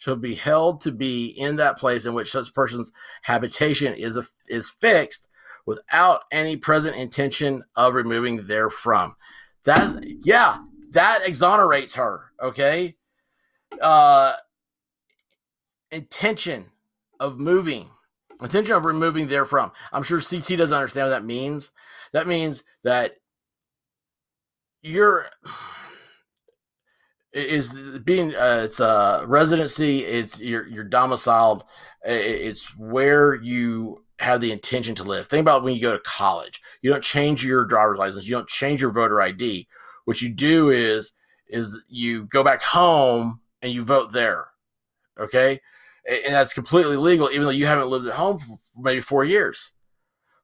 shall 0.00 0.16
be 0.16 0.34
held 0.34 0.80
to 0.80 0.90
be 0.90 1.26
in 1.26 1.56
that 1.56 1.78
place 1.78 2.06
in 2.06 2.14
which 2.14 2.32
such 2.32 2.54
person's 2.54 2.90
habitation 3.22 3.94
is 3.94 4.16
a, 4.16 4.24
is 4.48 4.68
fixed 4.68 5.28
without 5.66 6.22
any 6.32 6.56
present 6.56 6.96
intention 6.96 7.62
of 7.76 7.94
removing 7.94 8.46
therefrom. 8.46 9.14
That's 9.64 9.94
yeah, 10.24 10.58
that 10.92 11.20
exonerates 11.24 11.94
her. 11.94 12.32
Okay, 12.42 12.96
uh, 13.80 14.32
intention 15.90 16.64
of 17.20 17.38
moving, 17.38 17.90
intention 18.40 18.74
of 18.74 18.86
removing 18.86 19.28
therefrom. 19.28 19.70
I'm 19.92 20.02
sure 20.02 20.18
CT 20.18 20.56
doesn't 20.56 20.76
understand 20.76 21.08
what 21.08 21.10
that 21.10 21.24
means. 21.24 21.72
That 22.14 22.26
means 22.26 22.64
that 22.84 23.16
you're 24.80 25.26
is 27.32 27.72
being 28.04 28.34
uh, 28.34 28.62
it's 28.64 28.80
a 28.80 29.24
residency 29.26 30.04
it's 30.04 30.40
you're 30.40 30.66
you're 30.66 30.84
domiciled 30.84 31.64
it's 32.02 32.76
where 32.76 33.34
you 33.34 34.02
have 34.18 34.40
the 34.40 34.52
intention 34.52 34.94
to 34.94 35.04
live. 35.04 35.26
Think 35.26 35.42
about 35.42 35.62
when 35.62 35.74
you 35.74 35.80
go 35.80 35.92
to 35.92 35.98
college. 36.00 36.60
You 36.82 36.90
don't 36.90 37.02
change 37.02 37.44
your 37.44 37.64
driver's 37.64 37.98
license 37.98 38.26
you 38.26 38.34
don't 38.34 38.48
change 38.48 38.80
your 38.80 38.92
voter 38.92 39.20
id 39.20 39.66
what 40.04 40.20
you 40.20 40.28
do 40.28 40.70
is 40.70 41.12
is 41.48 41.78
you 41.88 42.24
go 42.26 42.42
back 42.42 42.62
home 42.62 43.40
and 43.62 43.72
you 43.72 43.82
vote 43.82 44.12
there 44.12 44.46
okay? 45.18 45.60
And 46.08 46.34
that's 46.34 46.54
completely 46.54 46.96
legal 46.96 47.30
even 47.30 47.42
though 47.42 47.50
you 47.50 47.66
haven't 47.66 47.88
lived 47.88 48.06
at 48.06 48.14
home 48.14 48.38
for 48.38 48.58
maybe 48.76 49.00
four 49.00 49.24
years 49.24 49.72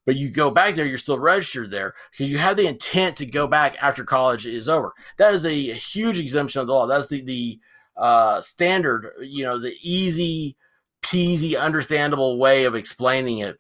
but 0.07 0.17
you 0.17 0.31
go 0.31 0.51
back 0.53 0.77
there, 0.77 0.87
you're 0.87 0.97
still 0.97 1.19
registered 1.19 1.71
there 1.71 1.95
because 2.13 2.31
you 2.31 2.39
have 2.39 2.57
the 2.57 2.69
intent 2.69 3.17
to 3.17 3.27
go 3.27 3.49
back 3.49 3.77
after 3.83 4.05
college 4.05 4.47
is 4.47 4.69
over. 4.69 4.93
That 5.19 5.35
is 5.35 5.45
a, 5.45 5.71
a 5.71 5.75
huge 5.75 6.19
exemption 6.19 6.61
of 6.61 6.69
the 6.69 6.73
law. 6.73 6.87
That's 6.87 7.09
the 7.09 7.21
the 7.21 7.61
uh, 7.97 8.41
standard, 8.41 9.11
you 9.21 9.45
know, 9.45 9.59
the 9.59 9.75
easy 9.83 10.57
peasy, 11.03 11.61
understandable 11.61 12.39
way 12.39 12.65
of 12.65 12.77
explaining 12.77 13.39
it. 13.39 13.59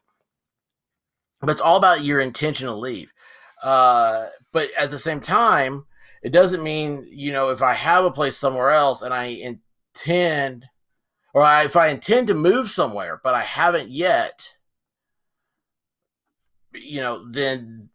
But 1.40 1.50
it's 1.50 1.60
all 1.60 1.76
about 1.76 2.04
your 2.04 2.20
intention 2.20 2.66
to 2.66 2.74
leave. 2.74 3.12
Uh, 3.62 4.26
but 4.52 4.70
at 4.78 4.90
the 4.90 4.98
same 4.98 5.20
time, 5.20 5.84
it 6.22 6.30
doesn't 6.30 6.62
mean 6.62 7.08
you 7.10 7.32
know 7.32 7.50
if 7.50 7.60
I 7.60 7.74
have 7.74 8.04
a 8.04 8.10
place 8.12 8.36
somewhere 8.36 8.70
else 8.70 9.02
and 9.02 9.12
I 9.12 9.56
intend, 9.96 10.64
or 11.34 11.42
I, 11.42 11.64
if 11.64 11.74
I 11.74 11.88
intend 11.88 12.28
to 12.28 12.34
move 12.34 12.70
somewhere, 12.70 13.20
but 13.24 13.34
I 13.34 13.42
haven't 13.42 13.90
yet 13.90 14.56
you 16.80 17.00
know, 17.00 17.30
then 17.30 17.88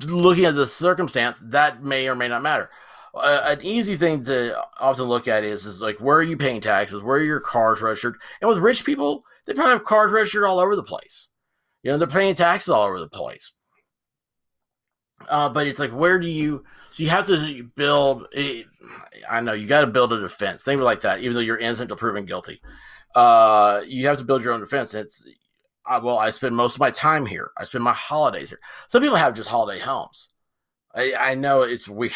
looking 0.00 0.44
at 0.44 0.54
the 0.54 0.66
circumstance, 0.66 1.40
that 1.46 1.82
may 1.82 2.08
or 2.08 2.14
may 2.14 2.28
not 2.28 2.42
matter. 2.42 2.70
Uh, 3.14 3.42
an 3.44 3.62
easy 3.62 3.96
thing 3.96 4.24
to 4.24 4.58
often 4.80 5.04
look 5.04 5.28
at 5.28 5.44
is 5.44 5.66
is 5.66 5.82
like 5.82 5.98
where 6.00 6.16
are 6.16 6.22
you 6.22 6.36
paying 6.36 6.60
taxes? 6.60 7.02
Where 7.02 7.18
are 7.18 7.24
your 7.24 7.40
cars 7.40 7.82
registered? 7.82 8.16
And 8.40 8.48
with 8.48 8.58
rich 8.58 8.84
people, 8.86 9.22
they 9.46 9.52
probably 9.52 9.72
have 9.72 9.84
cars 9.84 10.12
registered 10.12 10.44
all 10.44 10.58
over 10.58 10.74
the 10.76 10.82
place. 10.82 11.28
You 11.82 11.92
know, 11.92 11.98
they're 11.98 12.08
paying 12.08 12.34
taxes 12.34 12.70
all 12.70 12.86
over 12.86 12.98
the 12.98 13.08
place. 13.08 13.52
Uh, 15.28 15.48
but 15.50 15.66
it's 15.66 15.78
like 15.78 15.90
where 15.90 16.18
do 16.18 16.26
you? 16.26 16.64
So 16.90 17.02
you 17.02 17.10
have 17.10 17.26
to 17.26 17.64
build. 17.76 18.28
A, 18.34 18.64
I 19.30 19.40
know 19.40 19.52
you 19.52 19.66
got 19.66 19.82
to 19.82 19.86
build 19.88 20.12
a 20.12 20.20
defense, 20.20 20.64
things 20.64 20.80
like 20.80 21.02
that. 21.02 21.20
Even 21.20 21.34
though 21.34 21.40
you're 21.40 21.58
innocent 21.58 21.90
until 21.90 21.98
proven 21.98 22.24
guilty, 22.24 22.62
uh, 23.14 23.82
you 23.86 24.06
have 24.06 24.18
to 24.18 24.24
build 24.24 24.42
your 24.42 24.54
own 24.54 24.60
defense. 24.60 24.94
It's 24.94 25.24
I, 25.86 25.98
well, 25.98 26.18
I 26.18 26.30
spend 26.30 26.56
most 26.56 26.74
of 26.74 26.80
my 26.80 26.90
time 26.90 27.26
here. 27.26 27.50
I 27.56 27.64
spend 27.64 27.84
my 27.84 27.92
holidays 27.92 28.50
here. 28.50 28.60
Some 28.88 29.02
people 29.02 29.16
have 29.16 29.34
just 29.34 29.48
holiday 29.48 29.80
homes. 29.80 30.28
I, 30.94 31.14
I 31.18 31.34
know 31.34 31.62
it's 31.62 31.88
weird 31.88 32.12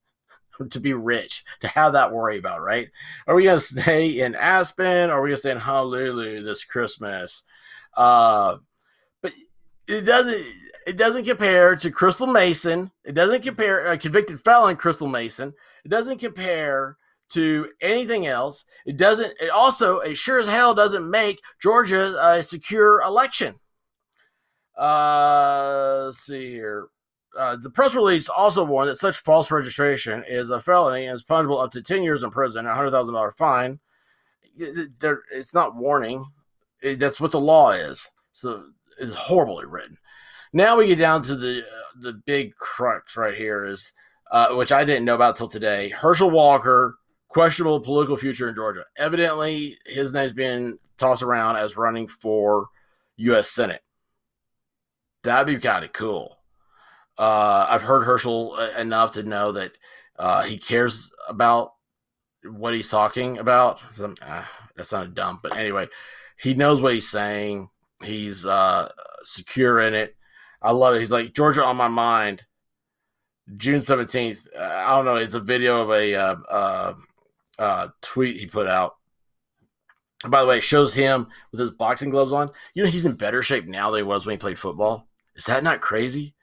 to 0.70 0.80
be 0.80 0.92
rich, 0.92 1.44
to 1.60 1.68
have 1.68 1.92
that 1.92 2.12
worry 2.12 2.38
about, 2.38 2.62
right? 2.62 2.88
Are 3.26 3.34
we 3.34 3.44
going 3.44 3.58
to 3.58 3.64
stay 3.64 4.20
in 4.20 4.34
Aspen? 4.34 5.10
Or 5.10 5.14
are 5.14 5.22
we 5.22 5.30
going 5.30 5.36
to 5.36 5.40
stay 5.40 5.50
in 5.52 5.58
Honolulu 5.58 6.42
this 6.42 6.64
Christmas? 6.64 7.44
Uh, 7.96 8.56
but 9.22 9.32
it 9.86 10.02
doesn't. 10.02 10.44
It 10.86 10.96
doesn't 10.96 11.26
compare 11.26 11.76
to 11.76 11.90
Crystal 11.90 12.26
Mason. 12.26 12.90
It 13.04 13.12
doesn't 13.12 13.42
compare 13.42 13.92
a 13.92 13.98
convicted 13.98 14.42
felon 14.42 14.76
Crystal 14.76 15.08
Mason. 15.08 15.52
It 15.84 15.88
doesn't 15.88 16.18
compare 16.18 16.96
to 17.30 17.68
anything 17.80 18.26
else. 18.26 18.64
It 18.86 18.96
doesn't. 18.96 19.34
It 19.40 19.50
also, 19.50 19.98
it 20.00 20.16
sure 20.16 20.40
as 20.40 20.46
hell 20.46 20.74
doesn't 20.74 21.08
make 21.08 21.40
Georgia 21.60 22.16
a 22.20 22.42
secure 22.42 23.00
election. 23.02 23.56
Uh, 24.76 26.04
let's 26.06 26.20
see 26.20 26.50
here. 26.50 26.88
Uh, 27.36 27.56
the 27.56 27.70
press 27.70 27.94
release 27.94 28.28
also 28.28 28.64
warned 28.64 28.90
that 28.90 28.96
such 28.96 29.18
false 29.18 29.50
registration 29.50 30.24
is 30.26 30.50
a 30.50 30.60
felony 30.60 31.06
and 31.06 31.14
is 31.14 31.22
punishable 31.22 31.58
up 31.58 31.70
to 31.70 31.82
10 31.82 32.02
years 32.02 32.22
in 32.22 32.30
prison 32.30 32.66
and 32.66 32.76
a 32.76 32.90
$100,000 32.90 33.34
fine. 33.36 33.78
There, 34.98 35.22
it's 35.32 35.54
not 35.54 35.76
warning. 35.76 36.24
It, 36.82 36.98
that's 36.98 37.20
what 37.20 37.30
the 37.30 37.40
law 37.40 37.70
is. 37.70 38.10
So 38.32 38.64
it's 38.98 39.14
horribly 39.14 39.66
written. 39.66 39.98
Now 40.52 40.78
we 40.78 40.88
get 40.88 40.98
down 40.98 41.22
to 41.24 41.36
the 41.36 41.60
uh, 41.60 42.00
the 42.00 42.12
big 42.12 42.54
crux 42.54 43.16
right 43.16 43.34
here 43.34 43.64
is 43.64 43.92
uh, 44.30 44.54
which 44.54 44.72
I 44.72 44.84
didn't 44.84 45.04
know 45.04 45.14
about 45.14 45.36
till 45.36 45.48
today. 45.48 45.88
Herschel 45.88 46.30
Walker, 46.30 46.96
questionable 47.28 47.80
political 47.80 48.16
future 48.16 48.48
in 48.48 48.54
Georgia. 48.54 48.84
Evidently, 48.96 49.78
his 49.86 50.12
name's 50.12 50.32
being 50.32 50.78
tossed 50.96 51.22
around 51.22 51.56
as 51.56 51.76
running 51.76 52.08
for 52.08 52.68
U.S. 53.16 53.50
Senate. 53.50 53.82
That'd 55.22 55.54
be 55.54 55.60
kind 55.60 55.84
of 55.84 55.92
cool. 55.92 56.38
Uh, 57.18 57.66
I've 57.68 57.82
heard 57.82 58.04
Herschel 58.04 58.54
uh, 58.56 58.78
enough 58.78 59.12
to 59.12 59.22
know 59.22 59.52
that 59.52 59.72
uh, 60.18 60.42
he 60.44 60.58
cares 60.58 61.10
about 61.28 61.72
what 62.44 62.74
he's 62.74 62.88
talking 62.88 63.38
about. 63.38 63.80
Uh, 64.00 64.44
that 64.76 64.86
sounded 64.86 65.14
dumb, 65.14 65.40
but 65.42 65.56
anyway, 65.56 65.88
he 66.38 66.54
knows 66.54 66.80
what 66.80 66.94
he's 66.94 67.10
saying. 67.10 67.68
He's 68.02 68.46
uh, 68.46 68.90
secure 69.24 69.80
in 69.80 69.94
it. 69.94 70.14
I 70.62 70.70
love 70.70 70.94
it. 70.94 71.00
He's 71.00 71.12
like 71.12 71.34
Georgia 71.34 71.64
on 71.64 71.76
my 71.76 71.88
mind. 71.88 72.42
June 73.56 73.80
seventeenth. 73.80 74.46
Uh, 74.56 74.62
I 74.62 74.96
don't 74.96 75.04
know. 75.04 75.16
It's 75.16 75.34
a 75.34 75.40
video 75.40 75.80
of 75.82 75.90
a 75.90 76.14
uh, 76.14 76.36
uh, 76.48 76.94
uh, 77.58 77.88
tweet 78.00 78.36
he 78.36 78.46
put 78.46 78.66
out. 78.66 78.96
And 80.22 80.32
by 80.32 80.42
the 80.42 80.48
way, 80.48 80.60
shows 80.60 80.94
him 80.94 81.28
with 81.52 81.60
his 81.60 81.70
boxing 81.70 82.10
gloves 82.10 82.32
on. 82.32 82.50
You 82.74 82.82
know 82.82 82.90
he's 82.90 83.06
in 83.06 83.14
better 83.14 83.42
shape 83.42 83.66
now 83.66 83.90
than 83.90 84.00
he 84.00 84.04
was 84.04 84.26
when 84.26 84.34
he 84.34 84.38
played 84.38 84.58
football. 84.58 85.08
Is 85.36 85.44
that 85.46 85.62
not 85.62 85.80
crazy? 85.80 86.34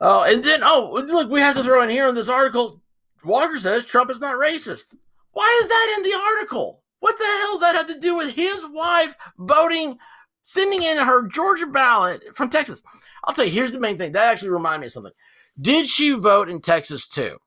Oh, 0.00 0.22
and 0.24 0.44
then 0.44 0.60
oh 0.62 1.02
look, 1.06 1.30
we 1.30 1.40
have 1.40 1.56
to 1.56 1.62
throw 1.62 1.82
in 1.82 1.88
here 1.88 2.08
in 2.08 2.14
this 2.14 2.28
article. 2.28 2.82
Walker 3.24 3.58
says 3.58 3.86
Trump 3.86 4.10
is 4.10 4.20
not 4.20 4.36
racist. 4.36 4.94
Why 5.32 5.58
is 5.62 5.68
that 5.68 5.94
in 5.96 6.02
the 6.02 6.16
article? 6.16 6.82
What 7.00 7.18
the 7.18 7.24
hell 7.24 7.52
does 7.52 7.60
that 7.60 7.74
have 7.74 7.86
to 7.88 8.00
do 8.00 8.16
with 8.16 8.34
his 8.34 8.64
wife 8.70 9.14
voting, 9.38 9.98
sending 10.42 10.82
in 10.82 10.98
her 10.98 11.26
Georgia 11.26 11.66
ballot 11.66 12.22
from 12.34 12.50
Texas? 12.50 12.82
I'll 13.24 13.34
tell 13.34 13.44
you, 13.44 13.50
here's 13.50 13.72
the 13.72 13.80
main 13.80 13.98
thing. 13.98 14.12
That 14.12 14.30
actually 14.30 14.50
reminded 14.50 14.80
me 14.80 14.86
of 14.86 14.92
something. 14.92 15.12
Did 15.60 15.86
she 15.86 16.12
vote 16.12 16.48
in 16.48 16.60
Texas 16.60 17.08
too? 17.08 17.38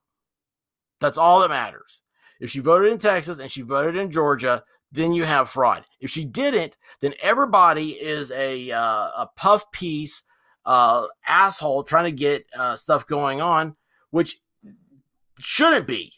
That's 0.99 1.17
all 1.17 1.39
that 1.41 1.49
matters. 1.49 2.01
If 2.39 2.51
she 2.51 2.59
voted 2.59 2.91
in 2.91 2.97
Texas 2.97 3.39
and 3.39 3.51
she 3.51 3.61
voted 3.61 3.95
in 3.95 4.11
Georgia, 4.11 4.63
then 4.91 5.13
you 5.13 5.23
have 5.23 5.49
fraud. 5.49 5.85
If 5.99 6.09
she 6.09 6.25
didn't, 6.25 6.75
then 7.01 7.13
everybody 7.21 7.91
is 7.91 8.31
a 8.31 8.71
uh, 8.71 8.81
a 9.17 9.29
puff 9.35 9.71
piece 9.71 10.23
uh, 10.65 11.07
asshole 11.27 11.83
trying 11.83 12.05
to 12.05 12.11
get 12.11 12.45
uh, 12.57 12.75
stuff 12.75 13.07
going 13.07 13.41
on, 13.41 13.75
which 14.11 14.39
shouldn't 15.39 15.87
be. 15.87 16.13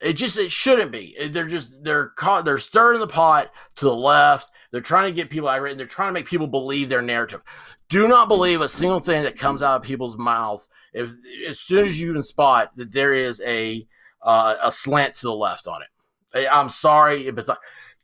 It 0.00 0.14
just 0.14 0.36
it 0.36 0.50
shouldn't 0.50 0.92
be. 0.92 1.16
They're 1.28 1.46
just 1.46 1.72
they're 1.82 2.08
caught. 2.10 2.44
They're 2.44 2.58
stirring 2.58 3.00
the 3.00 3.06
pot 3.06 3.50
to 3.76 3.84
the 3.86 3.94
left. 3.94 4.50
They're 4.70 4.80
trying 4.80 5.06
to 5.06 5.14
get 5.14 5.30
people 5.30 5.48
irate. 5.48 5.78
They're 5.78 5.86
trying 5.86 6.08
to 6.08 6.12
make 6.12 6.26
people 6.26 6.46
believe 6.46 6.88
their 6.88 7.00
narrative. 7.00 7.42
Do 7.88 8.08
not 8.08 8.28
believe 8.28 8.60
a 8.60 8.68
single 8.68 9.00
thing 9.00 9.22
that 9.22 9.38
comes 9.38 9.62
out 9.62 9.76
of 9.76 9.82
people's 9.82 10.18
mouths. 10.18 10.68
If 10.92 11.10
as 11.48 11.60
soon 11.60 11.86
as 11.86 12.00
you 12.00 12.12
can 12.12 12.22
spot 12.22 12.72
that 12.76 12.92
there 12.92 13.14
is 13.14 13.40
a 13.42 13.86
uh, 14.24 14.56
a 14.62 14.72
slant 14.72 15.14
to 15.16 15.26
the 15.26 15.34
left 15.34 15.68
on 15.68 15.80
it, 15.82 16.48
I'm 16.50 16.68
sorry 16.68 17.28
if 17.28 17.38
it's 17.38 17.48
not. 17.48 17.58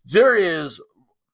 There 0.04 0.36
is 0.36 0.80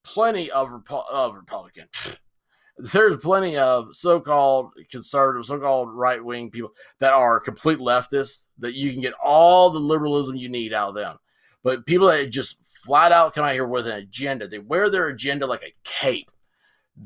plenty 0.02 0.50
of, 0.50 0.70
of 0.90 1.34
Republican. 1.34 1.88
There's 2.78 3.16
plenty 3.16 3.56
of 3.56 3.96
so-called 3.96 4.72
conservative, 4.90 5.46
so-called 5.46 5.94
right-wing 5.94 6.50
people 6.50 6.72
that 6.98 7.14
are 7.14 7.40
complete 7.40 7.78
leftists 7.78 8.48
that 8.58 8.74
you 8.74 8.92
can 8.92 9.00
get 9.00 9.14
all 9.14 9.70
the 9.70 9.78
liberalism 9.78 10.36
you 10.36 10.50
need 10.50 10.74
out 10.74 10.90
of 10.90 10.94
them. 10.94 11.16
But 11.62 11.86
people 11.86 12.08
that 12.08 12.26
just 12.26 12.56
flat 12.84 13.12
out 13.12 13.34
come 13.34 13.46
out 13.46 13.54
here 13.54 13.66
with 13.66 13.86
an 13.86 13.96
agenda, 13.96 14.46
they 14.46 14.58
wear 14.58 14.90
their 14.90 15.08
agenda 15.08 15.46
like 15.46 15.62
a 15.62 15.72
cape 15.84 16.30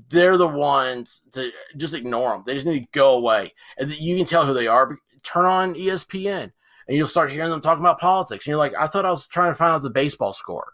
they're 0.09 0.37
the 0.37 0.47
ones 0.47 1.23
to 1.33 1.51
just 1.77 1.95
ignore 1.95 2.31
them. 2.31 2.43
They 2.47 2.55
just 2.55 2.67
need 2.67 2.81
to 2.81 2.89
go 2.93 3.17
away. 3.17 3.55
And 3.77 3.93
you 3.93 4.17
can 4.17 4.27
tell 4.27 4.47
who 4.47 4.55
they 4.55 4.67
are. 4.67 4.97
Turn 5.23 5.45
on 5.45 5.75
ESPN 5.75 6.53
and 6.91 6.97
you'll 6.97 7.07
start 7.07 7.31
hearing 7.31 7.51
them 7.51 7.61
talking 7.61 7.85
about 7.85 8.01
politics. 8.01 8.45
And 8.45 8.51
you're 8.51 8.59
like, 8.59 8.75
I 8.77 8.89
thought 8.89 9.05
I 9.05 9.13
was 9.13 9.29
trying 9.29 9.53
to 9.53 9.55
find 9.55 9.71
out 9.71 9.83
the 9.83 9.91
baseball 9.91 10.33
score. 10.33 10.73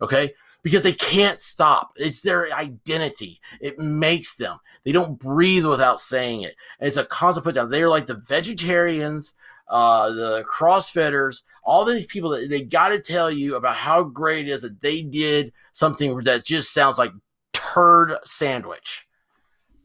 Okay. 0.00 0.32
Because 0.62 0.82
they 0.82 0.92
can't 0.92 1.40
stop. 1.40 1.90
It's 1.96 2.20
their 2.20 2.52
identity. 2.52 3.40
It 3.60 3.76
makes 3.76 4.36
them. 4.36 4.60
They 4.84 4.92
don't 4.92 5.18
breathe 5.18 5.66
without 5.66 5.98
saying 5.98 6.42
it. 6.42 6.54
And 6.78 6.86
it's 6.86 6.96
a 6.96 7.04
constant 7.04 7.42
put 7.42 7.56
down. 7.56 7.68
They're 7.68 7.88
like 7.88 8.06
the 8.06 8.22
vegetarians, 8.28 9.34
uh, 9.66 10.12
the 10.12 10.44
CrossFitters, 10.44 11.42
all 11.64 11.84
these 11.84 12.06
people 12.06 12.30
that 12.30 12.48
they 12.48 12.62
got 12.62 12.90
to 12.90 13.00
tell 13.00 13.28
you 13.28 13.56
about 13.56 13.74
how 13.74 14.04
great 14.04 14.46
it 14.46 14.52
is 14.52 14.62
that 14.62 14.80
they 14.80 15.02
did 15.02 15.52
something 15.72 16.16
that 16.18 16.44
just 16.44 16.72
sounds 16.72 16.96
like 16.96 17.10
turd 17.52 18.12
sandwich. 18.24 19.08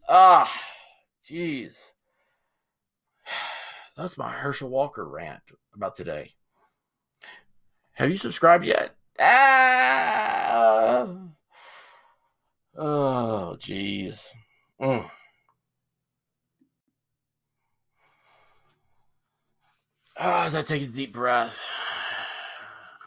Ah, 0.07 0.51
jeez. 1.27 1.93
That's 3.97 4.19
my 4.19 4.29
Herschel 4.29 4.69
Walker 4.69 5.03
rant 5.03 5.41
about 5.75 5.95
today. 5.95 6.31
Have 7.93 8.09
you 8.09 8.17
subscribed 8.17 8.65
yet? 8.65 8.95
Ah! 9.19 11.07
Oh, 12.77 13.55
jeez. 13.59 14.27
Mm. 14.79 15.09
Oh, 20.19 20.41
as 20.43 20.55
I 20.55 20.61
take 20.61 20.83
a 20.83 20.87
deep 20.87 21.13
breath, 21.13 21.59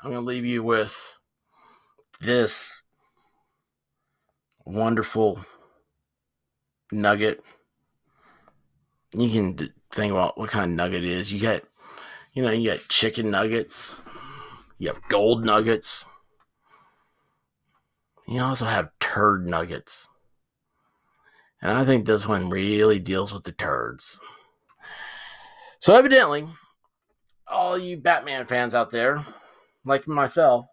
I'm 0.02 0.10
going 0.10 0.22
to 0.22 0.28
leave 0.28 0.44
you 0.44 0.62
with 0.62 1.16
this 2.20 2.82
wonderful 4.64 5.40
nugget. 6.92 7.42
You 9.12 9.30
can 9.30 9.72
think 9.92 10.12
about 10.12 10.38
what 10.38 10.50
kind 10.50 10.70
of 10.70 10.76
nugget 10.76 11.04
it 11.04 11.10
is. 11.10 11.32
You 11.32 11.40
got, 11.40 11.62
you 12.34 12.42
know, 12.42 12.50
you 12.50 12.70
got 12.70 12.80
chicken 12.88 13.30
nuggets. 13.30 14.00
You 14.78 14.88
have 14.88 15.00
gold 15.08 15.44
nuggets. 15.44 16.04
You 18.26 18.40
also 18.40 18.66
have 18.66 18.90
turd 19.00 19.46
nuggets. 19.46 20.08
And 21.62 21.70
I 21.72 21.84
think 21.84 22.04
this 22.04 22.26
one 22.26 22.50
really 22.50 22.98
deals 22.98 23.32
with 23.32 23.44
the 23.44 23.52
turds. 23.52 24.18
So, 25.78 25.94
evidently, 25.94 26.46
all 27.46 27.78
you 27.78 27.96
Batman 27.96 28.46
fans 28.46 28.74
out 28.74 28.90
there, 28.90 29.24
like 29.84 30.08
myself, 30.08 30.66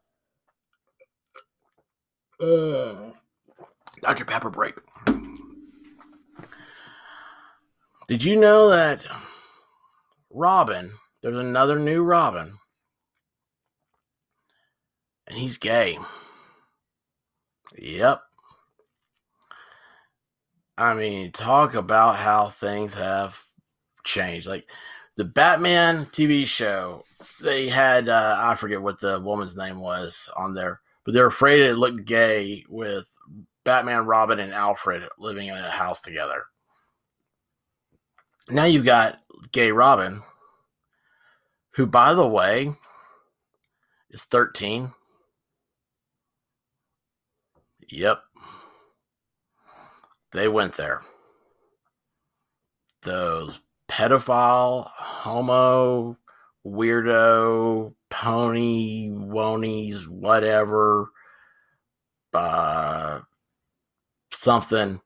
uh, 2.42 3.12
Dr. 4.02 4.26
Pepper 4.26 4.50
break. 4.50 4.76
Did 8.08 8.24
you 8.24 8.36
know 8.36 8.70
that 8.70 9.06
Robin, 10.32 10.92
there's 11.22 11.38
another 11.38 11.78
new 11.80 12.04
Robin, 12.04 12.58
and 15.28 15.38
he's 15.38 15.58
gay? 15.58 15.98
Yep. 17.78 18.22
I 20.78 20.94
mean, 20.94 21.32
talk 21.32 21.76
about 21.76 22.16
how 22.16 22.50
things 22.50 22.94
have 22.96 23.40
changed. 24.04 24.48
Like 24.48 24.68
the 25.16 25.24
Batman 25.24 26.06
TV 26.08 26.46
show, 26.48 27.04
they 27.40 27.70
had, 27.70 28.10
uh, 28.10 28.36
I 28.40 28.56
forget 28.56 28.82
what 28.82 29.00
the 29.00 29.20
woman's 29.20 29.56
name 29.56 29.80
was 29.80 30.30
on 30.36 30.54
there, 30.54 30.82
but 31.06 31.14
they're 31.14 31.28
afraid 31.28 31.62
it 31.62 31.76
looked 31.76 32.06
gay 32.06 32.66
with 32.68 33.08
Batman, 33.64 34.06
Robin, 34.06 34.40
and 34.40 34.54
Alfred 34.54 35.04
living 35.20 35.48
in 35.48 35.56
a 35.56 35.70
house 35.70 36.02
together. 36.02 36.46
Now 38.50 38.66
you've 38.66 38.86
got 38.86 39.20
gay 39.52 39.72
Robin, 39.72 40.24
who, 41.74 41.86
by 41.86 42.14
the 42.14 42.28
way, 42.28 42.74
is 44.10 44.24
13. 44.24 44.92
Yep. 47.90 48.22
They 50.32 50.48
went 50.48 50.74
there. 50.78 51.02
Those 53.02 53.60
pedophile, 53.90 54.90
homo, 54.94 56.18
weirdo, 56.66 57.94
pony, 58.10 59.10
wonies, 59.10 60.08
whatever, 60.08 61.10
uh, 62.34 63.22
something, 64.34 65.02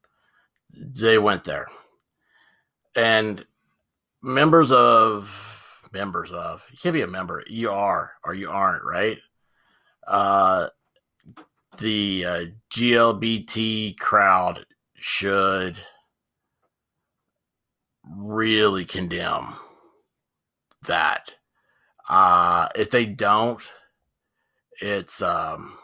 they 0.72 1.18
went 1.18 1.44
there. 1.44 1.68
And 2.96 3.46
members 4.22 4.72
of 4.72 5.55
members 5.96 6.32
of 6.32 6.62
you 6.72 6.78
can't 6.78 6.94
be 6.94 7.02
a 7.02 7.08
member. 7.08 7.44
You 7.48 7.72
are 7.72 8.12
or 8.24 8.34
you 8.34 8.50
aren't, 8.50 8.84
right? 8.84 9.18
Uh 10.06 10.68
the 11.78 12.26
uh, 12.26 12.46
GLBT 12.72 13.98
crowd 13.98 14.66
should 14.96 15.78
really 18.10 18.86
condemn 18.86 19.56
that. 20.88 21.32
Uh, 22.10 22.68
if 22.76 22.92
they 22.92 23.06
don't, 23.06 23.62
it's 24.80 25.22
um, 25.22 25.78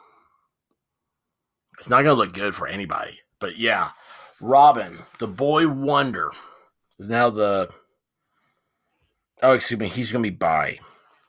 it's 1.80 1.90
not 1.90 2.04
going 2.04 2.16
to 2.16 2.22
look 2.22 2.34
good 2.34 2.54
for 2.54 2.68
anybody. 2.68 3.20
But 3.40 3.58
yeah, 3.58 3.92
Robin, 4.40 5.00
the 5.20 5.28
boy 5.28 5.68
wonder, 5.68 6.32
is 7.00 7.10
now 7.10 7.30
the. 7.30 7.70
Oh, 9.42 9.54
excuse 9.54 9.80
me. 9.80 9.88
He's 9.88 10.12
going 10.12 10.24
to 10.24 10.30
be 10.30 10.36
bi, 10.36 10.80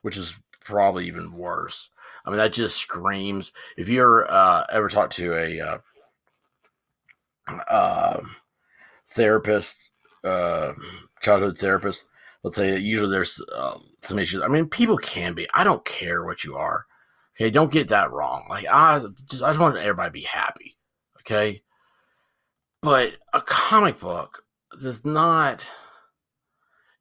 which 0.03 0.17
is 0.17 0.39
probably 0.61 1.07
even 1.07 1.33
worse. 1.33 1.91
I 2.25 2.31
mean, 2.31 2.39
that 2.39 2.53
just 2.53 2.77
screams. 2.77 3.53
If 3.77 3.89
you're 3.89 4.31
uh, 4.31 4.65
ever 4.71 4.89
talked 4.89 5.15
to 5.17 5.35
a 5.35 5.61
uh, 5.61 5.79
uh, 7.69 8.21
therapist, 9.09 9.91
uh, 10.25 10.73
childhood 11.21 11.59
therapist, 11.59 12.05
let's 12.43 12.57
say 12.57 12.79
usually 12.79 13.11
there's 13.11 13.43
um, 13.57 13.85
some 14.03 14.19
issues. 14.19 14.43
I 14.43 14.49
mean, 14.49 14.69
people 14.69 14.99
can 14.99 15.35
be. 15.35 15.49
I 15.55 15.65
don't 15.65 15.85
care 15.85 16.25
what 16.25 16.45
you 16.45 16.57
are. 16.57 16.87
Okay, 17.37 17.51
don't 17.51 17.73
get 17.73 17.89
that 17.89 18.13
wrong. 18.13 18.47
Like 18.49 18.67
I 18.71 19.01
just, 19.31 19.43
I 19.43 19.49
just 19.49 19.61
want 19.61 19.79
everybody 19.79 20.09
to 20.09 20.13
be 20.13 20.21
happy. 20.23 20.77
Okay, 21.21 21.63
but 22.83 23.15
a 23.33 23.41
comic 23.41 23.99
book 24.01 24.45
does 24.81 25.05
not 25.05 25.63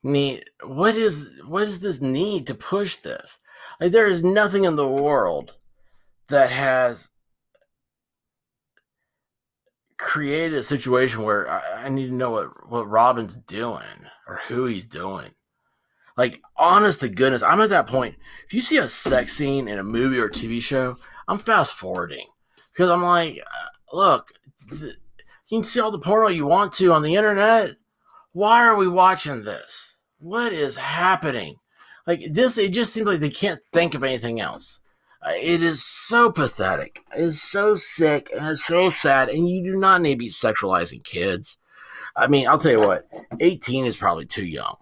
need. 0.03 0.45
What 0.63 0.95
is 0.95 1.29
what 1.45 1.63
is 1.63 1.79
this 1.79 2.01
need 2.01 2.47
to 2.47 2.55
push 2.55 2.97
this? 2.97 3.39
Like 3.79 3.91
there 3.91 4.07
is 4.07 4.23
nothing 4.23 4.65
in 4.65 4.75
the 4.75 4.87
world 4.87 5.55
that 6.27 6.49
has 6.51 7.09
created 9.97 10.57
a 10.57 10.63
situation 10.63 11.23
where 11.23 11.49
I, 11.49 11.85
I 11.85 11.89
need 11.89 12.07
to 12.07 12.13
know 12.13 12.31
what 12.31 12.69
what 12.69 12.89
Robin's 12.89 13.37
doing 13.37 14.09
or 14.27 14.37
who 14.47 14.65
he's 14.65 14.85
doing. 14.85 15.31
Like, 16.17 16.41
honest 16.57 16.99
to 17.01 17.09
goodness, 17.09 17.41
I'm 17.41 17.61
at 17.61 17.69
that 17.69 17.87
point. 17.87 18.15
If 18.45 18.53
you 18.53 18.61
see 18.61 18.77
a 18.77 18.87
sex 18.87 19.33
scene 19.33 19.67
in 19.67 19.79
a 19.79 19.83
movie 19.83 20.19
or 20.19 20.25
a 20.25 20.31
TV 20.31 20.61
show, 20.61 20.95
I'm 21.27 21.39
fast 21.39 21.73
forwarding 21.73 22.27
because 22.73 22.89
I'm 22.89 23.03
like, 23.03 23.39
uh, 23.39 23.95
look, 23.95 24.31
th- 24.69 24.97
you 25.47 25.59
can 25.59 25.63
see 25.63 25.79
all 25.79 25.91
the 25.91 25.99
porno 25.99 26.27
you 26.27 26.45
want 26.45 26.73
to 26.73 26.91
on 26.91 27.01
the 27.01 27.15
internet. 27.15 27.71
Why 28.33 28.63
are 28.65 28.75
we 28.75 28.87
watching 28.87 29.43
this? 29.43 29.90
What 30.21 30.53
is 30.53 30.77
happening? 30.77 31.57
Like 32.07 32.21
this, 32.31 32.57
it 32.57 32.71
just 32.71 32.93
seems 32.93 33.07
like 33.07 33.19
they 33.19 33.29
can't 33.29 33.61
think 33.73 33.93
of 33.93 34.03
anything 34.03 34.39
else. 34.39 34.79
Uh, 35.21 35.33
it 35.35 35.61
is 35.61 35.83
so 35.83 36.31
pathetic. 36.31 37.03
It 37.15 37.21
is 37.21 37.41
so 37.41 37.75
sick 37.75 38.29
and 38.35 38.47
it's 38.47 38.65
so 38.65 38.89
sad. 38.89 39.29
And 39.29 39.47
you 39.47 39.63
do 39.63 39.77
not 39.77 40.01
need 40.01 40.13
to 40.13 40.17
be 40.17 40.29
sexualizing 40.29 41.03
kids. 41.03 41.57
I 42.15 42.27
mean, 42.27 42.47
I'll 42.47 42.59
tell 42.59 42.71
you 42.71 42.79
what, 42.79 43.07
18 43.39 43.85
is 43.85 43.97
probably 43.97 44.25
too 44.25 44.45
young 44.45 44.75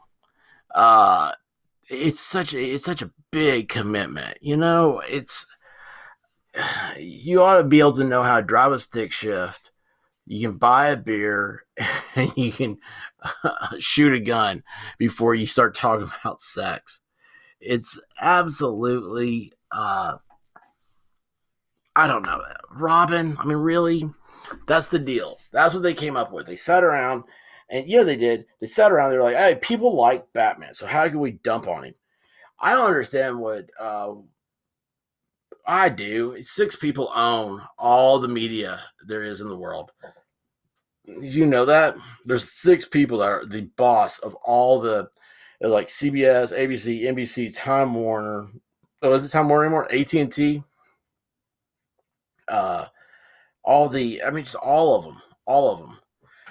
uh 0.76 1.32
it's 1.90 2.20
such 2.20 2.54
a 2.54 2.62
it's 2.62 2.86
such 2.86 3.02
a 3.02 3.12
big 3.32 3.70
commitment 3.70 4.38
you 4.42 4.56
know 4.56 5.02
it's 5.10 5.46
you 7.00 7.42
ought 7.42 7.58
to 7.58 7.64
be 7.64 7.80
able 7.80 7.96
to 7.96 8.04
know 8.04 8.24
how 8.24 8.40
to 8.40 8.46
drive 8.46 8.72
a 8.72 8.80
stick 8.80 9.12
shift 9.12 9.72
you 10.26 10.48
can 10.48 10.58
buy 10.58 10.90
a 10.90 10.98
beer 10.98 11.64
and 12.16 12.32
you 12.36 12.52
can 12.52 12.78
shoot 13.80 14.14
a 14.14 14.20
gun 14.20 14.64
before 14.98 15.36
you 15.36 15.46
start 15.46 15.76
talking 15.76 16.10
about 16.22 16.42
sex 16.42 17.02
it's 17.60 18.00
absolutely 18.22 19.52
uh 19.72 20.16
i 21.96 22.08
don't 22.08 22.26
know 22.26 22.42
robin 22.72 23.38
i 23.40 23.46
mean 23.46 23.58
really 23.58 24.10
that's 24.68 24.88
the 24.88 25.00
deal 25.00 25.38
that's 25.52 25.74
what 25.74 25.84
they 25.84 25.94
came 25.94 26.16
up 26.16 26.32
with 26.32 26.48
they 26.48 26.56
sat 26.56 26.84
around 26.84 27.24
and 27.70 27.90
you 27.90 27.98
know 27.98 28.04
they 28.04 28.16
did. 28.16 28.46
They 28.60 28.68
sat 28.68 28.92
around. 28.92 29.12
They 29.12 29.18
were 29.18 29.24
like, 29.24 29.36
"Hey, 29.36 29.56
people 29.56 29.96
like 29.96 30.32
Batman, 30.34 30.74
so 30.74 30.88
how 30.88 31.08
can 31.08 31.20
we 31.20 31.32
dump 31.32 31.68
on 31.68 31.84
him?" 31.84 31.96
I 32.60 32.74
don't 32.74 32.88
understand 32.88 33.40
what 33.40 33.70
uh, 33.80 34.16
I 35.66 35.90
do. 35.90 36.42
Six 36.42 36.76
people 36.76 37.12
own 37.16 37.62
all 37.78 38.20
the 38.20 38.28
media 38.28 38.82
there 39.06 39.24
is 39.24 39.42
in 39.42 39.50
the 39.50 39.58
world. 39.58 39.92
You 41.20 41.46
know 41.46 41.66
that? 41.66 41.96
There's 42.26 42.52
six 42.52 42.86
people 42.86 43.20
that 43.20 43.30
are 43.30 43.46
the 43.46 43.62
boss 43.78 44.20
of 44.20 44.36
all 44.36 44.80
the 44.80 45.10
like 45.62 45.88
CBS, 45.88 46.58
ABC, 46.58 47.02
NBC, 47.02 47.56
Time 47.56 47.94
Warner. 47.94 48.50
Oh, 49.02 49.14
is 49.14 49.26
it 49.26 49.30
Time 49.30 49.50
Warner 49.50 49.66
anymore? 49.66 49.94
AT 49.94 50.14
and 50.14 50.32
T. 50.32 50.64
Uh, 52.48 52.86
all 53.64 53.90
the 53.90 54.24
I 54.24 54.32
mean, 54.32 54.44
just 54.44 54.56
all 54.56 54.98
of 54.98 55.06
them, 55.06 55.22
all 55.46 55.72
of 55.72 55.80
them 55.80 56.00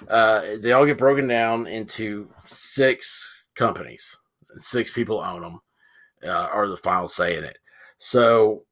uh, 0.07 0.57
they 0.59 0.71
all 0.71 0.85
get 0.85 0.97
broken 0.97 1.27
down 1.27 1.67
into 1.67 2.29
six 2.45 3.45
companies. 3.55 4.15
Six 4.55 4.91
people 4.91 5.19
own 5.19 5.41
them, 5.41 5.59
uh, 6.25 6.47
are 6.51 6.67
the 6.67 6.77
final 6.77 7.07
say 7.07 7.37
in 7.37 7.43
it. 7.43 7.57
So 7.97 8.63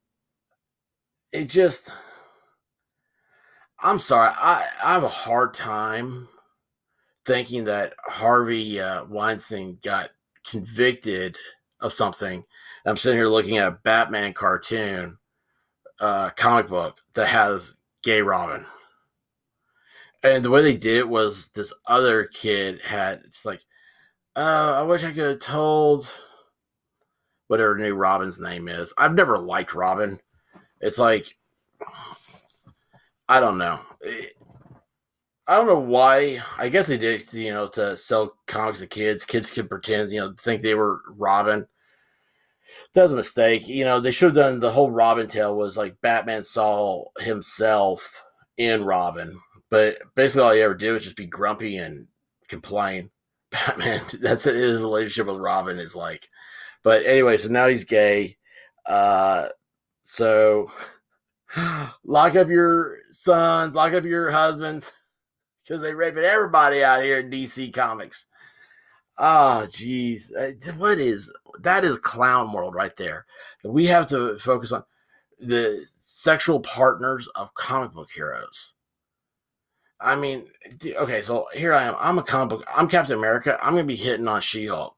it 1.32 1.48
just, 1.48 1.90
I'm 3.80 3.98
sorry, 3.98 4.32
I, 4.36 4.66
I 4.82 4.94
have 4.94 5.04
a 5.04 5.08
hard 5.08 5.54
time 5.54 6.28
thinking 7.24 7.64
that 7.64 7.94
Harvey 8.04 8.80
uh, 8.80 9.04
Weinstein 9.04 9.78
got 9.82 10.10
convicted 10.46 11.36
of 11.80 11.92
something. 11.92 12.44
I'm 12.84 12.96
sitting 12.96 13.18
here 13.18 13.28
looking 13.28 13.58
at 13.58 13.68
a 13.68 13.78
Batman 13.82 14.32
cartoon, 14.32 15.18
uh, 16.00 16.30
comic 16.30 16.68
book 16.68 16.98
that 17.14 17.26
has 17.26 17.76
gay 18.02 18.22
Robin 18.22 18.64
and 20.22 20.44
the 20.44 20.50
way 20.50 20.62
they 20.62 20.76
did 20.76 20.96
it 20.96 21.08
was 21.08 21.48
this 21.48 21.72
other 21.86 22.24
kid 22.24 22.80
had 22.82 23.22
it's 23.24 23.44
like, 23.44 23.60
uh, 24.36 24.74
I 24.78 24.82
wish 24.82 25.04
I 25.04 25.12
could 25.12 25.30
have 25.30 25.38
told 25.38 26.12
whatever 27.46 27.76
new 27.76 27.94
Robin's 27.94 28.40
name 28.40 28.68
is. 28.68 28.92
I've 28.98 29.14
never 29.14 29.38
liked 29.38 29.74
Robin. 29.74 30.20
It's 30.80 30.98
like 30.98 31.36
I 33.28 33.40
don't 33.40 33.58
know. 33.58 33.80
I 35.46 35.56
don't 35.56 35.66
know 35.66 35.78
why. 35.78 36.42
I 36.56 36.68
guess 36.68 36.86
they 36.86 36.98
did, 36.98 37.32
you 37.32 37.52
know, 37.52 37.68
to 37.68 37.96
sell 37.96 38.34
comics 38.46 38.80
to 38.80 38.86
kids. 38.86 39.24
Kids 39.24 39.50
could 39.50 39.68
pretend, 39.68 40.10
you 40.12 40.20
know, 40.20 40.34
think 40.40 40.62
they 40.62 40.74
were 40.74 41.00
Robin. 41.08 41.66
That 42.94 43.02
was 43.02 43.12
a 43.12 43.16
mistake. 43.16 43.66
You 43.66 43.84
know, 43.84 44.00
they 44.00 44.10
should 44.10 44.36
have 44.36 44.44
done 44.44 44.60
the 44.60 44.70
whole 44.70 44.90
Robin 44.90 45.26
tale 45.26 45.56
was 45.56 45.76
like 45.76 46.00
Batman 46.02 46.42
saw 46.42 47.04
himself 47.18 48.24
in 48.56 48.84
Robin 48.84 49.40
but 49.70 49.98
basically, 50.14 50.42
all 50.42 50.52
he 50.52 50.60
ever 50.60 50.74
did 50.74 50.92
was 50.92 51.04
just 51.04 51.16
be 51.16 51.26
grumpy 51.26 51.76
and 51.76 52.06
complain. 52.48 53.10
Batman, 53.50 54.02
that's 54.20 54.44
his 54.44 54.80
relationship 54.80 55.26
with 55.26 55.40
Robin 55.40 55.78
is 55.78 55.96
like. 55.96 56.28
But 56.82 57.04
anyway, 57.04 57.36
so 57.36 57.48
now 57.48 57.68
he's 57.68 57.84
gay. 57.84 58.36
Uh, 58.86 59.48
so 60.04 60.70
lock 62.04 62.36
up 62.36 62.48
your 62.48 62.98
sons, 63.10 63.74
lock 63.74 63.92
up 63.92 64.04
your 64.04 64.30
husbands, 64.30 64.90
because 65.62 65.82
they 65.82 65.94
raping 65.94 66.24
everybody 66.24 66.82
out 66.82 67.02
here 67.02 67.20
in 67.20 67.30
DC 67.30 67.72
Comics. 67.72 68.26
Oh, 69.18 69.64
jeez, 69.66 70.30
uh, 70.36 70.72
what 70.74 70.98
is 70.98 71.32
that? 71.60 71.84
Is 71.84 71.98
clown 71.98 72.52
world 72.52 72.74
right 72.74 72.94
there. 72.96 73.26
We 73.64 73.86
have 73.86 74.06
to 74.08 74.38
focus 74.38 74.70
on 74.70 74.84
the 75.40 75.84
sexual 75.96 76.60
partners 76.60 77.28
of 77.34 77.52
comic 77.54 77.92
book 77.92 78.10
heroes. 78.12 78.74
I 80.00 80.14
mean, 80.14 80.46
okay, 80.84 81.20
so 81.22 81.48
here 81.52 81.74
I 81.74 81.84
am. 81.84 81.96
I'm 81.98 82.18
a 82.18 82.22
comic 82.22 82.50
book. 82.50 82.68
I'm 82.72 82.86
Captain 82.86 83.18
America. 83.18 83.58
I'm 83.60 83.72
gonna 83.72 83.84
be 83.84 83.96
hitting 83.96 84.28
on 84.28 84.40
She-Hulk. 84.40 84.96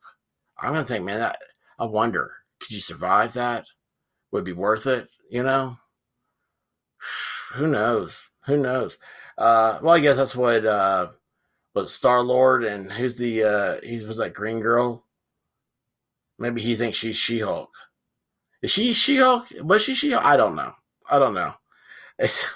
I'm 0.58 0.72
gonna 0.72 0.84
think, 0.84 1.04
man, 1.04 1.20
that 1.20 1.38
I 1.78 1.86
wonder, 1.86 2.32
could 2.58 2.72
you 2.72 2.80
survive 2.80 3.32
that? 3.32 3.64
Would 4.32 4.44
be 4.44 4.52
worth 4.52 4.86
it? 4.86 5.08
You 5.30 5.42
know? 5.42 5.76
Who 7.54 7.66
knows? 7.66 8.22
Who 8.46 8.56
knows? 8.56 8.98
Uh, 9.36 9.78
well, 9.82 9.94
I 9.94 10.00
guess 10.00 10.16
that's 10.16 10.36
what 10.36 10.64
uh, 10.64 11.08
what 11.72 11.90
Star 11.90 12.22
Lord 12.22 12.64
and 12.64 12.90
who's 12.90 13.16
the 13.16 13.42
uh, 13.44 13.80
he 13.82 14.04
was 14.04 14.18
that 14.18 14.34
Green 14.34 14.60
Girl. 14.60 15.04
Maybe 16.38 16.60
he 16.60 16.74
thinks 16.74 16.98
she's 16.98 17.16
She 17.16 17.40
Hulk. 17.40 17.70
Is 18.62 18.70
she 18.70 18.92
She 18.94 19.16
Hulk? 19.16 19.46
Was 19.62 19.82
she 19.82 19.94
She? 19.94 20.14
I 20.14 20.36
don't 20.36 20.56
know. 20.56 20.72
I 21.08 21.18
don't 21.18 21.34
know. 21.34 21.54
It's 22.18 22.48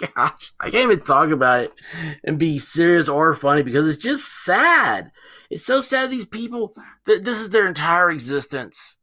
gosh, 0.16 0.52
I 0.60 0.70
can't 0.70 0.92
even 0.92 1.04
talk 1.04 1.30
about 1.30 1.64
it 1.64 1.72
and 2.24 2.38
be 2.38 2.58
serious 2.58 3.08
or 3.08 3.34
funny 3.34 3.62
because 3.62 3.86
it's 3.86 4.02
just 4.02 4.44
sad. 4.44 5.10
It's 5.50 5.64
so 5.64 5.80
sad 5.80 6.10
these 6.10 6.26
people 6.26 6.74
that 7.06 7.24
this 7.24 7.38
is 7.38 7.50
their 7.50 7.66
entire 7.66 8.10
existence. 8.10 8.96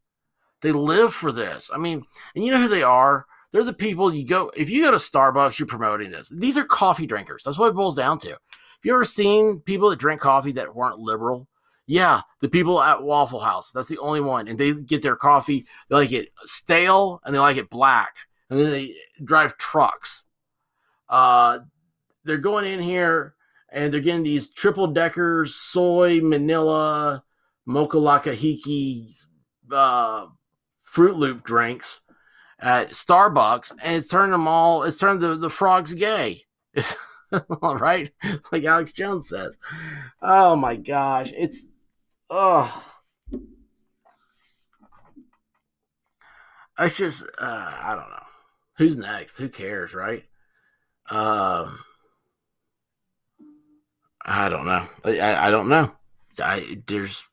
They 0.62 0.72
live 0.72 1.14
for 1.14 1.32
this. 1.32 1.70
I 1.72 1.78
mean, 1.78 2.02
and 2.34 2.44
you 2.44 2.52
know 2.52 2.60
who 2.60 2.68
they 2.68 2.82
are? 2.82 3.26
They're 3.52 3.64
the 3.64 3.72
people 3.72 4.14
you 4.14 4.26
go 4.26 4.50
if 4.56 4.70
you 4.70 4.84
go 4.84 4.90
to 4.90 4.96
Starbucks, 4.96 5.58
you're 5.58 5.66
promoting 5.66 6.10
this. 6.10 6.28
These 6.28 6.56
are 6.56 6.64
coffee 6.64 7.06
drinkers. 7.06 7.44
That's 7.44 7.58
what 7.58 7.68
it 7.68 7.74
boils 7.74 7.96
down 7.96 8.18
to. 8.20 8.30
If 8.30 8.84
you 8.84 8.94
ever 8.94 9.04
seen 9.04 9.60
people 9.60 9.90
that 9.90 9.98
drink 9.98 10.20
coffee 10.20 10.52
that 10.52 10.74
weren't 10.74 10.98
liberal? 10.98 11.48
Yeah, 11.86 12.20
the 12.40 12.48
people 12.48 12.80
at 12.80 13.02
Waffle 13.02 13.40
House. 13.40 13.72
That's 13.72 13.88
the 13.88 13.98
only 13.98 14.20
one. 14.20 14.46
And 14.46 14.56
they 14.56 14.74
get 14.74 15.02
their 15.02 15.16
coffee, 15.16 15.64
they 15.88 15.96
like 15.96 16.12
it 16.12 16.28
stale 16.44 17.20
and 17.24 17.34
they 17.34 17.40
like 17.40 17.56
it 17.56 17.68
black. 17.68 18.14
And 18.48 18.60
then 18.60 18.70
they 18.70 18.94
drive 19.24 19.58
trucks 19.58 20.24
uh, 21.10 21.58
they're 22.24 22.38
going 22.38 22.72
in 22.72 22.80
here 22.80 23.34
and 23.70 23.92
they're 23.92 24.00
getting 24.00 24.22
these 24.22 24.50
triple 24.50 24.86
deckers, 24.86 25.54
soy, 25.54 26.20
Manila, 26.22 27.22
mocha 27.66 27.96
lakahiki, 27.96 29.12
uh, 29.70 30.26
Fruit 30.82 31.16
Loop 31.16 31.44
drinks 31.44 32.00
at 32.60 32.90
Starbucks, 32.90 33.72
and 33.82 33.96
it's 33.96 34.08
turned 34.08 34.32
them 34.32 34.46
all. 34.46 34.82
It's 34.82 34.98
turned 34.98 35.20
the, 35.20 35.36
the 35.36 35.50
frogs 35.50 35.94
gay. 35.94 36.42
All 37.62 37.76
right, 37.76 38.10
like 38.52 38.64
Alex 38.64 38.92
Jones 38.92 39.28
says. 39.28 39.58
Oh 40.20 40.56
my 40.56 40.76
gosh, 40.76 41.32
it's 41.32 41.68
oh. 42.28 42.86
It's 46.78 46.96
just 46.96 47.22
uh, 47.38 47.78
I 47.82 47.94
don't 47.94 48.10
know. 48.10 48.24
Who's 48.78 48.96
next? 48.96 49.36
Who 49.36 49.48
cares, 49.48 49.94
right? 49.94 50.24
Um, 51.10 51.78
I 54.24 54.48
don't 54.48 54.64
know. 54.64 54.86
I, 55.04 55.48
I 55.48 55.50
don't 55.50 55.68
know. 55.68 55.92
I 56.42 56.78
there's 56.86 57.28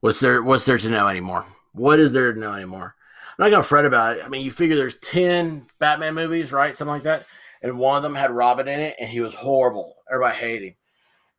what's 0.00 0.20
there 0.20 0.42
what's 0.42 0.64
there 0.64 0.78
to 0.78 0.88
know 0.88 1.08
anymore? 1.08 1.46
What 1.72 2.00
is 2.00 2.12
there 2.12 2.32
to 2.32 2.38
know 2.38 2.52
anymore? 2.52 2.94
I'm 3.36 3.44
not 3.44 3.50
gonna 3.50 3.62
fret 3.62 3.84
about 3.84 4.18
it. 4.18 4.24
I 4.24 4.28
mean, 4.28 4.44
you 4.44 4.50
figure 4.50 4.76
there's 4.76 4.98
ten 4.98 5.66
Batman 5.78 6.14
movies, 6.14 6.52
right? 6.52 6.76
Something 6.76 6.94
like 6.94 7.02
that, 7.02 7.26
and 7.62 7.78
one 7.78 7.96
of 7.96 8.02
them 8.02 8.14
had 8.14 8.30
Robin 8.30 8.68
in 8.68 8.80
it, 8.80 8.96
and 9.00 9.08
he 9.08 9.20
was 9.20 9.34
horrible. 9.34 9.96
Everybody 10.10 10.36
hated 10.36 10.66
him. 10.68 10.74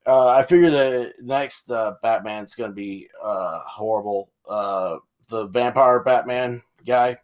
Uh, 0.07 0.27
I 0.27 0.43
figure 0.43 0.69
the 0.69 1.13
next 1.21 1.71
uh, 1.71 1.93
Batman's 2.03 2.55
gonna 2.55 2.73
be 2.73 3.07
uh, 3.23 3.59
horrible. 3.65 4.29
Uh, 4.47 4.97
the 5.27 5.47
vampire 5.47 6.01
Batman 6.01 6.61
guy. 6.85 7.17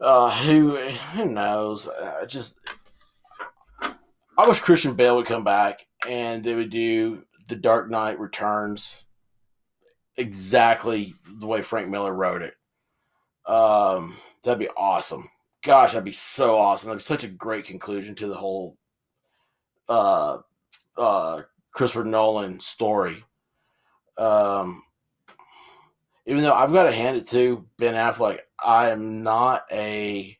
Uh, 0.00 0.30
who 0.30 0.76
who 0.76 1.24
knows? 1.26 1.86
Uh, 1.86 2.24
just 2.26 2.58
I 4.36 4.48
wish 4.48 4.58
Christian 4.60 4.94
Bale 4.94 5.16
would 5.16 5.26
come 5.26 5.44
back 5.44 5.86
and 6.08 6.42
they 6.42 6.54
would 6.54 6.70
do 6.70 7.24
The 7.48 7.56
Dark 7.56 7.88
Knight 7.88 8.18
Returns 8.18 9.04
exactly 10.16 11.14
the 11.26 11.46
way 11.46 11.62
Frank 11.62 11.88
Miller 11.88 12.12
wrote 12.12 12.42
it. 12.42 12.54
Um, 13.46 14.16
that'd 14.42 14.58
be 14.58 14.68
awesome. 14.76 15.30
Gosh, 15.62 15.92
that'd 15.92 16.04
be 16.04 16.12
so 16.12 16.58
awesome. 16.58 16.88
That'd 16.88 17.00
be 17.00 17.04
such 17.04 17.24
a 17.24 17.28
great 17.28 17.64
conclusion 17.64 18.14
to 18.16 18.26
the 18.26 18.36
whole 18.36 18.76
uh, 19.88 20.38
uh, 20.96 21.42
Christopher 21.72 22.04
Nolan 22.04 22.60
story. 22.60 23.24
Um, 24.16 24.82
even 26.26 26.42
though 26.42 26.54
I've 26.54 26.72
got 26.72 26.84
to 26.84 26.92
hand 26.92 27.16
it 27.16 27.28
to 27.28 27.66
Ben 27.78 27.94
Affleck, 27.94 28.40
I 28.62 28.90
am 28.90 29.22
not 29.22 29.64
a 29.70 30.38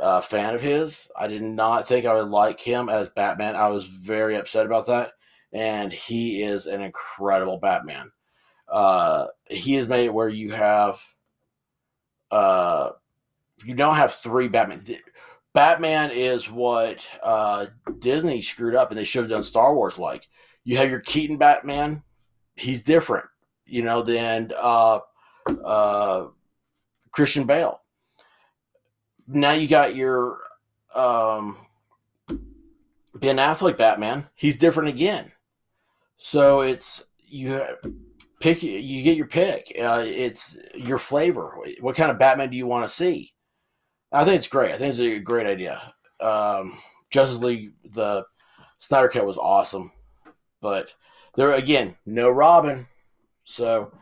uh, 0.00 0.20
fan 0.20 0.54
of 0.54 0.60
his. 0.60 1.08
I 1.16 1.26
did 1.26 1.42
not 1.42 1.88
think 1.88 2.06
I 2.06 2.14
would 2.14 2.28
like 2.28 2.60
him 2.60 2.88
as 2.88 3.08
Batman. 3.08 3.56
I 3.56 3.68
was 3.68 3.86
very 3.86 4.36
upset 4.36 4.66
about 4.66 4.86
that. 4.86 5.12
And 5.52 5.92
he 5.92 6.42
is 6.42 6.66
an 6.66 6.82
incredible 6.82 7.58
Batman. 7.58 8.12
Uh, 8.68 9.28
he 9.46 9.74
has 9.74 9.88
made 9.88 10.04
it 10.04 10.14
where 10.14 10.28
you 10.28 10.52
have, 10.52 11.00
uh, 12.30 12.90
you 13.64 13.74
don't 13.74 13.96
have 13.96 14.14
three 14.14 14.48
Batman. 14.48 14.84
Batman 15.54 16.10
is 16.10 16.50
what 16.50 17.06
uh, 17.22 17.66
Disney 17.98 18.42
screwed 18.42 18.74
up, 18.74 18.90
and 18.90 18.98
they 18.98 19.04
should 19.04 19.22
have 19.22 19.30
done 19.30 19.42
Star 19.42 19.74
Wars 19.74 19.98
like. 19.98 20.28
You 20.64 20.76
have 20.76 20.90
your 20.90 21.00
Keaton 21.00 21.38
Batman. 21.38 22.02
He's 22.54 22.82
different, 22.82 23.26
you 23.64 23.82
know, 23.82 24.02
than 24.02 24.52
uh, 24.56 25.00
uh, 25.64 26.26
Christian 27.10 27.44
Bale 27.44 27.80
now 29.28 29.52
you 29.52 29.68
got 29.68 29.94
your 29.94 30.40
um, 30.94 31.58
Ben 33.14 33.36
Affleck 33.36 33.76
Batman. 33.76 34.28
He's 34.34 34.56
different 34.56 34.88
again. 34.88 35.32
So 36.16 36.62
it's 36.62 37.04
you 37.26 37.62
pick 38.40 38.62
you 38.62 39.02
get 39.02 39.16
your 39.16 39.26
pick. 39.26 39.72
Uh, 39.78 40.02
it's 40.06 40.56
your 40.74 40.98
flavor. 40.98 41.56
What 41.80 41.96
kind 41.96 42.10
of 42.10 42.18
Batman 42.18 42.50
do 42.50 42.56
you 42.56 42.66
want 42.66 42.86
to 42.86 42.94
see? 42.94 43.32
I 44.12 44.24
think 44.24 44.36
it's 44.36 44.48
great. 44.48 44.74
I 44.74 44.78
think 44.78 44.90
it's 44.90 45.00
a 45.00 45.18
great 45.18 45.46
idea. 45.46 45.92
Um, 46.20 46.78
Justice 47.10 47.40
League, 47.40 47.72
the 47.84 48.24
Snyder 48.78 49.08
Cut 49.08 49.26
was 49.26 49.36
awesome, 49.36 49.92
but 50.60 50.88
there 51.34 51.52
again, 51.52 51.96
no 52.06 52.30
Robin. 52.30 52.86
So 53.44 53.92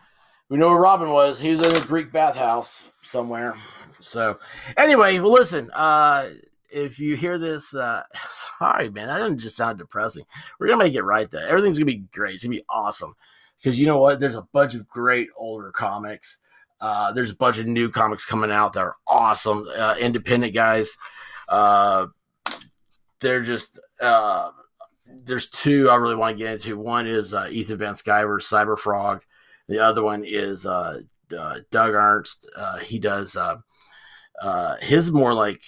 we 0.49 0.59
know 0.59 0.71
where 0.71 0.81
Robin 0.81 1.11
was. 1.11 1.41
He 1.41 1.55
was 1.55 1.67
in 1.67 1.75
a 1.75 1.87
Greek 1.87 2.13
bathhouse 2.13 2.91
somewhere. 3.03 3.55
So, 4.01 4.39
anyway, 4.77 5.19
well, 5.19 5.33
listen. 5.33 5.71
Uh, 5.73 6.29
if 6.71 6.99
you 6.99 7.17
hear 7.17 7.39
this, 7.39 7.75
uh, 7.75 8.03
sorry, 8.59 8.91
man, 8.91 9.07
that 9.07 9.19
doesn't 9.19 9.39
just 9.39 9.57
sound 9.57 9.79
depressing. 9.79 10.25
We're 10.59 10.69
gonna 10.69 10.85
make 10.85 10.95
it 10.95 11.03
right. 11.03 11.31
Though 11.31 11.39
everything's 11.39 11.79
gonna 11.79 11.87
be 11.87 12.05
great. 12.13 12.35
It's 12.35 12.45
gonna 12.45 12.57
be 12.57 12.65
awesome 12.69 13.15
because 13.59 13.79
you 13.79 13.87
know 13.87 13.99
what? 13.99 14.21
There's 14.21 14.37
a 14.37 14.47
bunch 14.53 14.75
of 14.75 14.89
great 14.89 15.29
older 15.37 15.73
comics. 15.73 16.41
Uh, 16.81 17.13
there's 17.13 17.31
a 17.31 17.37
bunch 17.37 17.59
of 17.59 17.67
new 17.67 17.89
comics 17.89 18.27
coming 18.27 18.51
out 18.51 18.75
that 18.75 18.81
are 18.81 18.97
awesome. 19.07 19.67
Uh, 19.77 19.97
independent 19.99 20.55
guys. 20.55 20.97
Uh, 21.49 22.07
they're 23.21 23.43
just 23.43 23.81
uh, 24.01 24.51
there's 25.25 25.49
two 25.49 25.89
I 25.89 25.97
really 25.97 26.17
want 26.17 26.37
to 26.37 26.45
get 26.45 26.55
into. 26.55 26.79
One 26.79 27.07
is 27.07 27.33
uh, 27.33 27.49
Ethan 27.51 27.79
Van 27.79 27.95
Sciver's 27.95 28.49
Cyber 28.49 28.79
Frog. 28.79 29.23
The 29.69 29.79
other 29.79 30.03
one 30.03 30.23
is 30.25 30.67
uh, 30.67 31.01
Doug 31.29 31.95
Ernst. 31.95 32.49
He 32.83 32.99
does 32.99 33.37
his 34.83 35.11
more 35.11 35.33
like 35.33 35.63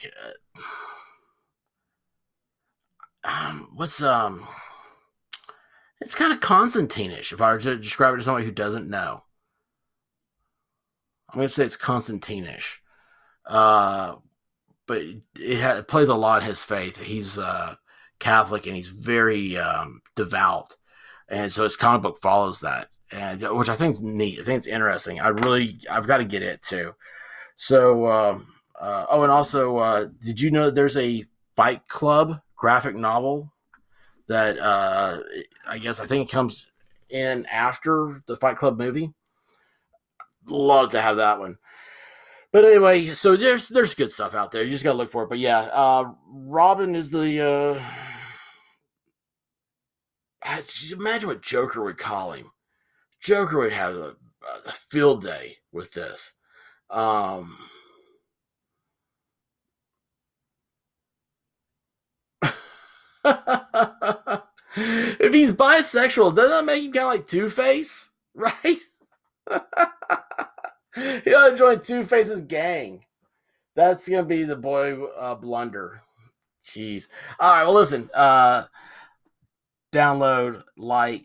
um, 3.24 3.68
what's 3.74 4.02
um, 4.02 4.46
it's 6.00 6.14
kind 6.14 6.32
of 6.32 6.40
Constantine-ish. 6.40 7.32
If 7.32 7.40
I 7.40 7.52
were 7.52 7.60
to 7.60 7.76
describe 7.76 8.14
it 8.14 8.18
to 8.18 8.22
somebody 8.22 8.46
who 8.46 8.52
doesn't 8.52 8.88
know, 8.88 9.24
I'm 11.28 11.38
gonna 11.38 11.48
say 11.48 11.64
it's 11.64 11.76
Constantine-ish. 11.76 12.82
Uh, 13.46 14.16
but 14.86 15.02
it, 15.38 15.60
ha- 15.60 15.78
it 15.78 15.88
plays 15.88 16.08
a 16.08 16.14
lot 16.14 16.42
his 16.42 16.58
faith. 16.58 16.98
He's 16.98 17.38
uh, 17.38 17.76
Catholic 18.18 18.66
and 18.66 18.76
he's 18.76 18.88
very 18.88 19.56
um, 19.56 20.00
devout, 20.16 20.76
and 21.28 21.52
so 21.52 21.64
his 21.64 21.76
comic 21.76 22.02
book 22.02 22.18
follows 22.20 22.60
that, 22.60 22.88
and 23.10 23.42
which 23.56 23.68
I 23.68 23.76
think 23.76 23.94
is 23.94 24.02
neat. 24.02 24.40
I 24.40 24.44
think 24.44 24.58
it's 24.58 24.66
interesting. 24.66 25.20
I 25.20 25.28
really 25.28 25.80
I've 25.90 26.06
got 26.06 26.18
to 26.18 26.24
get 26.24 26.42
it 26.42 26.62
too. 26.62 26.94
So 27.56 28.08
um, 28.08 28.46
uh, 28.80 29.06
oh, 29.10 29.22
and 29.22 29.32
also, 29.32 29.76
uh, 29.78 30.08
did 30.20 30.40
you 30.40 30.50
know 30.50 30.70
there's 30.70 30.96
a 30.96 31.24
Fight 31.56 31.88
Club 31.88 32.40
graphic 32.56 32.94
novel 32.94 33.52
that 34.28 34.58
uh, 34.58 35.20
I 35.66 35.78
guess 35.78 36.00
I 36.00 36.06
think 36.06 36.28
it 36.28 36.32
comes 36.32 36.66
in 37.10 37.46
after 37.46 38.22
the 38.26 38.36
Fight 38.36 38.56
Club 38.56 38.78
movie? 38.78 39.12
Love 40.46 40.90
to 40.90 41.00
have 41.00 41.16
that 41.16 41.40
one. 41.40 41.58
But 42.52 42.64
anyway, 42.64 43.08
so 43.08 43.36
there's 43.36 43.68
there's 43.68 43.94
good 43.94 44.12
stuff 44.12 44.34
out 44.34 44.52
there. 44.52 44.62
You 44.62 44.70
just 44.70 44.84
gotta 44.84 44.96
look 44.96 45.10
for 45.10 45.24
it. 45.24 45.28
But 45.28 45.38
yeah, 45.38 45.58
uh, 45.72 46.12
Robin 46.30 46.94
is 46.94 47.10
the. 47.10 47.82
Uh, 50.44 50.58
imagine 50.92 51.28
what 51.28 51.42
Joker 51.42 51.84
would 51.84 51.98
call 51.98 52.32
him. 52.32 52.50
Joker 53.20 53.58
would 53.58 53.72
have 53.72 53.94
a, 53.94 54.16
a 54.64 54.72
field 54.72 55.22
day 55.22 55.56
with 55.72 55.92
this. 55.92 56.32
Um, 56.88 57.58
if 64.76 65.32
he's 65.32 65.50
bisexual, 65.52 66.34
doesn't 66.34 66.50
that 66.50 66.64
make 66.64 66.84
him 66.84 66.92
kind 66.92 67.04
of 67.04 67.12
like 67.12 67.26
Two 67.26 67.50
Face, 67.50 68.10
right? 68.34 68.78
He'll 71.24 71.56
join 71.56 71.80
Two 71.80 72.04
Face's 72.04 72.42
gang. 72.42 73.04
That's 73.74 74.08
gonna 74.08 74.24
be 74.24 74.44
the 74.44 74.56
boy 74.56 75.04
uh, 75.04 75.34
blunder. 75.36 76.02
Jeez. 76.66 77.08
All 77.38 77.52
right. 77.52 77.64
Well, 77.64 77.74
listen. 77.74 78.10
Uh, 78.14 78.64
download, 79.92 80.62
like. 80.76 81.24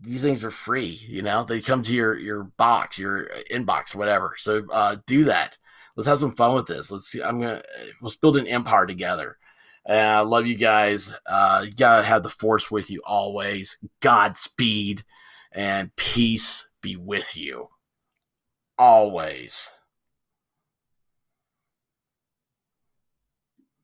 These 0.00 0.20
things 0.20 0.44
are 0.44 0.50
free. 0.50 1.00
You 1.08 1.22
know, 1.22 1.44
they 1.44 1.62
come 1.62 1.82
to 1.82 1.94
your 1.94 2.18
your 2.18 2.44
box, 2.44 2.98
your 2.98 3.30
inbox, 3.50 3.94
whatever. 3.94 4.34
So 4.36 4.66
uh, 4.70 4.96
do 5.06 5.24
that. 5.24 5.56
Let's 5.96 6.06
have 6.08 6.18
some 6.18 6.34
fun 6.34 6.54
with 6.54 6.66
this. 6.66 6.90
Let's 6.90 7.06
see. 7.06 7.22
I'm 7.22 7.40
gonna 7.40 7.62
let's 8.02 8.16
build 8.16 8.36
an 8.36 8.46
empire 8.46 8.84
together. 8.84 9.38
And 9.86 9.98
I 9.98 10.20
love 10.20 10.46
you 10.46 10.56
guys. 10.56 11.12
Uh, 11.26 11.62
you 11.66 11.72
gotta 11.72 12.02
have 12.02 12.22
the 12.22 12.30
force 12.30 12.70
with 12.70 12.90
you 12.90 13.02
always. 13.04 13.78
Godspeed 14.00 15.04
and 15.52 15.94
peace 15.96 16.66
be 16.80 16.96
with 16.96 17.36
you 17.36 17.68
always. 18.78 19.70